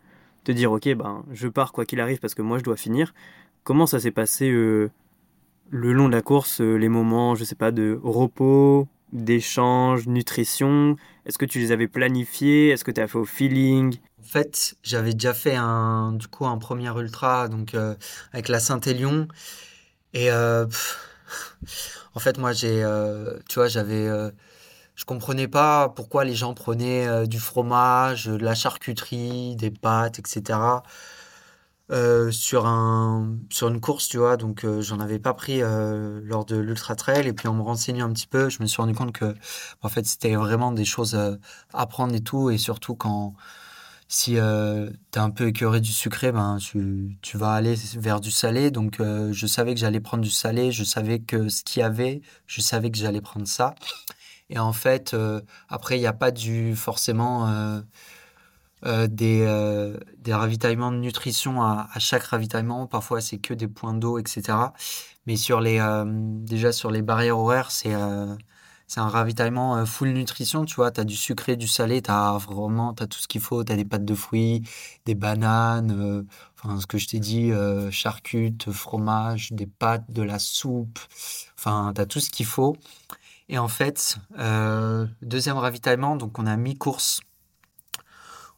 te 0.43 0.51
dire, 0.51 0.71
ok, 0.71 0.93
ben, 0.95 1.25
je 1.33 1.47
pars 1.47 1.71
quoi 1.73 1.86
qu'il 1.86 1.99
arrive 2.01 2.19
parce 2.19 2.36
que 2.36 2.41
moi, 2.41 2.59
je 2.59 2.63
dois 2.63 2.77
finir. 2.77 3.13
Comment 3.63 3.88
ça 3.88 3.99
s'est 3.99 4.11
passé 4.11 4.49
le 5.70 5.93
long 5.93 6.07
de 6.07 6.13
la 6.13 6.22
course, 6.22 6.61
euh, 6.61 6.76
les 6.76 6.89
moments, 6.89 7.36
je 7.36 7.43
sais 7.43 7.55
pas, 7.55 7.72
de 7.72 7.99
repos, 8.03 8.88
d'échange, 9.11 10.07
nutrition 10.07 10.95
Est-ce 11.26 11.38
que 11.38 11.45
tu 11.45 11.59
les 11.59 11.72
avais 11.72 11.88
planifiés? 11.88 12.70
Est-ce 12.70 12.84
que 12.84 12.91
tu 12.91 13.01
as 13.01 13.07
fait 13.07 13.18
au 13.18 13.26
feeling? 13.26 13.97
En 14.20 14.28
fait, 14.28 14.76
j'avais 14.84 15.13
déjà 15.13 15.34
fait 15.34 15.55
un, 15.55 16.13
du 16.13 16.28
coup, 16.28 16.45
un 16.45 16.57
premier 16.57 16.89
ultra 16.97 17.47
donc, 17.47 17.74
euh, 17.76 17.95
avec 18.34 18.49
la 18.49 18.59
Saint-Élion. 18.59 19.28
Et 20.13 20.32
euh, 20.32 20.66
en 22.13 22.20
fait, 22.20 22.38
moi, 22.38 22.53
j'ai, 22.53 22.84
tu 23.47 23.55
vois, 23.55 23.68
j'avais. 23.68 24.07
je 24.95 25.05
comprenais 25.05 25.47
pas 25.47 25.89
pourquoi 25.89 26.26
les 26.26 26.34
gens 26.36 26.53
prenaient 26.53 27.28
du 27.28 27.39
fromage, 27.39 28.26
de 28.26 28.43
la 28.43 28.55
charcuterie, 28.55 29.55
des 29.57 29.72
pâtes, 29.72 30.20
etc. 30.20 30.57
Euh, 31.91 32.31
sur 32.31 32.65
un 32.65 33.38
sur 33.51 33.67
une 33.67 33.79
course, 33.79 34.07
tu 34.07 34.17
vois, 34.17 34.38
donc 34.38 34.65
euh, 34.65 34.81
j'en 34.81 34.99
avais 34.99 35.19
pas 35.19 35.36
pris 35.36 35.61
euh, 35.61 36.19
lors 36.23 36.43
de 36.43 36.55
l'Ultra 36.57 36.95
Trail. 36.95 37.27
Et 37.27 37.33
puis 37.33 37.47
en 37.47 37.53
me 37.53 37.61
renseignant 37.61 38.09
un 38.09 38.13
petit 38.13 38.25
peu, 38.25 38.49
je 38.49 38.61
me 38.63 38.67
suis 38.67 38.81
rendu 38.81 38.95
compte 38.95 39.11
que 39.11 39.36
en 39.81 39.89
fait, 39.89 40.05
c'était 40.05 40.36
vraiment 40.36 40.71
des 40.71 40.86
choses 40.86 41.15
à 41.73 41.86
prendre 41.88 42.15
et 42.15 42.21
tout. 42.21 42.49
Et 42.49 42.57
surtout 42.57 42.95
quand 42.95 43.36
si 44.07 44.33
tu 44.33 44.38
es 44.38 45.19
un 45.19 45.29
peu 45.29 45.47
écœuré 45.47 45.79
du 45.81 45.91
sucré, 45.91 46.31
ben 46.31 46.57
tu, 46.59 47.17
tu 47.21 47.38
vas 47.38 47.51
aller 47.53 47.75
vers 47.97 48.19
du 48.21 48.31
salé. 48.31 48.71
Donc 48.71 48.99
je 48.99 49.47
savais 49.47 49.73
que 49.75 49.79
j'allais 49.79 49.99
prendre 49.99 50.23
du 50.23 50.31
salé, 50.31 50.71
je 50.71 50.83
savais 50.83 51.19
que 51.19 51.49
ce 51.49 51.63
qu'il 51.63 51.81
y 51.81 51.83
avait, 51.83 52.21
je 52.47 52.61
savais 52.61 52.91
que 52.91 52.97
j'allais 52.97 53.21
prendre 53.21 53.47
ça. 53.47 53.75
Et 54.49 54.59
en 54.59 54.73
fait, 54.73 55.15
après, 55.69 55.97
il 55.97 56.01
n'y 56.01 56.07
a 56.07 56.13
pas 56.13 56.31
du 56.31 56.75
forcément 56.75 57.83
euh, 58.86 59.07
des, 59.07 59.41
euh, 59.47 59.97
des 60.19 60.33
ravitaillements 60.33 60.91
de 60.91 60.97
nutrition 60.97 61.63
à, 61.63 61.88
chaque 61.97 62.23
ravitaillement. 62.23 62.86
Parfois, 62.86 63.19
c'est 63.19 63.39
que 63.39 63.53
des 63.53 63.67
points 63.67 63.95
d'eau, 63.95 64.19
etc. 64.19 64.43
Mais 65.25 65.38
sur 65.38 65.59
les, 65.59 65.79
euh, 65.79 66.03
déjà 66.07 66.71
sur 66.71 66.91
les 66.91 67.01
barrières 67.01 67.39
horaires, 67.39 67.71
c'est 67.71 67.93
un 67.93 68.38
ravitaillement 68.97 69.86
full 69.88 70.09
nutrition, 70.09 70.65
tu 70.65 70.75
vois, 70.75 70.91
tu 70.91 71.01
as 71.01 71.03
du 71.03 71.15
sucré, 71.15 71.55
du 71.55 71.67
salé, 71.67 72.01
tu 72.03 72.11
as 72.11 72.38
vraiment 72.38 72.93
tout 72.93 73.19
ce 73.19 73.27
qu'il 73.27 73.41
faut, 73.41 73.63
tu 73.63 73.71
as 73.71 73.75
des 73.75 73.86
pâtes 73.86 74.05
de 74.05 74.13
fruits, 74.13 74.61
des 75.05 75.15
bananes, 75.15 76.25
enfin 76.55 76.79
ce 76.79 76.86
que 76.86 76.99
je 76.99 77.07
t'ai 77.07 77.19
dit, 77.19 77.51
charcutes, 77.91 78.71
fromage, 78.71 79.51
des 79.51 79.65
pâtes, 79.65 80.11
de 80.11 80.21
la 80.21 80.38
soupe, 80.38 80.99
enfin 81.57 81.91
tu 81.95 82.01
as 82.01 82.05
tout 82.05 82.19
ce 82.19 82.29
qu'il 82.29 82.45
faut. 82.45 82.77
Et 83.49 83.57
en 83.57 83.67
fait, 83.67 84.17
deuxième 85.23 85.57
ravitaillement, 85.57 86.15
donc 86.15 86.38
on 86.39 86.45
a 86.45 86.55
mi-course, 86.55 87.21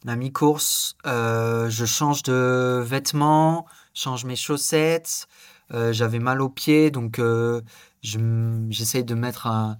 on 0.04 0.08
a 0.08 0.16
mi-course, 0.16 0.96
euh, 1.06 1.68
je 1.68 1.84
change 1.84 2.22
de 2.22 2.82
vêtements, 2.84 3.66
change 3.94 4.24
mes 4.24 4.36
chaussettes, 4.36 5.26
euh, 5.74 5.92
j'avais 5.92 6.20
mal 6.20 6.40
aux 6.40 6.48
pieds, 6.48 6.90
donc 6.90 7.18
euh, 7.18 7.62
j'essaye 8.02 9.04
de 9.04 9.14
mettre 9.14 9.46
un, 9.46 9.78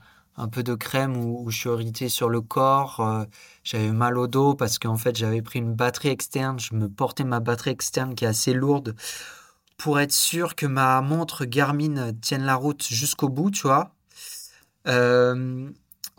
peu 0.52 0.62
de 0.62 0.74
crème 0.74 1.16
ou, 1.16 1.50
je 1.50 1.58
suis 1.58 1.70
irrité 1.70 2.08
sur 2.08 2.28
le 2.28 2.40
corps. 2.40 3.26
j'avais 3.64 3.90
mal 3.90 4.18
au 4.18 4.26
dos 4.28 4.54
parce 4.54 4.78
qu'en 4.78 4.96
fait 4.96 5.16
j'avais 5.16 5.42
pris 5.42 5.58
une 5.58 5.74
batterie 5.74 6.08
externe, 6.10 6.58
je 6.60 6.74
me 6.74 6.88
portais 6.88 7.24
ma 7.24 7.40
batterie 7.40 7.70
externe 7.70 8.14
qui 8.14 8.24
est 8.24 8.28
assez 8.28 8.54
lourde 8.54 8.94
pour 9.76 10.00
être 10.00 10.12
sûr 10.12 10.56
que 10.56 10.66
ma 10.66 11.00
montre 11.00 11.44
Garmin 11.44 12.12
tienne 12.20 12.44
la 12.44 12.56
route 12.56 12.84
jusqu'au 12.88 13.28
bout, 13.28 13.50
tu 13.50 13.62
vois. 13.62 13.94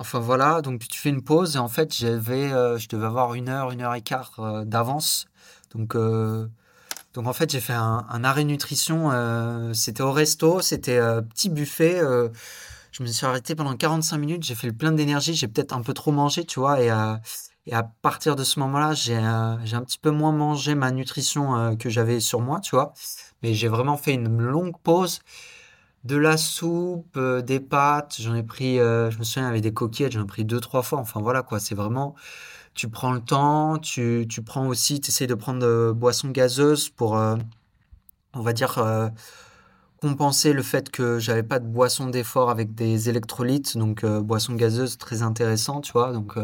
Enfin 0.02 0.20
voilà, 0.20 0.62
donc 0.62 0.88
tu 0.88 0.98
fais 0.98 1.10
une 1.10 1.22
pause 1.22 1.58
et 1.58 1.60
en 1.60 1.68
fait 1.68 1.94
j'avais, 1.94 2.54
euh, 2.54 2.78
je 2.78 2.88
devais 2.88 3.06
avoir 3.06 3.34
une 3.34 3.50
heure, 3.50 3.72
une 3.72 3.82
heure 3.82 3.94
et 3.96 4.02
quart 4.02 4.32
euh, 4.40 4.64
d'avance. 4.64 5.26
Donc, 5.76 5.94
euh, 5.94 6.48
donc 7.14 7.28
en 7.28 7.34
fait 7.34 7.52
j'ai 7.52 7.60
fait 7.60 7.74
un, 7.74 8.24
arrêt 8.24 8.46
nutrition. 8.46 9.12
c'était 9.74 10.02
au 10.02 10.14
resto, 10.14 10.62
c'était 10.62 11.00
petit 11.24 11.50
buffet. 11.50 12.00
je 12.92 13.04
me 13.04 13.08
suis 13.08 13.26
arrêté 13.26 13.56
pendant 13.56 13.76
45 13.76 14.18
minutes. 14.18 14.44
J'ai 14.44 14.56
fait 14.56 14.68
le 14.68 14.74
plein 14.74 14.92
d'énergie. 14.94 15.34
J'ai 15.34 15.48
peut-être 15.48 15.74
un 15.74 15.82
peu 15.82 15.94
trop 15.94 16.12
mangé, 16.12 16.46
tu 16.46 16.60
vois. 16.60 16.82
Et, 16.82 16.88
et 17.66 17.74
à 17.74 17.84
partir 17.84 18.36
de 18.36 18.44
ce 18.44 18.60
moment-là, 18.62 18.94
j'ai 18.94 19.20
j'ai 19.66 19.76
un 19.76 19.84
petit 19.84 20.00
peu 20.00 20.12
moins 20.12 20.32
mangé 20.32 20.76
ma 20.76 20.92
nutrition 20.92 21.76
que 21.78 21.90
j'avais 21.90 22.20
sur 22.20 22.42
moi, 22.42 22.60
tu 22.62 22.76
vois. 22.76 22.94
Mais 23.44 23.54
j'ai 23.54 23.68
vraiment 23.68 23.98
fait 23.98 24.14
une 24.14 24.42
longue 24.42 24.78
pause 24.84 25.20
de 26.04 26.16
la 26.16 26.38
soupe, 26.38 27.18
euh, 27.18 27.42
des 27.42 27.60
pâtes. 27.60 28.18
J'en 28.20 28.36
ai 28.36 28.44
pris, 28.44 28.80
euh, 28.80 29.12
je 29.12 29.20
me 29.20 29.24
souviens, 29.24 29.48
avec 29.48 29.62
des 29.62 29.74
coquillettes, 29.74 30.14
j'en 30.14 30.24
ai 30.24 30.28
pris 30.28 30.46
deux, 30.46 30.60
trois 30.60 30.82
fois. 30.82 31.00
Enfin 31.00 31.22
voilà 31.22 31.44
quoi, 31.44 31.60
c'est 31.60 31.76
vraiment, 31.76 32.16
tu 32.74 32.90
prends 32.90 33.12
le 33.14 33.22
temps, 33.22 33.78
tu, 33.80 34.28
prends 34.46 34.68
aussi, 34.68 35.02
tu 35.02 35.10
essaies 35.12 35.28
de 35.28 35.36
prendre 35.36 35.60
de 35.60 35.92
boissons 35.96 36.30
gazeuses 36.30 36.90
pour, 36.90 37.18
euh, 37.18 37.36
on 38.34 38.42
va 38.42 38.54
dire, 38.54 38.82
compenser 40.02 40.54
le 40.54 40.64
fait 40.64 40.90
que 40.92 41.20
j'avais 41.20 41.44
pas 41.44 41.60
de 41.60 41.68
boisson 41.68 42.08
d'effort 42.08 42.50
avec 42.50 42.76
des 42.76 43.10
électrolytes. 43.10 43.78
Donc 43.78 44.06
boisson 44.06 44.56
gazeuse, 44.56 44.98
très 44.98 45.24
intéressant, 45.24 45.82
tu 45.82 45.92
vois. 45.94 46.14
Donc, 46.14 46.38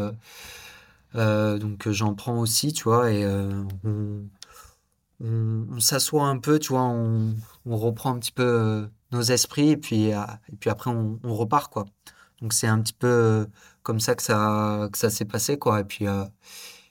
donc 1.14 1.88
j'en 1.90 2.14
prends 2.14 2.38
aussi, 2.38 2.72
tu 2.72 2.84
vois. 2.84 3.10
Et 3.12 3.24
on, 5.20 5.80
s'assoit 5.80 6.26
un 6.26 6.38
peu, 6.38 6.58
tu 6.58 6.72
vois, 6.72 6.82
on, 6.82 7.34
reprend 7.66 8.14
un 8.14 8.18
petit 8.18 8.32
peu 8.32 8.42
euh, 8.44 8.86
nos 9.12 9.22
esprits 9.22 9.70
et 9.70 9.76
puis, 9.76 10.10
et 10.10 10.56
puis 10.60 10.70
après 10.70 10.90
on, 10.90 11.18
repart, 11.24 11.72
quoi. 11.72 11.84
Donc 12.42 12.52
c'est 12.52 12.66
un 12.66 12.80
petit 12.80 12.92
peu 12.94 13.46
comme 13.82 14.00
ça 14.00 14.14
que 14.14 14.22
ça, 14.22 14.88
que 14.92 14.98
ça 14.98 15.10
s'est 15.10 15.24
passé, 15.24 15.58
quoi. 15.58 15.80
Et 15.80 15.84
puis, 15.84 16.06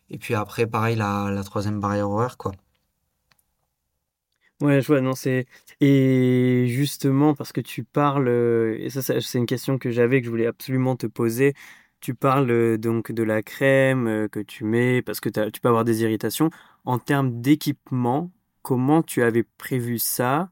et 0.10 0.18
puis 0.18 0.36
après, 0.36 0.68
pareil, 0.68 0.96
la, 0.96 1.30
la 1.32 1.44
troisième 1.44 1.80
barrière 1.80 2.10
horaire, 2.10 2.38
quoi. 2.38 2.54
Ouais, 4.62 4.82
je 4.82 4.88
vois, 4.88 5.02
non, 5.02 5.16
c'est. 5.16 5.48
Et 5.82 6.66
justement, 6.70 7.36
parce 7.36 7.52
que 7.52 7.60
tu 7.60 7.84
parles, 7.84 8.30
euh, 8.30 8.78
et 8.80 8.90
ça, 8.90 9.02
c'est 9.02 9.38
une 9.38 9.46
question 9.46 9.78
que 9.78 9.92
j'avais, 9.92 10.22
que 10.22 10.26
je 10.26 10.30
voulais 10.32 10.46
absolument 10.46 10.96
te 10.96 11.08
poser. 11.08 11.54
Tu 12.00 12.14
parles 12.16 12.50
euh, 12.52 12.78
donc 12.78 13.12
de 13.12 13.24
la 13.24 13.44
crème 13.44 14.08
euh, 14.08 14.28
que 14.30 14.40
tu 14.40 14.64
mets, 14.64 15.02
parce 15.02 15.20
que 15.20 15.28
tu 15.50 15.60
peux 15.60 15.68
avoir 15.68 15.84
des 15.84 16.04
irritations. 16.04 16.50
En 16.86 17.00
termes 17.00 17.42
d'équipement, 17.42 18.32
comment 18.62 19.04
tu 19.04 19.24
avais 19.24 19.44
prévu 19.44 20.00
ça? 20.00 20.50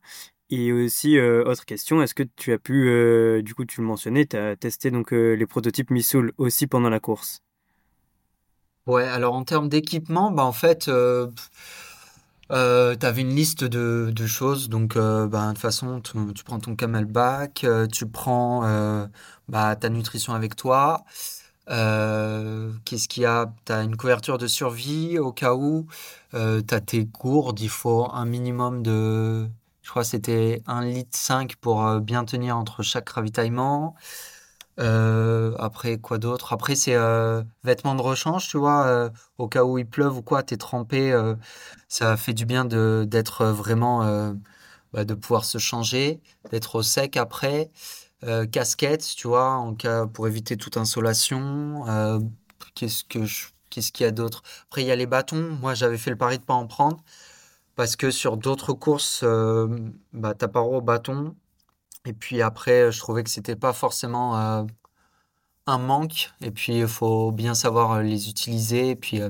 Et 0.55 0.71
aussi, 0.71 1.19
autre 1.19 1.65
question, 1.65 2.03
est-ce 2.03 2.13
que 2.13 2.23
tu 2.35 2.53
as 2.53 2.59
pu, 2.59 3.41
du 3.43 3.55
coup, 3.55 3.65
tu 3.65 3.81
le 3.81 3.87
mentionnais, 3.87 4.25
tu 4.25 4.37
as 4.37 4.55
testé 4.55 4.91
donc 4.91 5.11
les 5.11 5.45
prototypes 5.47 5.89
Missoul 5.89 6.31
aussi 6.37 6.67
pendant 6.67 6.89
la 6.89 6.99
course? 6.99 7.41
Ouais, 8.85 9.07
alors 9.07 9.33
en 9.33 9.43
termes 9.43 9.67
d'équipement, 9.69 10.29
bah 10.29 10.43
en 10.43 10.51
fait, 10.51 10.89
euh, 12.51 12.95
tu 12.95 13.05
avais 13.05 13.21
une 13.21 13.35
liste 13.35 13.63
de, 13.63 14.25
choses, 14.27 14.69
donc 14.69 14.95
euh, 14.95 15.27
bah, 15.27 15.47
de 15.47 15.53
toute 15.53 15.59
façon, 15.59 16.01
tu, 16.01 16.43
prends 16.43 16.59
ton 16.59 16.75
camelback, 16.75 17.63
euh, 17.63 17.87
tu 17.87 18.05
prends 18.05 18.65
euh, 18.65 19.07
bah, 19.47 19.75
ta 19.75 19.89
nutrition 19.89 20.33
avec 20.33 20.55
toi. 20.55 21.03
Euh, 21.69 22.71
qu'est-ce 22.85 23.07
qu'il 23.07 23.23
y 23.23 23.25
a? 23.25 23.53
Tu 23.65 23.71
as 23.71 23.83
une 23.83 23.95
couverture 23.97 24.37
de 24.37 24.47
survie 24.47 25.17
au 25.19 25.31
cas 25.31 25.55
où. 25.55 25.87
Euh, 26.33 26.61
tu 26.67 26.73
as 26.75 26.81
tes 26.81 27.05
gourdes, 27.05 27.59
il 27.61 27.69
faut 27.69 28.09
un 28.11 28.25
minimum 28.25 28.83
de, 28.83 29.47
je 29.83 29.89
crois 29.89 30.03
que 30.03 30.09
c'était 30.09 30.63
un 30.65 30.83
litre 30.85 31.17
5 31.17 31.57
pour 31.57 31.85
euh, 31.85 31.99
bien 31.99 32.25
tenir 32.25 32.57
entre 32.57 32.83
chaque 32.83 33.09
ravitaillement. 33.09 33.95
Euh, 34.79 35.55
après, 35.59 35.97
quoi 35.99 36.17
d'autre? 36.17 36.53
Après, 36.53 36.75
c'est 36.75 36.95
euh, 36.95 37.43
vêtements 37.63 37.95
de 37.95 38.01
rechange, 38.01 38.47
tu 38.49 38.57
vois, 38.57 39.11
au 39.37 39.47
cas 39.47 39.63
où 39.65 39.77
il 39.77 39.85
pleuve 39.87 40.17
ou 40.17 40.21
quoi, 40.23 40.41
t'es 40.43 40.57
trempé, 40.57 41.13
ça 41.87 42.17
fait 42.17 42.33
du 42.33 42.45
bien 42.45 42.65
d'être 42.65 43.45
vraiment, 43.45 44.33
bah, 44.93 45.05
de 45.05 45.13
pouvoir 45.13 45.45
se 45.45 45.57
changer, 45.59 46.21
d'être 46.51 46.75
au 46.75 46.83
sec 46.83 47.17
après. 47.17 47.69
Casquette, 48.51 49.05
tu 49.15 49.27
vois, 49.27 49.51
en 49.51 49.75
cas 49.75 50.07
pour 50.07 50.27
éviter 50.27 50.57
toute 50.57 50.77
insolation. 50.77 51.85
Qu'est-ce 52.75 53.03
que 53.03 53.19
qu'il 53.91 54.05
y 54.05 54.07
a 54.07 54.11
d'autre? 54.11 54.43
Après, 54.67 54.81
il 54.81 54.87
y 54.87 54.91
a 54.91 54.95
les 54.95 55.05
bâtons. 55.07 55.57
Moi, 55.61 55.73
j'avais 55.75 55.97
fait 55.97 56.09
le 56.09 56.17
pari 56.17 56.39
de 56.39 56.43
pas 56.43 56.53
en 56.53 56.67
prendre 56.67 57.03
parce 57.75 57.95
que 57.95 58.11
sur 58.11 58.37
d'autres 58.37 58.73
courses, 58.73 59.21
euh, 59.23 59.67
bah, 60.13 60.33
t'as 60.35 60.47
au 60.59 60.81
bâton. 60.81 61.35
Et 62.05 62.13
puis 62.13 62.41
après, 62.41 62.91
je 62.91 62.99
trouvais 62.99 63.23
que 63.23 63.29
c'était 63.29 63.55
pas 63.55 63.73
forcément 63.73 64.37
euh, 64.37 64.63
un 65.67 65.77
manque. 65.77 66.31
Et 66.41 66.51
puis, 66.51 66.79
il 66.79 66.87
faut 66.87 67.31
bien 67.31 67.53
savoir 67.55 67.93
euh, 67.93 68.01
les 68.03 68.29
utiliser. 68.29 68.89
Et 68.91 68.95
puis 68.95 69.21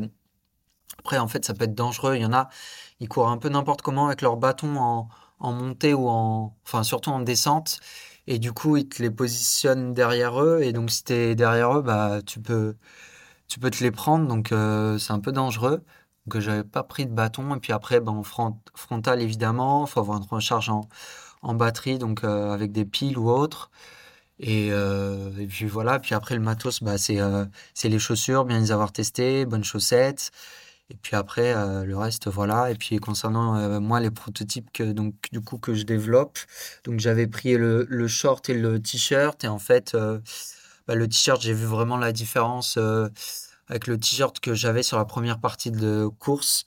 après, 0.99 1.17
en 1.19 1.27
fait, 1.27 1.45
ça 1.45 1.53
peut 1.53 1.65
être 1.65 1.75
dangereux. 1.75 2.15
Il 2.15 2.21
y 2.23 2.25
en 2.25 2.33
a, 2.33 2.49
ils 2.99 3.09
courent 3.09 3.29
un 3.29 3.37
peu 3.37 3.49
n'importe 3.49 3.81
comment 3.81 4.07
avec 4.07 4.21
leur 4.21 4.37
bâton 4.37 4.77
en, 4.77 5.09
montée 5.53 5.93
ou 5.93 6.09
en, 6.09 6.55
enfin, 6.65 6.83
surtout 6.83 7.11
en 7.11 7.19
descente. 7.21 7.79
Et 8.27 8.39
du 8.39 8.53
coup, 8.53 8.77
ils 8.77 8.87
te 8.87 9.01
les 9.03 9.11
positionnent 9.11 9.93
derrière 9.93 10.41
eux. 10.41 10.61
Et 10.63 10.73
donc, 10.73 10.91
si 10.91 11.03
t'es 11.03 11.35
derrière 11.35 11.77
eux, 11.79 11.81
bah, 11.81 12.21
tu 12.25 12.39
peux, 12.41 12.75
tu 13.47 13.59
peux 13.59 13.71
te 13.71 13.83
les 13.83 13.91
prendre. 13.91 14.27
Donc, 14.27 14.49
c'est 14.99 15.13
un 15.13 15.19
peu 15.19 15.31
dangereux. 15.31 15.83
Donc, 16.25 16.41
j'avais 16.41 16.63
pas 16.63 16.83
pris 16.83 17.05
de 17.05 17.11
bâton. 17.11 17.55
Et 17.55 17.59
puis 17.59 17.73
après, 17.73 17.99
ben, 17.99 18.11
en 18.13 18.23
front, 18.23 18.57
frontal, 18.75 19.21
évidemment, 19.21 19.85
faut 19.85 19.99
avoir 19.99 20.17
une 20.17 20.27
recharge 20.29 20.69
en, 20.69 20.87
en 21.41 21.53
batterie, 21.55 21.97
donc 21.99 22.23
euh, 22.23 22.51
avec 22.51 22.71
des 22.71 22.85
piles 22.85 23.17
ou 23.17 23.29
autres. 23.29 23.71
Et, 24.39 24.69
euh, 24.71 25.31
et 25.39 25.47
puis 25.47 25.65
voilà, 25.67 25.99
puis 25.99 26.15
après 26.15 26.35
le 26.35 26.41
matos, 26.41 26.81
bah, 26.83 26.97
c'est 26.97 27.19
euh, 27.21 27.45
les 27.83 27.99
chaussures, 27.99 28.45
bien 28.45 28.59
les 28.59 28.71
avoir 28.71 28.91
testées, 28.91 29.45
bonnes 29.45 29.63
chaussettes. 29.63 30.31
Et 30.89 30.95
puis 30.95 31.15
après, 31.15 31.53
euh, 31.55 31.85
le 31.85 31.97
reste, 31.97 32.27
voilà. 32.29 32.71
Et 32.71 32.75
puis 32.75 32.97
concernant 32.97 33.79
moi, 33.79 33.99
les 33.99 34.11
prototypes 34.11 34.71
que, 34.73 34.83
donc, 34.83 35.15
du 35.31 35.41
coup, 35.41 35.57
que 35.57 35.73
je 35.73 35.83
développe, 35.83 36.39
donc 36.83 36.99
j'avais 36.99 37.27
pris 37.27 37.57
le, 37.57 37.85
le 37.89 38.07
short 38.07 38.49
et 38.49 38.53
le 38.53 38.81
t-shirt. 38.81 39.43
Et 39.43 39.47
en 39.47 39.59
fait, 39.59 39.95
bah, 40.87 40.95
le 40.95 41.07
t-shirt, 41.07 41.41
j'ai 41.41 41.53
vu 41.53 41.65
vraiment 41.65 41.97
la 41.97 42.11
différence 42.11 42.77
avec 43.67 43.87
le 43.87 43.99
t-shirt 43.99 44.39
que 44.39 44.53
j'avais 44.53 44.83
sur 44.83 44.97
la 44.97 45.05
première 45.05 45.39
partie 45.39 45.71
de 45.71 46.07
course. 46.19 46.65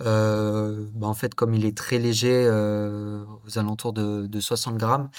Euh, 0.00 0.86
bah, 0.94 1.06
en 1.06 1.14
fait, 1.14 1.34
comme 1.34 1.54
il 1.54 1.64
est 1.64 1.76
très 1.76 1.98
léger, 1.98 2.46
euh, 2.46 3.24
aux 3.46 3.58
alentours 3.58 3.92
de, 3.92 4.26
de 4.26 4.40
60 4.40 4.76
grammes, 4.76 5.10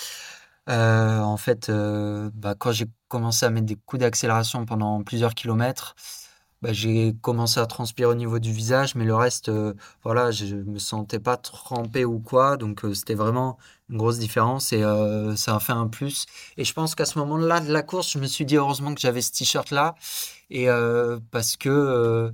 euh, 0.69 1.19
en 1.19 1.38
fait, 1.38 1.71
bah, 1.71 2.55
quand 2.57 2.71
j'ai 2.71 2.88
commencé 3.07 3.45
à 3.45 3.49
mettre 3.49 3.65
des 3.65 3.75
coups 3.75 4.01
d'accélération 4.01 4.65
pendant 4.65 5.03
plusieurs 5.03 5.34
kilomètres, 5.36 5.95
bah, 6.61 6.73
j'ai 6.73 7.15
commencé 7.21 7.59
à 7.59 7.67
transpirer 7.67 8.09
au 8.09 8.15
niveau 8.15 8.39
du 8.39 8.51
visage, 8.51 8.95
mais 8.95 9.05
le 9.05 9.15
reste, 9.15 9.51
voilà, 10.03 10.32
je 10.32 10.55
me 10.55 10.80
sentais 10.80 11.19
pas 11.19 11.38
trempé 11.38 12.03
ou 12.05 12.19
quoi, 12.19 12.57
donc 12.57 12.84
c'était 12.93 13.13
vraiment 13.13 13.57
une 13.89 13.97
grosse 13.97 14.17
différence 14.19 14.73
et 14.73 14.82
ça 15.36 15.55
a 15.55 15.59
fait 15.59 15.73
un 15.73 15.88
plus. 15.88 16.25
Et 16.57 16.65
je 16.65 16.73
pense 16.73 16.95
qu'à 16.95 17.05
ce 17.05 17.19
moment-là 17.19 17.59
de 17.61 17.71
la 17.71 17.84
course, 17.84 18.11
je 18.11 18.19
me 18.19 18.25
suis 18.28 18.45
dit 18.45 18.57
heureusement 18.57 18.93
que 18.95 19.01
j'avais 19.01 19.21
ce 19.21 19.32
t-shirt-là 19.32 19.95
et 20.49 20.69
euh, 20.69 21.19
parce 21.31 21.57
que 21.57 21.69
euh, 21.69 22.31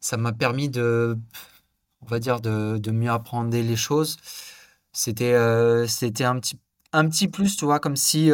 ça 0.00 0.16
m'a 0.16 0.32
permis 0.32 0.68
de, 0.70 1.18
on 2.02 2.06
va 2.06 2.18
dire, 2.20 2.40
de, 2.40 2.78
de 2.78 2.90
mieux 2.92 3.10
apprendre 3.10 3.50
les 3.56 3.76
choses. 3.76 4.18
C'était 4.92 5.34
euh, 5.34 5.86
c'était 5.86 6.24
un 6.24 6.38
petit, 6.40 6.58
un 6.92 7.08
petit 7.08 7.28
plus, 7.28 7.56
tu 7.56 7.64
vois, 7.64 7.80
comme 7.80 7.96
si, 7.96 8.30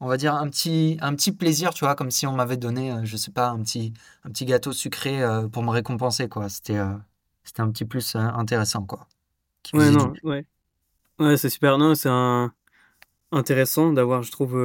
on 0.00 0.08
va 0.08 0.16
dire, 0.16 0.34
un 0.34 0.48
petit, 0.48 0.98
un 1.02 1.14
petit 1.14 1.32
plaisir, 1.32 1.74
tu 1.74 1.84
vois, 1.84 1.94
comme 1.94 2.10
si 2.10 2.26
on 2.26 2.32
m'avait 2.32 2.56
donné, 2.56 2.94
je 3.04 3.16
sais 3.16 3.30
pas, 3.32 3.50
un 3.50 3.62
petit, 3.62 3.92
un 4.24 4.30
petit 4.30 4.44
gâteau 4.46 4.72
sucré 4.72 5.22
euh, 5.22 5.48
pour 5.48 5.62
me 5.62 5.70
récompenser, 5.70 6.28
quoi. 6.28 6.48
C'était 6.48 6.78
euh, 6.78 6.94
c'était 7.44 7.60
un 7.62 7.70
petit 7.70 7.84
plus 7.84 8.14
euh, 8.16 8.18
intéressant, 8.20 8.84
quoi, 8.84 9.08
Ouais, 9.72 9.90
du 9.90 9.90
non, 9.90 10.08
bien. 10.08 10.20
ouais. 10.22 10.46
Ouais, 11.18 11.36
c'est 11.36 11.50
super. 11.50 11.78
Non, 11.78 11.94
c'est 11.94 12.08
un... 12.10 12.52
intéressant 13.32 13.92
d'avoir, 13.92 14.22
je 14.22 14.32
trouve, 14.32 14.58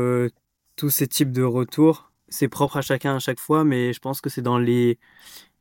tous 0.76 0.90
ces 0.90 1.08
types 1.08 1.32
de 1.32 1.44
retours. 1.44 2.12
C'est 2.36 2.50
propre 2.50 2.76
à 2.76 2.82
chacun 2.82 3.16
à 3.16 3.20
chaque 3.20 3.40
fois, 3.40 3.64
mais 3.64 3.94
je 3.94 4.00
pense 4.00 4.20
que 4.20 4.30
c'est 4.30 4.42
dans 4.42 4.58
les 4.58 5.00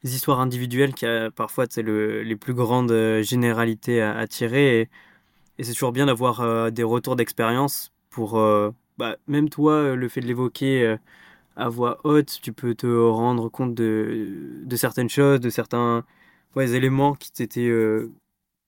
histoires 0.03 0.41
individuelles 0.41 0.93
qu'il 0.93 1.09
y 1.09 1.11
a 1.11 1.31
parfois, 1.31 1.66
le, 1.77 2.22
les 2.25 2.35
plus 2.35 2.53
grandes 2.53 2.91
euh, 2.91 3.22
généralités 3.22 4.03
à, 4.03 4.27
tirer. 4.27 4.81
Et, 4.81 5.62
c'est 5.62 5.72
toujours 5.72 5.93
bien 5.93 6.07
d'avoir 6.07 6.41
euh, 6.41 6.70
des 6.70 6.83
retours 6.83 7.14
d'expérience 7.14 7.93
pour, 8.11 8.39
euh, 8.39 8.72
bah, 8.99 9.16
même 9.29 9.51
toi, 9.51 9.95
le 9.95 10.09
fait 10.09 10.20
de 10.20 10.27
l'évoquer 10.27 10.97
à 11.57 11.68
voix 11.68 12.01
haute, 12.03 12.41
tu 12.43 12.53
peux 12.53 12.75
te 12.75 12.89
rendre 12.89 13.49
compte 13.49 13.75
de, 13.77 14.66
certaines 14.75 15.09
choses, 15.09 15.39
de 15.41 15.51
certains 15.51 16.05
éléments 16.57 17.14
qui 17.14 17.31
t'étaient 17.31 17.70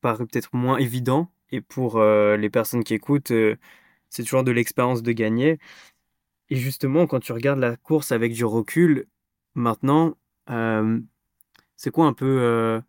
paraît 0.01 0.27
peut-être 0.27 0.55
moins 0.55 0.79
évident. 0.79 1.29
Et 1.51 1.61
pour 1.61 2.01
les 2.01 2.51
personnes 2.51 2.85
qui 2.85 2.95
écoutent, 2.95 3.33
c'est 4.11 4.23
toujours 4.23 4.45
de 4.45 4.53
l'expérience 4.53 5.03
de 5.03 5.13
gagner. 5.13 5.59
Et 6.49 6.57
justement, 6.57 7.07
quand 7.07 7.21
tu 7.21 7.33
regardes 7.33 7.59
la 7.59 7.77
course 7.77 8.13
avec 8.13 8.33
du 8.33 8.45
recul, 8.45 9.09
maintenant, 9.55 10.17
euh, 10.51 11.01
c'est 11.77 11.91
quoi 11.91 12.07
un 12.07 12.13
peu 12.13 12.39
euh, 12.41 12.81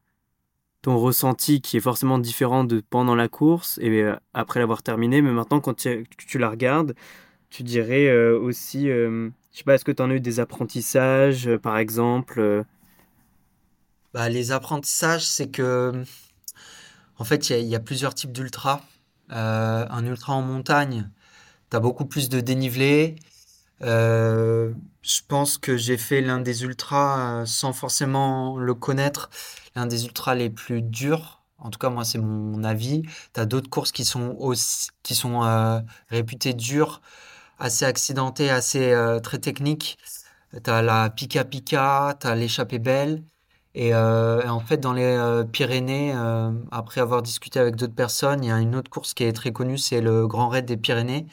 ton 0.84 0.98
ressenti 1.00 1.62
qui 1.62 1.78
est 1.78 1.82
forcément 1.82 2.20
différent 2.20 2.64
de 2.64 2.84
pendant 2.88 3.16
la 3.16 3.28
course 3.28 3.80
et 3.82 3.90
euh, 4.04 4.16
après 4.34 4.60
l'avoir 4.60 4.84
terminée, 4.84 5.22
mais 5.22 5.32
maintenant 5.32 5.60
quand 5.60 5.74
tu, 5.74 6.08
tu 6.18 6.38
la 6.38 6.50
regardes, 6.50 6.94
tu 7.50 7.64
dirais 7.64 8.12
aussi, 8.34 8.88
je 8.88 9.32
sais 9.54 9.64
pas, 9.64 9.76
est-ce 9.76 9.86
que 9.86 9.94
tu 9.94 10.04
en 10.04 10.12
as 10.12 10.16
eu 10.16 10.20
des 10.20 10.42
apprentissages, 10.42 11.50
par 11.64 11.78
exemple 11.78 12.66
Bah, 14.14 14.28
les 14.28 14.52
apprentissages, 14.52 15.26
c'est 15.26 15.50
que, 15.50 16.04
en 17.18 17.24
fait, 17.24 17.50
il 17.50 17.60
y 17.60 17.70
y 17.70 17.76
a 17.76 17.80
plusieurs 17.80 18.14
types 18.14 18.34
d'ultra. 18.34 18.82
Un 19.30 20.06
ultra 20.06 20.34
en 20.34 20.42
montagne, 20.42 21.10
t'as 21.70 21.80
beaucoup 21.80 22.06
plus 22.06 22.28
de 22.28 22.42
dénivelé. 22.42 23.16
Euh, 23.84 24.74
je 25.04 25.22
pense 25.28 25.58
que 25.58 25.78
j'ai 25.78 25.98
fait 25.98 26.22
l'un 26.22 26.40
des 26.40 26.64
ultras, 26.64 27.42
euh, 27.42 27.46
sans 27.46 27.74
forcément 27.74 28.58
le 28.58 28.74
connaître, 28.74 29.30
l'un 29.76 29.86
des 29.86 30.06
ultras 30.06 30.36
les 30.36 30.50
plus 30.50 30.82
durs. 30.82 31.42
En 31.60 31.70
tout 31.70 31.80
cas, 31.80 31.90
moi, 31.90 32.04
c'est 32.06 32.18
mon 32.20 32.64
avis. 32.64 33.04
T'as 33.34 33.46
d'autres 33.46 33.70
courses 33.70 33.92
qui 33.92 34.06
sont 34.06 34.36
aussi, 34.40 34.90
qui 35.04 35.16
sont 35.16 35.44
euh, 35.44 35.80
réputées 36.10 36.54
dures, 36.54 37.02
assez 37.60 37.86
accidentées, 37.86 38.50
assez 38.50 38.94
très 39.24 39.40
techniques. 39.40 39.98
T'as 40.64 40.82
la 40.82 41.10
Pika 41.10 41.44
Pika, 41.46 42.16
t'as 42.20 42.36
l'échappée 42.36 42.80
belle. 42.80 43.24
Et, 43.76 43.90
et 43.90 43.94
en 43.94 44.60
fait, 44.60 44.78
dans 44.78 44.94
les 44.94 45.44
Pyrénées, 45.52 46.14
après 46.72 47.02
avoir 47.02 47.22
discuté 47.22 47.60
avec 47.60 47.76
d'autres 47.76 47.96
personnes, 47.96 48.44
il 48.44 48.48
y 48.50 48.52
a 48.52 48.60
une 48.60 48.76
autre 48.76 48.90
course 48.90 49.14
qui 49.14 49.24
est 49.24 49.34
très 49.34 49.52
connue, 49.52 49.78
c'est 49.78 50.02
le 50.02 50.28
Grand 50.28 50.50
Raid 50.50 50.66
des 50.66 50.78
Pyrénées, 50.78 51.28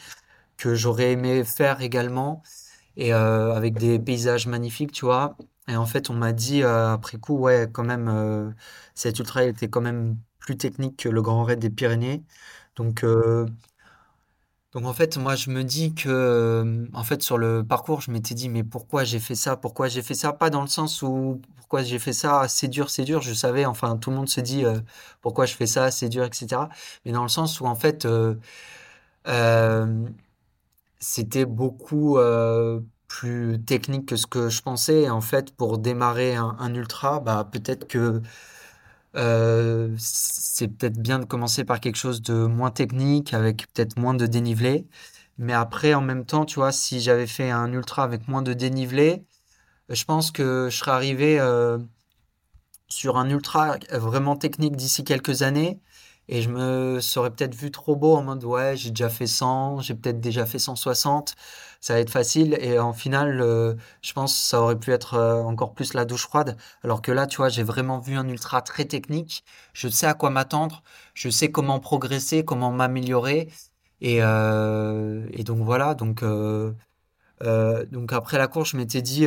que 0.57 0.75
j'aurais 0.75 1.13
aimé 1.13 1.45
faire 1.45 1.81
également 1.83 2.43
et 2.97 3.15
euh, 3.15 3.55
avec 3.55 3.79
des 3.79 3.99
paysages 3.99 4.47
magnifiques, 4.47 4.93
tu 4.93 5.05
vois. 5.07 5.37
Et 5.69 5.77
en 5.77 5.87
fait, 5.87 6.11
on 6.11 6.15
m'a 6.15 6.33
dit 6.33 6.63
euh, 6.63 6.93
après 6.95 7.19
coup, 7.19 7.37
ouais, 7.39 7.69
quand 7.73 7.85
même, 7.85 8.09
euh, 8.09 8.51
cet 8.95 9.19
ultra 9.19 9.45
était 9.45 9.69
quand 9.69 9.81
même 9.81 10.19
plus 10.39 10.57
technique 10.57 10.99
que 10.99 11.09
le 11.09 11.23
Grand 11.23 11.45
Raid 11.45 11.59
des 11.61 11.71
Pyrénées. 11.71 12.25
Donc, 12.77 13.05
donc 14.73 14.87
en 14.87 14.93
fait, 14.93 15.17
moi, 15.19 15.37
je 15.37 15.51
me 15.51 15.63
dis 15.63 15.95
que, 15.95 16.89
en 16.95 17.05
fait, 17.05 17.23
sur 17.23 17.39
le 17.39 17.65
parcours, 17.65 18.01
je 18.01 18.11
m'étais 18.11 18.35
dit, 18.35 18.49
mais 18.49 18.65
pourquoi 18.65 19.05
j'ai 19.05 19.21
fait 19.21 19.37
ça? 19.37 19.57
Pourquoi 19.57 19.87
j'ai 19.89 20.03
fait 20.03 20.15
ça? 20.15 20.33
Pas 20.33 20.51
dans 20.51 20.63
le 20.63 20.67
sens 20.67 21.01
où, 21.03 21.41
pourquoi 21.57 21.85
j'ai 21.85 22.01
fait 22.01 22.13
ça? 22.13 22.49
C'est 22.49 22.67
dur, 22.69 22.91
c'est 22.91 23.05
dur. 23.05 23.21
Je 23.23 23.33
savais, 23.35 23.67
enfin, 23.67 23.97
tout 23.97 24.11
le 24.11 24.17
monde 24.17 24.29
se 24.29 24.41
dit, 24.41 24.65
pourquoi 25.21 25.47
je 25.47 25.55
fais 25.55 25.67
ça? 25.67 25.93
C'est 25.93 26.09
dur, 26.09 26.25
etc. 26.25 26.69
Mais 27.05 27.13
dans 27.13 27.23
le 27.23 27.29
sens 27.29 27.61
où, 27.61 27.67
en 27.67 27.77
fait, 27.77 28.05
c'était 31.05 31.45
beaucoup 31.45 32.19
plus 33.09 33.63
technique 33.65 34.07
que 34.07 34.17
ce 34.17 34.27
que 34.27 34.49
je 34.49 34.63
pensais. 34.63 35.09
en 35.09 35.21
fait, 35.21 35.55
pour 35.55 35.79
démarrer 35.79 36.35
un, 36.37 36.75
ultra, 36.75 37.21
bah, 37.21 37.49
peut-être 37.51 37.87
que 37.87 38.23
euh, 39.17 39.95
c'est 39.99 40.69
peut-être 40.69 40.99
bien 41.01 41.19
de 41.21 41.25
commencer 41.25 41.65
par 41.65 41.81
quelque 41.81 41.97
chose 41.97 42.23
de 42.23 42.35
moins 42.47 42.71
technique, 42.71 43.35
avec 43.35 43.73
peut-être 43.73 43.99
moins 43.99 44.15
de 44.15 44.27
dénivelé. 44.27 44.87
Mais 45.39 45.53
après, 45.53 45.95
en 45.95 46.01
même 46.01 46.25
temps, 46.27 46.45
tu 46.45 46.57
vois, 46.57 46.73
si 46.73 47.01
j'avais 47.01 47.27
fait 47.27 47.51
un 47.51 47.73
ultra 47.73 48.05
avec 48.05 48.29
moins 48.29 48.43
de 48.43 48.53
dénivelé, 48.55 49.25
je 49.91 50.05
pense 50.05 50.31
que 50.33 50.69
je 50.71 50.77
serais 50.77 50.93
arrivé 50.93 51.41
euh, 51.41 51.79
sur 52.89 53.17
un 53.19 53.29
ultra 53.31 53.79
vraiment 53.93 54.37
technique 54.37 54.77
d'ici 54.77 55.05
quelques 55.05 55.43
années. 55.43 55.81
Et 56.29 56.41
je 56.43 56.49
me 56.49 57.01
serais 57.01 57.31
peut-être 57.31 57.55
vu 57.55 57.71
trop 57.71 57.97
beau 57.97 58.15
en 58.17 58.23
mode 58.23 58.45
ouais, 58.45 58.77
j'ai 58.77 58.91
déjà 58.91 59.11
fait 59.11 59.27
100, 59.27 59.81
j'ai 59.81 59.95
peut-être 59.95 60.21
déjà 60.21 60.47
fait 60.47 60.59
160, 60.59 61.35
ça 61.81 61.95
va 61.95 62.01
être 62.01 62.11
facile. 62.11 62.57
Et 62.61 62.79
en 62.79 62.93
final, 62.95 63.41
euh, 63.43 63.75
je 64.03 64.13
pense 64.15 64.33
que 64.33 64.39
ça 64.41 64.61
aurait 64.63 64.79
pu 64.79 64.93
être 64.93 65.15
euh, 65.15 65.43
encore 65.43 65.75
plus 65.75 65.93
la 65.95 66.05
douche 66.07 66.23
froide. 66.23 66.57
Alors 66.83 67.03
que 67.03 67.13
là, 67.13 67.27
tu 67.27 67.37
vois, 67.39 67.51
j'ai 67.51 67.63
vraiment 67.63 67.99
vu 67.99 68.17
un 68.17 68.29
ultra 68.29 68.63
très 68.63 68.87
technique. 68.87 69.45
Je 69.75 69.89
sais 69.89 70.07
à 70.07 70.15
quoi 70.15 70.31
m'attendre, 70.31 70.83
je 71.15 71.29
sais 71.29 71.51
comment 71.51 71.79
progresser, 71.81 72.45
comment 72.45 72.73
m'améliorer. 72.73 73.51
Et, 74.01 74.19
euh, 74.23 75.27
donc 75.45 75.59
voilà, 75.59 75.95
donc, 75.95 76.25
donc 77.91 78.13
après 78.13 78.39
la 78.39 78.49
course, 78.49 78.71
je 78.71 78.77
m'étais 78.79 79.03
dit. 79.03 79.27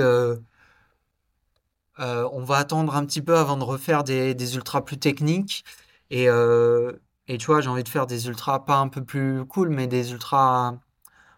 on 2.00 2.43
va 2.43 2.58
attendre 2.58 2.95
un 2.95 3.06
petit 3.06 3.22
peu 3.22 3.38
avant 3.38 3.58
de 3.58 3.64
refaire 3.64 4.04
des, 4.04 4.34
des 4.36 4.56
ultras 4.56 4.82
plus 4.82 4.98
techniques. 4.98 5.64
Et, 6.10 6.30
euh, 6.30 6.93
et 7.28 7.38
tu 7.38 7.47
vois, 7.47 7.62
j'ai 7.62 7.70
envie 7.70 7.84
de 7.84 7.89
faire 7.89 8.08
des 8.08 8.28
ultras 8.28 8.60
pas 8.60 8.78
un 8.78 8.88
peu 8.88 9.03
plus 9.03 9.45
cool, 9.45 9.70
mais 9.70 9.88
des 9.88 10.12
ultras 10.12 10.76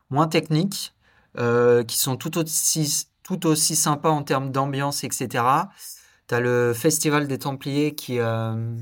moins 0.10 0.28
techniques, 0.28 0.94
euh, 1.38 1.84
qui 1.84 1.98
sont 1.98 2.18
tout 2.18 2.38
aussi, 2.38 3.08
tout 3.24 3.46
aussi 3.48 3.76
sympas 3.76 4.10
en 4.10 4.24
termes 4.24 4.52
d'ambiance, 4.52 5.04
etc. 5.04 5.70
Tu 6.28 6.36
as 6.36 6.40
le 6.40 6.74
Festival 6.74 7.28
des 7.28 7.40
Templiers 7.40 7.96
qui, 7.96 8.20
euh, 8.20 8.76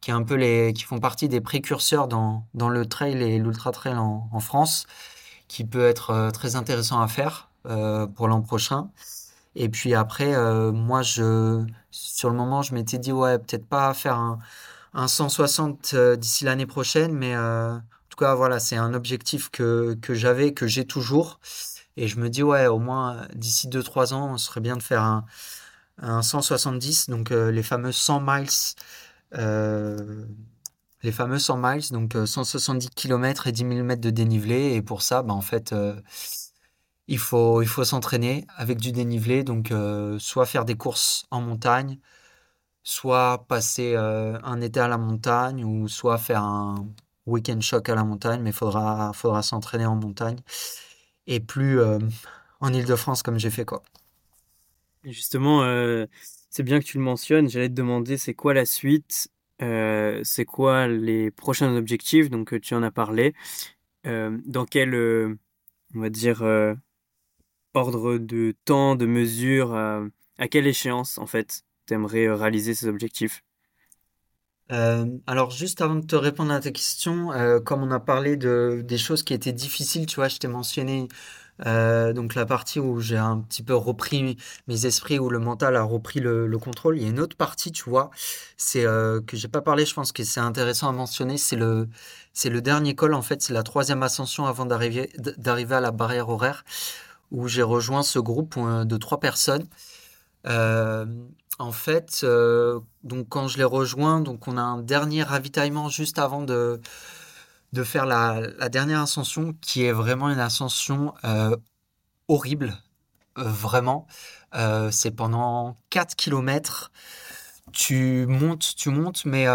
qui, 0.00 0.10
est 0.10 0.14
un 0.14 0.22
peu 0.22 0.34
les, 0.34 0.72
qui 0.72 0.84
font 0.84 0.98
partie 0.98 1.28
des 1.28 1.40
précurseurs 1.40 2.08
dans, 2.08 2.46
dans 2.54 2.68
le 2.68 2.86
trail 2.86 3.22
et 3.22 3.38
l'ultra 3.38 3.72
trail 3.72 3.96
en, 3.96 4.40
France, 4.40 4.86
qui 5.48 5.64
peut 5.64 5.86
être 5.86 6.30
très 6.32 6.56
intéressant 6.56 7.00
à 7.00 7.08
faire 7.08 7.50
pour 8.14 8.28
l'an 8.28 8.42
prochain. 8.42 8.90
Et 9.56 9.68
puis 9.68 9.94
après, 9.94 10.36
moi, 10.72 11.02
je, 11.02 11.64
sur 11.90 12.30
le 12.30 12.36
moment, 12.36 12.62
je 12.62 12.74
m'étais 12.74 12.98
dit, 12.98 13.12
ouais, 13.12 13.38
peut-être 13.38 13.66
pas 13.66 13.92
faire 13.94 14.16
un 14.16 14.38
un 14.96 15.08
160 15.08 15.92
euh, 15.94 16.16
d'ici 16.16 16.44
l'année 16.44 16.66
prochaine, 16.66 17.12
mais 17.12 17.34
euh, 17.36 17.74
en 17.76 17.80
tout 18.08 18.16
cas, 18.16 18.34
voilà, 18.34 18.58
c'est 18.58 18.76
un 18.76 18.94
objectif 18.94 19.50
que, 19.50 19.94
que 20.00 20.14
j'avais, 20.14 20.54
que 20.54 20.66
j'ai 20.66 20.86
toujours. 20.86 21.38
Et 21.98 22.08
je 22.08 22.18
me 22.18 22.30
dis, 22.30 22.42
ouais, 22.42 22.66
au 22.66 22.78
moins 22.78 23.28
d'ici 23.34 23.68
2-3 23.68 24.14
ans, 24.14 24.32
on 24.32 24.38
serait 24.38 24.60
bien 24.62 24.76
de 24.76 24.82
faire 24.82 25.02
un, 25.02 25.26
un 25.98 26.22
170, 26.22 27.10
donc 27.10 27.30
euh, 27.30 27.50
les 27.52 27.62
fameux 27.62 27.92
100 27.92 28.20
miles. 28.20 28.48
les 31.02 31.12
fameux 31.12 31.38
100 31.38 31.58
miles, 31.58 31.90
donc 31.90 32.14
170 32.14 32.88
km 32.90 33.46
et 33.46 33.52
10 33.52 33.60
000 33.68 33.82
mètres 33.84 34.00
de 34.00 34.10
dénivelé. 34.10 34.74
Et 34.74 34.82
pour 34.82 35.02
ça, 35.02 35.22
bah, 35.22 35.34
en 35.34 35.42
fait, 35.42 35.74
il 37.06 37.18
faut, 37.18 37.60
il 37.60 37.68
faut 37.68 37.84
s'entraîner 37.84 38.46
avec 38.56 38.78
du 38.78 38.92
dénivelé, 38.92 39.44
donc 39.44 39.72
soit 40.18 40.46
faire 40.46 40.64
des 40.64 40.76
courses 40.76 41.26
en 41.30 41.42
montagne, 41.42 41.98
soit 42.86 43.46
passer 43.48 43.94
euh, 43.96 44.38
un 44.44 44.60
été 44.60 44.78
à 44.78 44.86
la 44.86 44.96
montagne 44.96 45.64
ou 45.64 45.88
soit 45.88 46.18
faire 46.18 46.44
un 46.44 46.86
week-end 47.26 47.60
choc 47.60 47.88
à 47.88 47.96
la 47.96 48.04
montagne, 48.04 48.42
mais 48.42 48.50
il 48.50 48.52
faudra, 48.52 49.12
faudra 49.12 49.42
s'entraîner 49.42 49.86
en 49.86 49.96
montagne 49.96 50.38
et 51.26 51.40
plus 51.40 51.80
euh, 51.80 51.98
en 52.60 52.72
Ile-de-France 52.72 53.24
comme 53.24 53.40
j'ai 53.40 53.50
fait 53.50 53.64
quoi. 53.64 53.82
justement, 55.02 55.64
euh, 55.64 56.06
c'est 56.48 56.62
bien 56.62 56.78
que 56.78 56.84
tu 56.84 56.98
le 56.98 57.02
mentionnes. 57.02 57.50
J'allais 57.50 57.68
te 57.68 57.74
demander 57.74 58.16
c'est 58.18 58.34
quoi 58.34 58.54
la 58.54 58.64
suite, 58.64 59.30
c'est 59.58 60.44
quoi 60.46 60.86
les 60.86 61.32
prochains 61.32 61.74
objectifs? 61.74 62.30
Donc 62.30 62.60
tu 62.60 62.74
en 62.76 62.84
as 62.84 62.92
parlé. 62.92 63.34
dans 64.04 64.64
quel, 64.64 64.94
on 65.92 66.00
va 66.00 66.08
dire, 66.08 66.44
ordre 67.74 68.18
de 68.18 68.54
temps, 68.64 68.94
de 68.94 69.06
mesure, 69.06 69.74
à 69.74 70.48
quelle 70.48 70.68
échéance 70.68 71.18
en 71.18 71.26
fait? 71.26 71.65
Tu 71.86 71.94
aimerais 71.94 72.26
euh, 72.26 72.34
réaliser 72.34 72.74
ces 72.74 72.88
objectifs? 72.88 73.42
Euh, 74.72 75.06
alors 75.28 75.52
juste 75.52 75.80
avant 75.80 75.94
de 75.94 76.04
te 76.04 76.16
répondre 76.16 76.52
à 76.52 76.60
ta 76.60 76.72
question, 76.72 77.32
euh, 77.32 77.60
comme 77.60 77.82
on 77.84 77.90
a 77.92 78.00
parlé 78.00 78.36
de 78.36 78.82
des 78.84 78.98
choses 78.98 79.22
qui 79.22 79.32
étaient 79.32 79.52
difficiles, 79.52 80.06
tu 80.06 80.16
vois, 80.16 80.28
je 80.28 80.38
t'ai 80.38 80.48
mentionné 80.48 81.08
donc 81.64 82.34
la 82.34 82.44
partie 82.44 82.80
où 82.80 83.00
j'ai 83.00 83.16
un 83.16 83.38
petit 83.38 83.62
peu 83.62 83.74
repris 83.74 84.36
mes 84.68 84.86
esprits, 84.86 85.18
où 85.18 85.30
le 85.30 85.38
mental 85.38 85.74
a 85.76 85.82
repris 85.82 86.20
le, 86.20 86.58
contrôle. 86.58 86.98
Il 86.98 87.04
y 87.04 87.06
a 87.06 87.08
une 87.08 87.18
autre 87.20 87.36
partie, 87.36 87.72
tu 87.72 87.88
vois, 87.88 88.10
c'est 88.58 88.82
que 88.82 89.36
j'ai 89.38 89.48
pas 89.48 89.62
parlé. 89.62 89.86
Je 89.86 89.94
pense 89.94 90.12
que 90.12 90.22
c'est 90.22 90.40
intéressant 90.40 90.88
à 90.90 90.92
mentionner. 90.92 91.38
C'est 91.38 91.56
le 91.56 91.88
c'est 92.34 92.50
le 92.50 92.60
dernier 92.60 92.94
col 92.94 93.14
en 93.14 93.22
fait, 93.22 93.40
c'est 93.40 93.54
la 93.54 93.62
troisième 93.62 94.02
ascension 94.02 94.44
avant 94.44 94.66
d'arriver 94.66 95.10
d'arriver 95.38 95.76
à 95.76 95.80
la 95.80 95.92
barrière 95.92 96.28
horaire 96.28 96.62
où 97.30 97.48
j'ai 97.48 97.62
rejoint 97.62 98.02
ce 98.02 98.18
groupe 98.18 98.58
de 98.58 98.96
trois 98.98 99.20
personnes. 99.20 99.66
En 101.58 101.72
fait, 101.72 102.20
euh, 102.22 102.80
donc 103.02 103.28
quand 103.30 103.48
je 103.48 103.56
les 103.56 103.64
rejoins, 103.64 104.20
donc 104.20 104.46
on 104.46 104.58
a 104.58 104.62
un 104.62 104.82
dernier 104.82 105.22
ravitaillement 105.22 105.88
juste 105.88 106.18
avant 106.18 106.42
de, 106.42 106.82
de 107.72 107.82
faire 107.82 108.04
la, 108.04 108.68
dernière 108.68 109.00
ascension, 109.00 109.54
qui 109.62 109.84
est 109.84 109.92
vraiment 109.92 110.28
une 110.28 110.38
ascension 110.38 111.14
euh, 111.24 111.56
horrible, 112.28 112.76
euh, 113.38 113.44
vraiment. 113.44 114.06
c'est 114.90 115.12
pendant 115.12 115.78
4 115.90 116.14
km. 116.16 116.92
Tu 117.72 118.26
montes, 118.28 118.74
tu 118.76 118.90
montes, 118.90 119.24
mais 119.24 119.46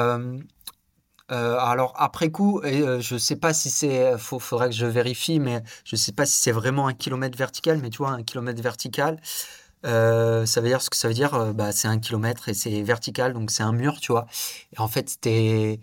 alors 1.30 1.94
après 1.98 2.32
coup, 2.32 2.62
et, 2.64 2.84
je 3.00 3.18
sais 3.18 3.36
pas 3.36 3.54
si 3.54 3.70
c'est, 3.70 4.18
faut, 4.18 4.40
faudrait 4.40 4.70
que 4.70 4.76
je 4.76 4.88
vérifie, 4.88 5.40
mais 5.40 5.62
je 5.86 5.96
sais 5.96 6.12
pas 6.14 6.26
si 6.26 6.38
c'est 6.38 6.52
vraiment 6.52 6.88
un 6.88 6.94
kilomètre 6.94 7.38
vertical, 7.38 7.80
mais 7.80 7.92
tu 7.92 8.00
vois, 8.00 8.10
un 8.10 8.24
kilomètre 8.24 8.62
vertical, 8.62 9.20
euh, 9.86 10.46
ça 10.46 10.62
veut 10.62 10.68
dire 10.68 10.82
ce 10.82 10.90
que 10.90 10.96
ça 10.98 11.08
veut 11.08 11.14
dire, 11.14 11.34
euh, 11.34 11.54
bah, 11.54 11.72
c'est 11.72 11.88
un 11.88 12.00
kilomètre 12.00 12.50
et 12.50 12.54
c'est 12.54 12.82
vertical, 12.84 13.34
donc 13.34 13.52
c'est 13.52 13.64
un 13.64 13.72
mur, 13.74 14.00
tu 14.00 14.12
vois. 14.12 14.28
Et 14.76 14.80
en 14.80 14.88
fait, 14.88 15.10
c'était, 15.10 15.80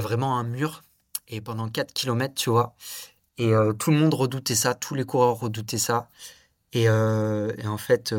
vraiment 0.00 0.38
un 0.38 0.44
mur. 0.44 0.82
Et 1.28 1.40
pendant 1.40 1.68
4 1.68 1.92
kilomètres, 1.92 2.34
tu 2.34 2.50
vois. 2.50 2.74
Et 3.38 3.54
euh, 3.54 3.72
tout 3.72 3.90
le 3.90 3.98
monde 3.98 4.14
redoutait 4.14 4.54
ça, 4.54 4.74
tous 4.74 4.94
les 4.94 5.04
coureurs 5.04 5.40
redoutaient 5.40 5.78
ça. 5.78 6.08
Et, 6.72 6.88
en 6.90 7.78
fait, 7.78 8.14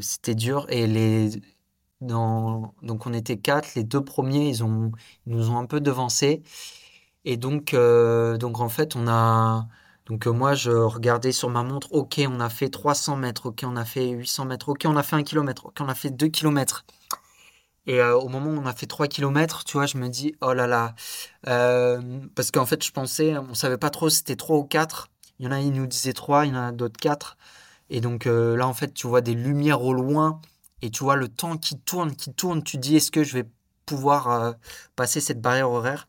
c'était 0.00 0.34
dur. 0.34 0.66
Et 0.70 0.86
les, 0.86 1.30
donc 2.00 3.06
on 3.06 3.12
était 3.12 3.38
quatre, 3.38 3.74
les 3.74 3.84
deux 3.84 4.04
premiers, 4.04 4.48
ils, 4.48 4.64
ont, 4.64 4.92
nous 5.26 5.50
ont 5.50 5.58
un 5.58 5.66
peu 5.66 5.80
devancés. 5.80 6.42
Et 7.24 7.36
donc, 7.36 7.74
donc 7.74 8.60
en 8.60 8.68
fait, 8.68 8.96
on 8.96 9.08
a 9.08 9.68
donc 10.08 10.26
euh, 10.26 10.32
moi, 10.32 10.54
je 10.54 10.70
regardais 10.70 11.32
sur 11.32 11.50
ma 11.50 11.62
montre, 11.62 11.92
ok, 11.92 12.20
on 12.26 12.40
a 12.40 12.48
fait 12.48 12.70
300 12.70 13.16
mètres, 13.16 13.46
ok, 13.46 13.64
on 13.64 13.76
a 13.76 13.84
fait 13.84 14.08
800 14.08 14.46
mètres, 14.46 14.68
ok, 14.70 14.82
on 14.86 14.96
a 14.96 15.02
fait 15.02 15.16
1 15.16 15.22
km, 15.22 15.66
ok, 15.66 15.76
on 15.80 15.88
a 15.88 15.94
fait 15.94 16.10
2 16.10 16.28
km. 16.28 16.86
Et 17.86 18.00
euh, 18.00 18.16
au 18.16 18.28
moment 18.28 18.50
où 18.50 18.58
on 18.58 18.66
a 18.66 18.72
fait 18.72 18.86
3 18.86 19.06
km, 19.06 19.64
tu 19.64 19.74
vois, 19.74 19.86
je 19.86 19.98
me 19.98 20.08
dis, 20.08 20.34
oh 20.40 20.54
là 20.54 20.66
là. 20.66 20.94
Euh, 21.46 22.00
parce 22.34 22.50
qu'en 22.50 22.66
fait, 22.66 22.82
je 22.84 22.90
pensais, 22.90 23.36
on 23.36 23.54
savait 23.54 23.78
pas 23.78 23.90
trop 23.90 24.08
si 24.08 24.18
c'était 24.18 24.36
3 24.36 24.56
ou 24.56 24.64
4. 24.64 25.10
Il 25.38 25.46
y 25.46 25.48
en 25.48 25.52
a, 25.52 25.60
ils 25.60 25.72
nous 25.72 25.86
disaient 25.86 26.12
3, 26.14 26.46
il 26.46 26.54
y 26.54 26.56
en 26.56 26.62
a 26.68 26.72
d'autres 26.72 26.98
4. 27.00 27.36
Et 27.90 28.00
donc 28.00 28.26
là, 28.26 28.66
en 28.66 28.74
fait, 28.74 28.92
tu 28.92 29.06
vois 29.06 29.22
des 29.22 29.34
lumières 29.34 29.82
au 29.82 29.94
loin 29.94 30.40
et 30.82 30.90
tu 30.90 31.04
vois 31.04 31.16
le 31.16 31.28
temps 31.28 31.56
qui 31.56 31.78
tourne, 31.78 32.14
qui 32.14 32.34
tourne. 32.34 32.62
Tu 32.62 32.76
dis, 32.76 32.96
est-ce 32.96 33.10
que 33.10 33.24
je 33.24 33.32
vais 33.34 33.44
pouvoir 33.86 34.54
passer 34.96 35.20
cette 35.20 35.40
barrière 35.40 35.70
horaire? 35.70 36.08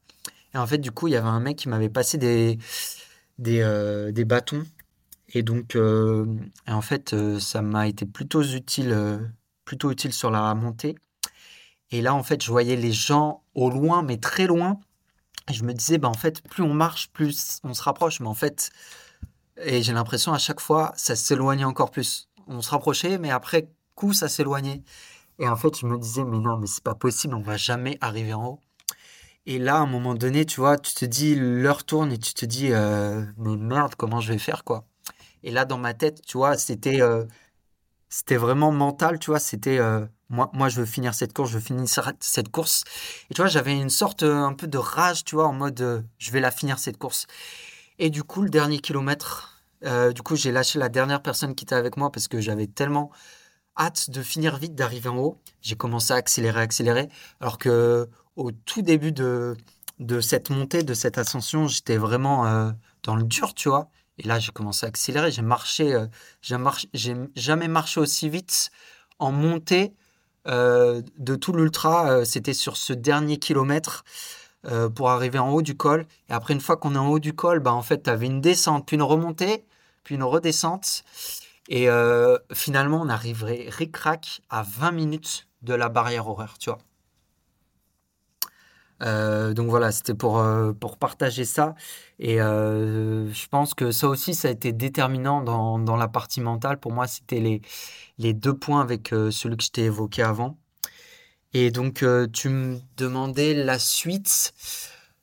Et 0.54 0.58
en 0.58 0.68
fait, 0.68 0.80
du 0.80 0.92
coup, 0.92 1.08
il 1.08 1.12
y 1.12 1.16
avait 1.16 1.28
un 1.30 1.40
mec 1.40 1.58
qui 1.58 1.70
m'avait 1.70 1.90
passé 1.90 2.18
des 2.18 2.58
des, 3.40 3.62
euh, 3.62 4.12
des 4.12 4.26
bâtons. 4.26 4.64
Et 5.30 5.44
donc, 5.44 5.76
euh, 5.76 6.26
en 6.68 6.82
fait, 6.82 7.14
euh, 7.14 7.40
ça 7.40 7.62
m'a 7.62 7.88
été 7.88 8.06
plutôt 8.06 8.44
utile, 8.44 9.32
plutôt 9.66 9.92
utile 9.92 10.14
sur 10.14 10.32
la 10.32 10.54
montée. 10.56 10.96
Et 11.92 12.02
là, 12.02 12.14
en 12.14 12.24
fait, 12.24 12.44
je 12.44 12.52
voyais 12.52 12.76
les 12.76 12.92
gens 12.92 13.44
au 13.56 13.70
loin, 13.70 14.04
mais 14.04 14.18
très 14.18 14.48
loin. 14.48 14.80
Et 15.50 15.54
je 15.54 15.64
me 15.64 15.74
disais, 15.74 15.98
bah, 15.98 16.10
en 16.10 16.14
fait, 16.14 16.42
plus 16.48 16.64
on 16.64 16.74
marche, 16.74 17.10
plus 17.12 17.60
on 17.64 17.74
se 17.74 17.82
rapproche. 17.82 18.20
Mais 18.20 18.28
en 18.28 18.34
fait, 18.36 18.72
et 19.58 19.82
j'ai 19.84 19.94
l'impression 19.94 20.34
à 20.34 20.38
chaque 20.38 20.62
fois, 20.62 20.94
ça 20.96 21.16
s'éloignait 21.16 21.64
encore 21.64 21.92
plus. 21.92 22.30
On 22.48 22.62
se 22.62 22.70
rapprochait, 22.72 23.18
mais 23.18 23.32
après 23.32 23.70
coup, 23.96 24.14
ça 24.14 24.30
s'éloignait. 24.30 24.84
Et 25.40 25.48
en 25.48 25.56
fait, 25.56 25.78
je 25.80 25.86
me 25.86 25.98
disais, 25.98 26.24
mais 26.24 26.40
non, 26.40 26.58
mais 26.58 26.68
c'est 26.68 26.84
pas 26.84 26.96
possible, 26.96 27.36
on 27.36 27.42
va 27.42 27.58
jamais 27.58 27.98
arriver 28.02 28.34
en 28.34 28.46
haut. 28.46 28.60
Et 29.46 29.58
là, 29.60 29.78
à 29.78 29.80
un 29.80 29.86
moment 29.86 30.14
donné, 30.14 30.46
tu 30.46 30.60
vois, 30.60 30.78
tu 30.78 30.94
te 30.94 31.06
dis, 31.06 31.36
l'heure 31.36 31.84
tourne 31.84 32.12
et 32.12 32.18
tu 32.18 32.34
te 32.34 32.46
dis, 32.46 32.72
euh, 32.72 33.26
mais 33.38 33.56
merde, 33.56 33.96
comment 33.96 34.20
je 34.20 34.34
vais 34.34 34.40
faire, 34.40 34.64
quoi. 34.64 34.86
Et 35.44 35.52
là, 35.52 35.66
dans 35.66 35.78
ma 35.78 35.94
tête, 35.94 36.22
tu 36.26 36.38
vois, 36.38 36.58
c'était 36.58 37.02
euh, 37.02 37.26
c'était 38.10 38.38
vraiment 38.38 38.72
mental, 38.72 39.20
tu 39.20 39.32
vois, 39.32 39.40
c'était 39.40 39.80
euh, 39.80 40.06
moi, 40.30 40.50
moi, 40.54 40.70
je 40.70 40.80
veux 40.80 40.86
finir 40.86 41.14
cette 41.14 41.34
course, 41.34 41.50
je 41.52 41.56
veux 41.56 41.64
finir 41.64 41.88
cette 42.20 42.50
course. 42.50 42.84
Et 43.30 43.34
tu 43.34 43.42
vois, 43.42 43.50
j'avais 43.50 43.76
une 43.76 43.90
sorte 43.90 44.24
un 44.24 44.54
peu 44.54 44.68
de 44.68 44.78
rage, 44.78 45.24
tu 45.24 45.36
vois, 45.36 45.48
en 45.48 45.54
mode, 45.54 46.06
je 46.18 46.32
vais 46.32 46.42
la 46.42 46.52
finir 46.52 46.80
cette 46.80 46.98
course. 46.98 47.26
Et 48.00 48.10
du 48.10 48.24
coup, 48.24 48.42
le 48.42 48.50
dernier 48.50 48.80
kilomètre, 48.80 49.64
du 50.14 50.22
coup, 50.22 50.36
j'ai 50.36 50.52
lâché 50.52 50.80
la 50.80 50.90
dernière 50.90 51.22
personne 51.22 51.56
qui 51.56 51.64
était 51.66 51.76
avec 51.76 51.98
moi 51.98 52.12
parce 52.12 52.28
que 52.28 52.42
j'avais 52.42 52.68
tellement 52.68 53.12
hâte 53.80 54.10
de 54.10 54.22
finir 54.22 54.58
vite, 54.58 54.76
d'arriver 54.76 55.10
en 55.10 55.18
haut. 55.18 55.42
J'ai 55.62 55.76
commencé 55.76 56.14
à 56.14 56.18
accélérer, 56.18 56.62
accélérer, 56.62 57.10
alors 57.40 57.58
que 57.58 58.10
au 58.40 58.52
tout 58.52 58.82
début 58.82 59.12
de, 59.12 59.56
cette 60.22 60.50
montée, 60.50 60.84
de 60.84 60.94
cette 60.94 61.18
ascension, 61.18 61.68
j'étais 61.68 61.98
vraiment 61.98 62.48
euh, 62.48 62.72
dans 63.04 63.16
le 63.16 63.24
dur, 63.24 63.54
tu 63.54 63.70
vois. 63.70 63.90
Et 64.18 64.24
là, 64.24 64.40
j'ai 64.40 64.52
commencé 64.52 64.86
à 64.86 64.90
accélérer. 64.90 65.32
J'ai 65.32 65.42
marché, 65.42 65.94
euh, 65.94 66.08
j'ai 66.42 67.16
jamais 67.36 67.68
marché 67.68 68.00
aussi 68.00 68.30
vite 68.30 68.72
en 69.20 69.32
montée 69.32 69.94
euh, 70.48 71.02
de 71.18 71.36
tout 71.36 71.54
l'ultra. 71.54 72.26
C'était 72.26 72.54
sur 72.54 72.78
ce 72.78 72.94
dernier 72.94 73.38
kilomètre 73.38 74.04
pour 74.96 75.10
arriver 75.10 75.40
en 75.40 75.52
haut 75.52 75.62
du 75.62 75.76
col. 75.76 76.06
Et 76.30 76.34
après, 76.34 76.54
une 76.54 76.60
fois 76.60 76.76
qu'on 76.76 76.96
est 76.96 76.98
en 76.98 77.08
haut 77.08 77.20
du 77.20 77.34
col, 77.34 77.60
bah, 77.60 77.74
en 77.74 77.82
fait, 77.82 78.04
tu 78.04 78.10
avais 78.10 78.26
une 78.26 78.42
descente, 78.42 78.86
puis 78.86 78.96
une 78.96 79.04
remontée, 79.04 79.66
puis 80.04 80.16
une 80.16 80.24
redescente. 80.24 81.04
Et 81.70 81.88
finalement, 82.54 83.02
on 83.02 83.10
arriverait 83.10 83.68
ric-rac 83.70 84.42
à 84.50 84.64
20 84.64 84.92
minutes 84.92 85.48
de 85.62 85.74
la 85.74 85.88
barrière 85.90 86.28
horaire, 86.28 86.58
tu 86.58 86.70
vois. 86.70 86.80
Euh, 89.02 89.54
donc 89.54 89.70
voilà, 89.70 89.92
c'était 89.92 90.14
pour, 90.14 90.40
euh, 90.40 90.74
pour 90.74 90.98
partager 90.98 91.46
ça. 91.46 91.76
Et 92.20 92.42
euh, 92.42 93.32
je 93.32 93.48
pense 93.48 93.74
que 93.74 93.92
ça 93.92 94.08
aussi, 94.08 94.34
ça 94.36 94.50
a 94.50 94.52
été 94.52 94.74
déterminant 94.74 95.42
dans, 95.42 95.80
dans 95.80 95.96
la 95.96 96.08
partie 96.08 96.42
mentale. 96.42 96.80
Pour 96.80 96.92
moi, 96.92 97.08
c'était 97.08 97.40
les, 97.40 97.62
les 98.18 98.34
deux 98.34 98.54
points 98.54 98.82
avec 98.82 99.10
celui 99.10 99.58
que 99.58 99.64
je 99.64 99.72
t'ai 99.72 99.84
évoqué 99.86 100.24
avant. 100.24 100.58
Et 101.54 101.72
donc, 101.72 102.06
tu 102.34 102.50
me 102.50 102.80
demandais 102.98 103.54
la 103.54 103.80
suite. 103.80 104.54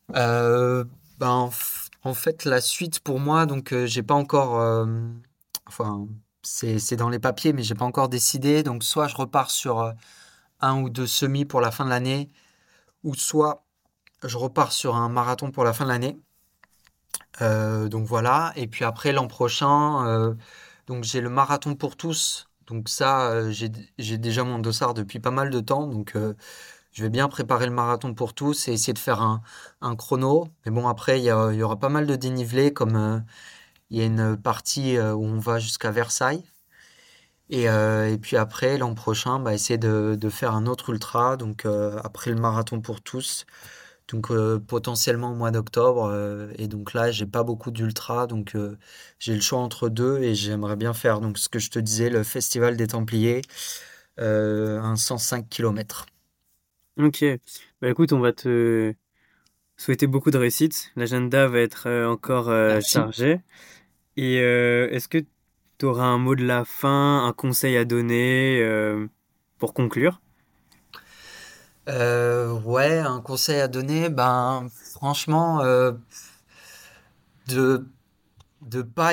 ben, 0.08 1.50
en 2.02 2.14
fait, 2.14 2.44
la 2.44 2.60
suite 2.60 3.00
pour 3.00 3.20
moi, 3.20 3.46
donc 3.46 3.74
j'ai 3.84 4.02
pas 4.02 4.14
encore. 4.14 4.86
enfin, 5.66 6.08
c'est 6.42 6.96
dans 6.96 7.08
les 7.10 7.18
papiers, 7.18 7.52
mais 7.52 7.62
j'ai 7.62 7.74
pas 7.74 7.84
encore 7.84 8.08
décidé. 8.08 8.62
Donc, 8.62 8.82
soit 8.84 9.08
je 9.08 9.16
repars 9.16 9.50
sur 9.50 9.92
un 10.60 10.82
ou 10.82 10.90
deux 10.90 11.06
semis 11.06 11.44
pour 11.44 11.60
la 11.60 11.70
fin 11.70 11.84
de 11.84 11.90
l'année, 11.90 12.30
ou 13.04 13.14
soit 13.14 13.65
je 14.26 14.36
repars 14.38 14.72
sur 14.72 14.96
un 14.96 15.08
marathon 15.08 15.50
pour 15.50 15.64
la 15.64 15.72
fin 15.72 15.84
de 15.84 15.90
l'année. 15.90 16.18
Euh, 17.42 17.88
donc 17.88 18.06
voilà. 18.06 18.52
Et 18.56 18.66
puis 18.66 18.84
après, 18.84 19.12
l'an 19.12 19.28
prochain, 19.28 20.06
euh, 20.06 20.34
donc 20.86 21.04
j'ai 21.04 21.20
le 21.20 21.30
marathon 21.30 21.74
pour 21.74 21.96
tous. 21.96 22.48
Donc 22.66 22.88
ça, 22.88 23.30
euh, 23.30 23.52
j'ai 23.52 24.18
déjà 24.18 24.44
mon 24.44 24.58
dossard 24.58 24.94
depuis 24.94 25.20
pas 25.20 25.30
mal 25.30 25.50
de 25.50 25.60
temps. 25.60 25.86
Donc 25.86 26.14
je 26.92 27.02
vais 27.02 27.10
bien 27.10 27.28
préparer 27.28 27.66
le 27.66 27.72
marathon 27.72 28.14
pour 28.14 28.34
tous 28.34 28.68
et 28.68 28.72
essayer 28.72 28.92
de 28.92 28.98
faire 28.98 29.20
un, 29.80 29.96
chrono. 29.96 30.48
Mais 30.64 30.72
bon, 30.72 30.88
après, 30.88 31.20
il 31.20 31.24
y, 31.24 31.62
aura 31.62 31.78
pas 31.78 31.88
mal 31.88 32.06
de 32.06 32.16
dénivelé, 32.16 32.72
comme 32.72 33.24
il 33.90 33.98
y 33.98 34.02
a 34.02 34.06
une 34.06 34.36
partie 34.36 34.98
où 34.98 35.24
on 35.24 35.38
va 35.38 35.58
jusqu'à 35.58 35.90
Versailles. 35.90 36.44
Et, 37.50 37.68
puis 38.20 38.36
après, 38.36 38.78
l'an 38.78 38.94
prochain, 38.94 39.38
bah, 39.38 39.54
essayer 39.54 39.78
de, 39.78 40.28
faire 40.30 40.54
un 40.54 40.66
autre 40.66 40.90
ultra. 40.90 41.36
Donc 41.36 41.66
après 42.02 42.30
le 42.30 42.36
marathon 42.40 42.80
pour 42.80 43.00
tous, 43.02 43.46
donc 44.08 44.30
euh, 44.30 44.58
potentiellement 44.58 45.32
au 45.32 45.34
mois 45.34 45.50
d'octobre. 45.50 46.04
Euh, 46.04 46.52
et 46.58 46.68
donc 46.68 46.94
là, 46.94 47.10
j'ai 47.10 47.26
pas 47.26 47.42
beaucoup 47.42 47.70
d'ultra, 47.70 48.26
donc 48.26 48.54
euh, 48.54 48.76
j'ai 49.18 49.34
le 49.34 49.40
choix 49.40 49.58
entre 49.58 49.88
deux 49.88 50.18
et 50.22 50.34
j'aimerais 50.34 50.76
bien 50.76 50.94
faire 50.94 51.20
donc 51.20 51.38
ce 51.38 51.48
que 51.48 51.58
je 51.58 51.70
te 51.70 51.78
disais, 51.78 52.10
le 52.10 52.22
Festival 52.22 52.76
des 52.76 52.86
Templiers, 52.86 53.42
un 54.18 54.96
105 54.96 55.48
km. 55.48 56.06
Ok, 56.98 57.24
bah 57.82 57.90
écoute, 57.90 58.12
on 58.12 58.20
va 58.20 58.32
te 58.32 58.94
souhaiter 59.76 60.06
beaucoup 60.06 60.30
de 60.30 60.38
réussite. 60.38 60.92
L'agenda 60.96 61.48
va 61.48 61.60
être 61.60 61.88
encore 62.06 62.50
chargé. 62.80 63.40
Et 64.16 64.36
est-ce 64.36 65.08
que 65.08 65.18
tu 65.76 65.84
auras 65.84 66.06
un 66.06 66.16
mot 66.16 66.34
de 66.34 66.44
la 66.44 66.64
fin, 66.64 67.26
un 67.26 67.32
conseil 67.34 67.76
à 67.76 67.84
donner 67.84 68.66
pour 69.58 69.74
conclure? 69.74 70.22
Euh, 71.88 72.52
ouais, 72.60 72.98
un 72.98 73.20
conseil 73.20 73.60
à 73.60 73.68
donner, 73.68 74.08
ben 74.08 74.68
franchement, 74.92 75.60
euh, 75.62 75.92
de 77.48 77.86
de 78.62 78.82
pas 78.82 79.12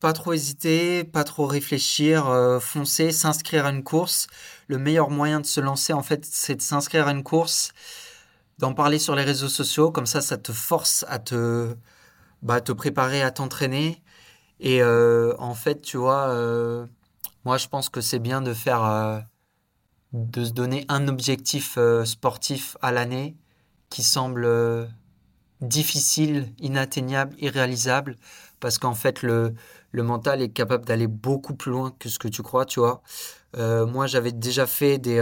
pas 0.00 0.12
trop 0.12 0.32
hésiter, 0.32 1.04
pas 1.04 1.24
trop 1.24 1.46
réfléchir, 1.46 2.26
euh, 2.28 2.60
foncer, 2.60 3.12
s'inscrire 3.12 3.66
à 3.66 3.70
une 3.70 3.82
course. 3.84 4.26
Le 4.68 4.78
meilleur 4.78 5.10
moyen 5.10 5.40
de 5.40 5.46
se 5.46 5.60
lancer, 5.60 5.92
en 5.92 6.02
fait, 6.02 6.24
c'est 6.24 6.56
de 6.56 6.62
s'inscrire 6.62 7.08
à 7.08 7.12
une 7.12 7.22
course, 7.22 7.72
d'en 8.58 8.74
parler 8.74 8.98
sur 8.98 9.14
les 9.16 9.24
réseaux 9.24 9.48
sociaux, 9.48 9.90
comme 9.92 10.06
ça, 10.06 10.20
ça 10.20 10.38
te 10.38 10.52
force 10.52 11.04
à 11.08 11.18
te 11.18 11.76
bah, 12.42 12.60
te 12.60 12.72
préparer, 12.72 13.22
à 13.22 13.30
t'entraîner. 13.30 14.02
Et 14.60 14.82
en 14.84 15.54
fait, 15.54 15.82
tu 15.82 15.96
vois, 15.98 16.34
moi, 17.44 17.58
je 17.58 17.68
pense 17.68 17.88
que 17.90 18.00
c'est 18.00 18.18
bien 18.18 18.42
de 18.42 18.54
faire 18.54 19.24
de 20.12 20.44
se 20.44 20.50
donner 20.52 20.84
un 20.88 21.08
objectif 21.08 21.76
euh, 21.78 22.04
sportif 22.04 22.76
à 22.82 22.92
l'année 22.92 23.36
qui 23.90 24.02
semble 24.02 24.44
euh, 24.44 24.86
difficile, 25.60 26.52
inatteignable, 26.58 27.34
irréalisable, 27.38 28.16
parce 28.58 28.78
qu'en 28.78 28.94
fait 28.94 29.22
le, 29.22 29.54
le 29.92 30.02
mental 30.02 30.42
est 30.42 30.50
capable 30.50 30.84
d'aller 30.84 31.06
beaucoup 31.06 31.54
plus 31.54 31.70
loin 31.70 31.92
que 31.98 32.08
ce 32.08 32.18
que 32.18 32.28
tu 32.28 32.42
crois, 32.42 32.64
tu 32.64 32.80
vois. 32.80 33.02
Euh, 33.56 33.86
moi 33.86 34.06
j'avais 34.06 34.32
déjà 34.32 34.66
fait 34.66 34.98
des, 34.98 35.20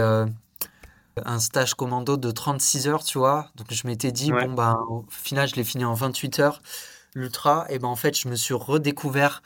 un 1.25 1.39
stage 1.39 1.73
commando 1.73 2.17
de 2.17 2.31
36 2.31 2.87
heures, 2.87 3.03
tu 3.03 3.17
vois, 3.17 3.49
donc 3.55 3.67
je 3.71 3.87
m'étais 3.87 4.11
dit, 4.11 4.31
bon 4.31 4.53
ben 4.53 4.79
au 4.89 5.05
final 5.09 5.47
je 5.47 5.55
l'ai 5.55 5.63
fini 5.63 5.85
en 5.85 5.93
28 5.93 6.39
heures, 6.39 6.61
l'ultra, 7.15 7.65
et 7.69 7.79
ben 7.79 7.87
en 7.87 7.95
fait 7.95 8.17
je 8.17 8.27
me 8.27 8.35
suis 8.35 8.53
redécouvert 8.53 9.41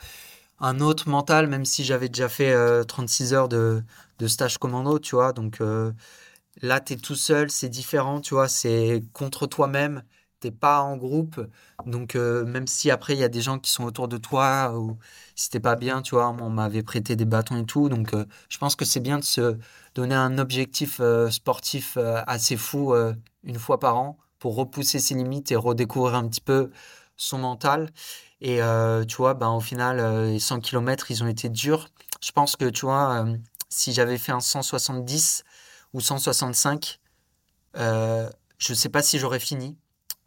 un 0.60 0.80
autre 0.80 1.08
mental, 1.08 1.48
même 1.48 1.64
si 1.64 1.82
j'avais 1.84 2.08
déjà 2.08 2.28
fait 2.28 2.54
36 2.86 3.34
heures 3.34 3.48
de, 3.48 3.82
de 4.18 4.26
stage 4.26 4.58
commando, 4.58 4.98
tu 4.98 5.16
vois. 5.16 5.32
Donc 5.32 5.60
euh, 5.60 5.92
là, 6.62 6.80
tu 6.80 6.94
es 6.94 6.96
tout 6.96 7.14
seul, 7.16 7.50
c'est 7.50 7.68
différent, 7.68 8.20
tu 8.20 8.34
vois, 8.34 8.48
c'est 8.48 9.02
contre 9.12 9.46
toi-même, 9.46 10.02
t'es 10.40 10.50
pas 10.50 10.80
en 10.82 10.96
groupe. 10.96 11.40
Donc 11.86 12.16
euh, 12.16 12.44
même 12.44 12.66
si 12.66 12.90
après, 12.90 13.14
il 13.14 13.20
y 13.20 13.24
a 13.24 13.28
des 13.28 13.40
gens 13.42 13.58
qui 13.58 13.70
sont 13.70 13.84
autour 13.84 14.08
de 14.08 14.18
toi, 14.18 14.78
ou 14.78 14.98
si 15.34 15.50
t'es 15.50 15.60
pas 15.60 15.76
bien, 15.76 16.02
tu 16.02 16.14
vois, 16.14 16.28
on 16.40 16.50
m'avait 16.50 16.82
prêté 16.82 17.16
des 17.16 17.24
bâtons 17.24 17.60
et 17.62 17.66
tout. 17.66 17.88
Donc 17.88 18.14
euh, 18.14 18.24
je 18.48 18.58
pense 18.58 18.76
que 18.76 18.84
c'est 18.84 19.00
bien 19.00 19.18
de 19.18 19.24
se 19.24 19.58
donner 19.94 20.14
un 20.14 20.38
objectif 20.38 21.00
sportif 21.30 21.96
assez 22.26 22.56
fou 22.56 22.94
une 23.44 23.58
fois 23.58 23.78
par 23.78 23.96
an 23.96 24.18
pour 24.40 24.56
repousser 24.56 24.98
ses 24.98 25.14
limites 25.14 25.52
et 25.52 25.56
redécouvrir 25.56 26.16
un 26.16 26.28
petit 26.28 26.40
peu 26.40 26.70
son 27.16 27.38
mental. 27.38 27.90
Et 28.40 28.58
tu 29.08 29.16
vois, 29.16 29.34
ben, 29.34 29.50
au 29.50 29.60
final, 29.60 30.26
les 30.26 30.40
100 30.40 30.60
km, 30.60 31.10
ils 31.10 31.22
ont 31.22 31.28
été 31.28 31.48
durs. 31.48 31.88
Je 32.20 32.32
pense 32.32 32.56
que, 32.56 32.66
tu 32.66 32.86
vois, 32.86 33.24
si 33.74 33.92
j'avais 33.92 34.18
fait 34.18 34.32
un 34.32 34.40
170 34.40 35.44
ou 35.94 36.00
165, 36.00 37.00
euh, 37.76 38.30
je 38.58 38.72
ne 38.72 38.76
sais 38.76 38.88
pas 38.88 39.02
si 39.02 39.18
j'aurais 39.18 39.40
fini. 39.40 39.76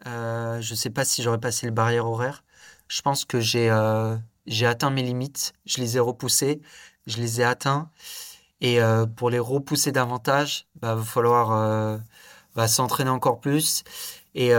Euh, 0.06 0.62
je 0.62 0.74
ne 0.74 0.76
sais 0.78 0.90
pas 0.90 1.06
si 1.06 1.24
j'aurais 1.24 1.40
passé 1.40 1.66
le 1.66 1.72
barrière 1.72 2.06
horaire. 2.08 2.44
Je 2.90 3.02
pense 3.02 3.26
que 3.26 3.40
j'ai 3.40 3.70
euh, 3.70 4.18
j'ai 4.48 4.66
atteint 4.66 4.90
mes 4.90 5.02
limites. 5.02 5.54
Je 5.66 5.80
les 5.80 5.98
ai 5.98 6.00
repoussées. 6.00 6.62
Je 7.08 7.18
les 7.18 7.42
ai 7.42 7.46
atteints. 7.46 7.90
Et 8.60 8.80
pour 9.18 9.30
les 9.30 9.40
repousser 9.40 9.92
davantage, 9.92 10.68
il 10.76 10.80
bah, 10.82 10.96
va 10.96 11.04
falloir 11.04 12.00
bah, 12.56 12.68
s'entraîner 12.68 13.12
encore 13.12 13.40
plus 13.40 13.84
et 14.34 14.52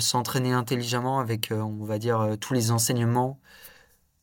s'entraîner 0.00 0.52
intelligemment 0.52 1.20
avec, 1.20 1.52
on 1.52 1.84
va 1.84 1.98
dire, 1.98 2.36
tous 2.40 2.54
les 2.54 2.70
enseignements 2.70 3.38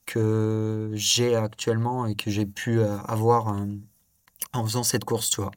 que 0.06 0.92
j'ai 0.96 1.36
actuellement 1.36 2.08
et 2.08 2.16
que 2.16 2.32
j'ai 2.32 2.48
pu 2.48 2.82
avoir 2.82 3.54
en 4.54 4.64
faisant 4.64 4.84
cette 4.84 5.04
course, 5.04 5.30
tu 5.30 5.42
vois. 5.42 5.52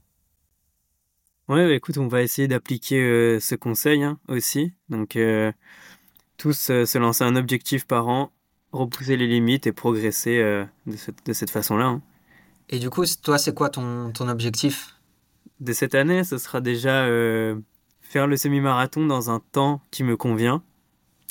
Ouais, 1.48 1.64
bah, 1.64 1.74
écoute, 1.74 1.96
on 1.98 2.08
va 2.08 2.22
essayer 2.22 2.48
d'appliquer 2.48 3.00
euh, 3.00 3.38
ce 3.38 3.54
conseil 3.54 4.02
hein, 4.02 4.18
aussi. 4.28 4.72
Donc, 4.88 5.14
euh, 5.14 5.52
tous 6.36 6.70
euh, 6.70 6.84
se 6.84 6.98
lancer 6.98 7.22
un 7.22 7.36
objectif 7.36 7.86
par 7.86 8.08
an, 8.08 8.32
repousser 8.72 9.16
les 9.16 9.28
limites 9.28 9.66
et 9.68 9.72
progresser 9.72 10.38
de, 10.86 10.96
cette, 10.96 11.24
de 11.24 11.32
cette 11.32 11.50
façon-là. 11.50 11.86
Hein. 11.86 12.02
Et 12.68 12.80
du 12.80 12.90
coup, 12.90 13.04
toi, 13.22 13.38
c'est 13.38 13.54
quoi 13.54 13.70
ton, 13.70 14.10
ton 14.12 14.28
objectif? 14.28 14.96
De 15.60 15.72
cette 15.72 15.94
année, 15.94 16.24
ce 16.24 16.36
sera 16.36 16.60
déjà 16.60 17.06
faire 18.00 18.26
le 18.26 18.36
semi-marathon 18.36 19.06
dans 19.06 19.30
un 19.30 19.40
temps 19.52 19.80
qui 19.90 20.02
me 20.02 20.16
convient. 20.16 20.62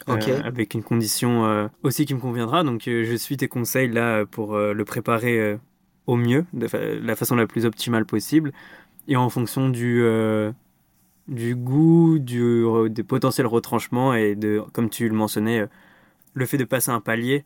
avec 0.08 0.74
une 0.74 0.82
condition 0.82 1.70
aussi 1.84 2.06
qui 2.06 2.16
me 2.16 2.20
conviendra. 2.20 2.64
Donc, 2.64 2.84
je 2.86 3.16
suis 3.16 3.38
tes 3.38 3.50
conseils 3.50 3.90
là 3.90 4.26
pour 4.26 4.58
le 4.58 4.86
préparer 4.86 5.60
au 6.08 6.16
mieux, 6.16 6.46
de 6.54 6.68
la 7.04 7.16
façon 7.16 7.36
la 7.36 7.48
plus 7.48 7.66
optimale 7.66 8.06
possible, 8.06 8.52
et 9.08 9.16
en 9.16 9.30
fonction 9.30 9.70
du, 9.70 10.02
euh, 10.04 10.52
du 11.28 11.56
goût, 11.56 12.20
du, 12.20 12.64
des 12.90 13.04
potentiels 13.04 13.48
retranchements 13.48 14.14
et 14.14 14.36
de, 14.36 14.64
comme 14.74 14.90
tu 14.90 15.08
le 15.08 15.16
mentionnais, 15.16 15.68
le 16.34 16.46
fait 16.46 16.58
de 16.58 16.66
passer 16.66 16.92
un 16.92 17.02
palier. 17.02 17.46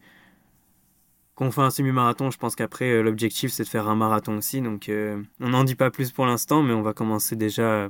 Qu'on 1.36 1.52
fait 1.52 1.62
un 1.62 1.70
semi-marathon, 1.70 2.32
je 2.32 2.38
pense 2.38 2.56
qu'après, 2.56 3.02
l'objectif, 3.02 3.54
c'est 3.54 3.64
de 3.64 3.70
faire 3.70 3.88
un 3.88 3.96
marathon 3.96 4.38
aussi. 4.38 4.62
Donc, 4.62 4.92
on 5.40 5.50
n'en 5.50 5.64
dit 5.64 5.76
pas 5.76 5.90
plus 5.90 6.12
pour 6.12 6.26
l'instant, 6.26 6.64
mais 6.64 6.74
on 6.74 6.82
va 6.82 6.92
commencer 6.92 7.38
déjà 7.38 7.90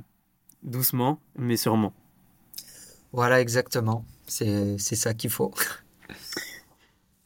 doucement, 0.62 1.20
mais 1.36 1.56
sûrement. 1.56 1.92
Voilà, 3.12 3.40
exactement. 3.40 4.04
C'est 4.26 4.78
ça 4.78 5.14
qu'il 5.14 5.30
faut. 5.30 5.52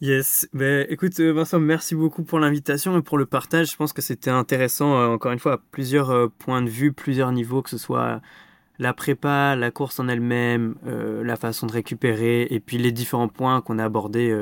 Yes. 0.00 0.46
Ben, 0.52 0.86
écoute, 0.90 1.18
euh, 1.20 1.32
Vincent, 1.32 1.60
merci 1.60 1.94
beaucoup 1.94 2.24
pour 2.24 2.38
l'invitation 2.38 2.98
et 2.98 3.02
pour 3.02 3.16
le 3.16 3.26
partage. 3.26 3.70
Je 3.70 3.76
pense 3.76 3.92
que 3.92 4.02
c'était 4.02 4.30
intéressant, 4.30 4.98
euh, 4.98 5.06
encore 5.06 5.32
une 5.32 5.38
fois, 5.38 5.54
à 5.54 5.58
plusieurs 5.70 6.10
euh, 6.10 6.28
points 6.38 6.62
de 6.62 6.68
vue, 6.68 6.92
plusieurs 6.92 7.32
niveaux, 7.32 7.62
que 7.62 7.70
ce 7.70 7.78
soit 7.78 8.20
la 8.78 8.92
prépa, 8.92 9.54
la 9.56 9.70
course 9.70 10.00
en 10.00 10.08
elle-même, 10.08 10.74
la 10.84 11.36
façon 11.36 11.66
de 11.68 11.72
récupérer, 11.72 12.42
et 12.50 12.58
puis 12.58 12.76
les 12.76 12.90
différents 12.90 13.28
points 13.28 13.60
qu'on 13.60 13.78
a 13.78 13.84
abordés, 13.84 14.36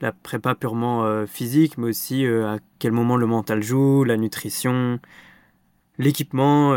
la 0.00 0.12
prépa 0.12 0.54
purement 0.54 1.26
physique, 1.26 1.76
mais 1.76 1.88
aussi 1.88 2.26
à 2.26 2.56
quel 2.78 2.92
moment 2.92 3.18
le 3.18 3.26
mental 3.26 3.62
joue, 3.62 4.02
la 4.04 4.16
nutrition, 4.16 4.98
l'équipement, 5.98 6.74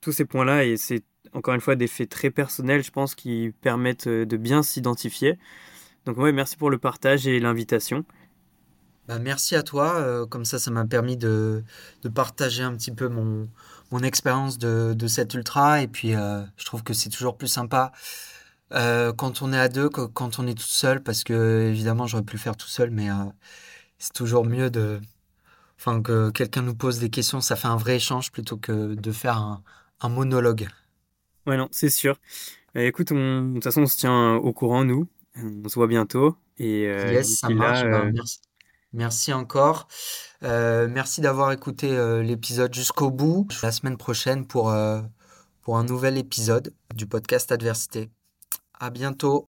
tous 0.00 0.10
ces 0.10 0.24
points-là. 0.24 0.64
Et 0.64 0.76
c'est 0.76 1.04
encore 1.32 1.54
une 1.54 1.60
fois 1.60 1.76
des 1.76 1.86
faits 1.86 2.10
très 2.10 2.30
personnels, 2.30 2.82
je 2.82 2.90
pense, 2.90 3.14
qui 3.14 3.52
permettent 3.60 4.08
de 4.08 4.36
bien 4.36 4.64
s'identifier. 4.64 5.38
Donc 6.06 6.16
ouais, 6.18 6.32
merci 6.32 6.56
pour 6.56 6.70
le 6.70 6.78
partage 6.78 7.26
et 7.26 7.40
l'invitation. 7.40 8.04
Bah, 9.08 9.18
merci 9.18 9.54
à 9.56 9.62
toi. 9.62 9.94
Euh, 9.96 10.26
comme 10.26 10.44
ça, 10.44 10.58
ça 10.58 10.70
m'a 10.70 10.84
permis 10.84 11.16
de, 11.16 11.64
de, 12.02 12.08
partager 12.08 12.62
un 12.62 12.74
petit 12.76 12.92
peu 12.92 13.08
mon, 13.08 13.48
mon 13.90 14.00
expérience 14.00 14.58
de, 14.58 14.94
de 14.94 15.06
cet 15.06 15.34
ultra. 15.34 15.82
Et 15.82 15.88
puis, 15.88 16.14
euh, 16.14 16.42
je 16.56 16.64
trouve 16.64 16.82
que 16.82 16.92
c'est 16.92 17.10
toujours 17.10 17.36
plus 17.36 17.48
sympa 17.48 17.92
euh, 18.72 19.12
quand 19.12 19.42
on 19.42 19.52
est 19.52 19.58
à 19.58 19.68
deux 19.68 19.88
que 19.88 20.02
quand 20.02 20.38
on 20.38 20.46
est 20.46 20.54
tout 20.54 20.64
seul. 20.64 21.02
Parce 21.02 21.24
que, 21.24 21.68
évidemment, 21.68 22.06
j'aurais 22.06 22.24
pu 22.24 22.34
le 22.34 22.40
faire 22.40 22.56
tout 22.56 22.68
seul, 22.68 22.90
mais 22.90 23.08
c'est 23.98 24.12
toujours 24.12 24.44
mieux 24.44 24.70
de, 24.70 25.00
enfin, 25.78 26.02
que 26.02 26.30
quelqu'un 26.30 26.62
nous 26.62 26.74
pose 26.74 26.98
des 27.00 27.10
questions. 27.10 27.40
Ça 27.40 27.56
fait 27.56 27.68
un 27.68 27.76
vrai 27.76 27.96
échange 27.96 28.32
plutôt 28.32 28.56
que 28.56 28.94
de 28.94 29.12
faire 29.12 29.38
un, 29.38 29.62
un 30.00 30.08
monologue. 30.08 30.68
Ouais, 31.46 31.56
non, 31.56 31.68
c'est 31.70 31.90
sûr. 31.90 32.18
écoute, 32.74 33.12
de 33.12 33.54
toute 33.54 33.64
façon, 33.64 33.82
on 33.82 33.86
se 33.86 33.96
tient 33.96 34.34
au 34.34 34.52
courant, 34.52 34.84
nous. 34.84 35.08
On 35.64 35.68
se 35.68 35.74
voit 35.74 35.86
bientôt. 35.86 36.36
Et, 36.58 36.86
euh, 36.86 37.12
yes, 37.12 37.38
ça 37.40 37.48
marche. 37.48 37.82
Ben, 37.82 38.14
euh, 38.16 38.22
merci. 38.92 39.32
encore. 39.32 39.88
Euh, 40.42 40.88
merci 40.90 41.20
d'avoir 41.20 41.52
écouté 41.52 41.88
l'épisode 42.22 42.74
jusqu'au 42.74 43.10
bout. 43.10 43.46
La 43.62 43.72
semaine 43.72 43.96
prochaine 43.96 44.46
pour, 44.46 44.74
pour 45.62 45.78
un 45.78 45.84
nouvel 45.84 46.18
épisode 46.18 46.72
du 46.94 47.06
podcast 47.06 47.52
Adversité. 47.52 48.10
À 48.78 48.90
bientôt. 48.90 49.48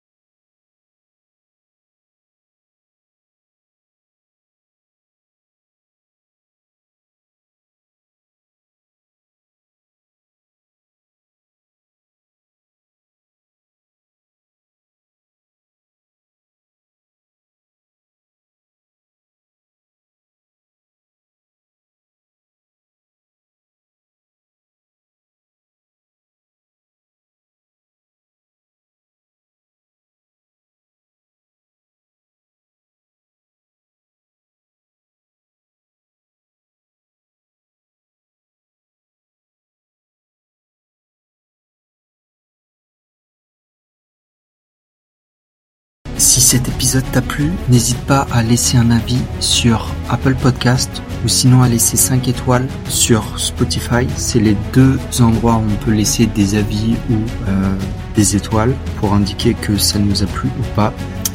Si 46.17 46.41
cet 46.41 46.67
épisode 46.67 47.03
t'a 47.11 47.21
plu, 47.21 47.51
n'hésite 47.69 47.99
pas 47.99 48.25
à 48.31 48.41
laisser 48.41 48.75
un 48.75 48.89
avis 48.89 49.21
sur 49.39 49.93
Apple 50.09 50.33
Podcast 50.33 51.03
ou 51.23 51.27
sinon 51.27 51.61
à 51.61 51.69
laisser 51.69 51.95
5 51.95 52.27
étoiles 52.27 52.67
sur 52.89 53.39
Spotify. 53.39 54.07
C'est 54.15 54.39
les 54.39 54.57
deux 54.73 54.99
endroits 55.19 55.57
où 55.57 55.71
on 55.71 55.85
peut 55.85 55.91
laisser 55.91 56.25
des 56.25 56.55
avis 56.55 56.95
ou 57.11 57.15
euh, 57.47 57.75
des 58.15 58.35
étoiles 58.35 58.73
pour 58.99 59.13
indiquer 59.13 59.53
que 59.53 59.77
ça 59.77 59.99
nous 59.99 60.23
a 60.23 60.25
plu 60.25 60.49
ou 60.59 60.75
pas. 60.75 60.91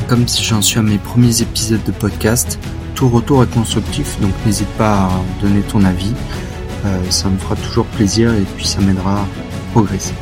Comme 0.09 0.27
si 0.27 0.43
j'en 0.43 0.61
suis 0.61 0.81
à 0.81 0.83
mes 0.83 0.99
premiers 0.99 1.43
épisodes 1.43 1.85
de 1.85 1.93
podcast, 1.93 2.59
tout 2.97 3.09
retour 3.09 3.45
est 3.45 3.55
constructif, 3.55 4.21
donc 4.21 4.33
n'hésite 4.45 4.71
pas 4.79 5.05
à 5.05 5.11
donner 5.41 5.61
ton 5.61 5.85
avis. 5.85 6.13
Euh, 6.85 6.99
ça 7.09 7.29
me 7.29 7.39
fera 7.39 7.55
toujours 7.55 7.87
plaisir 7.87 8.35
et 8.35 8.45
puis 8.57 8.67
ça 8.67 8.81
m'aidera 8.81 9.21
à 9.21 9.27
progresser. 9.73 10.15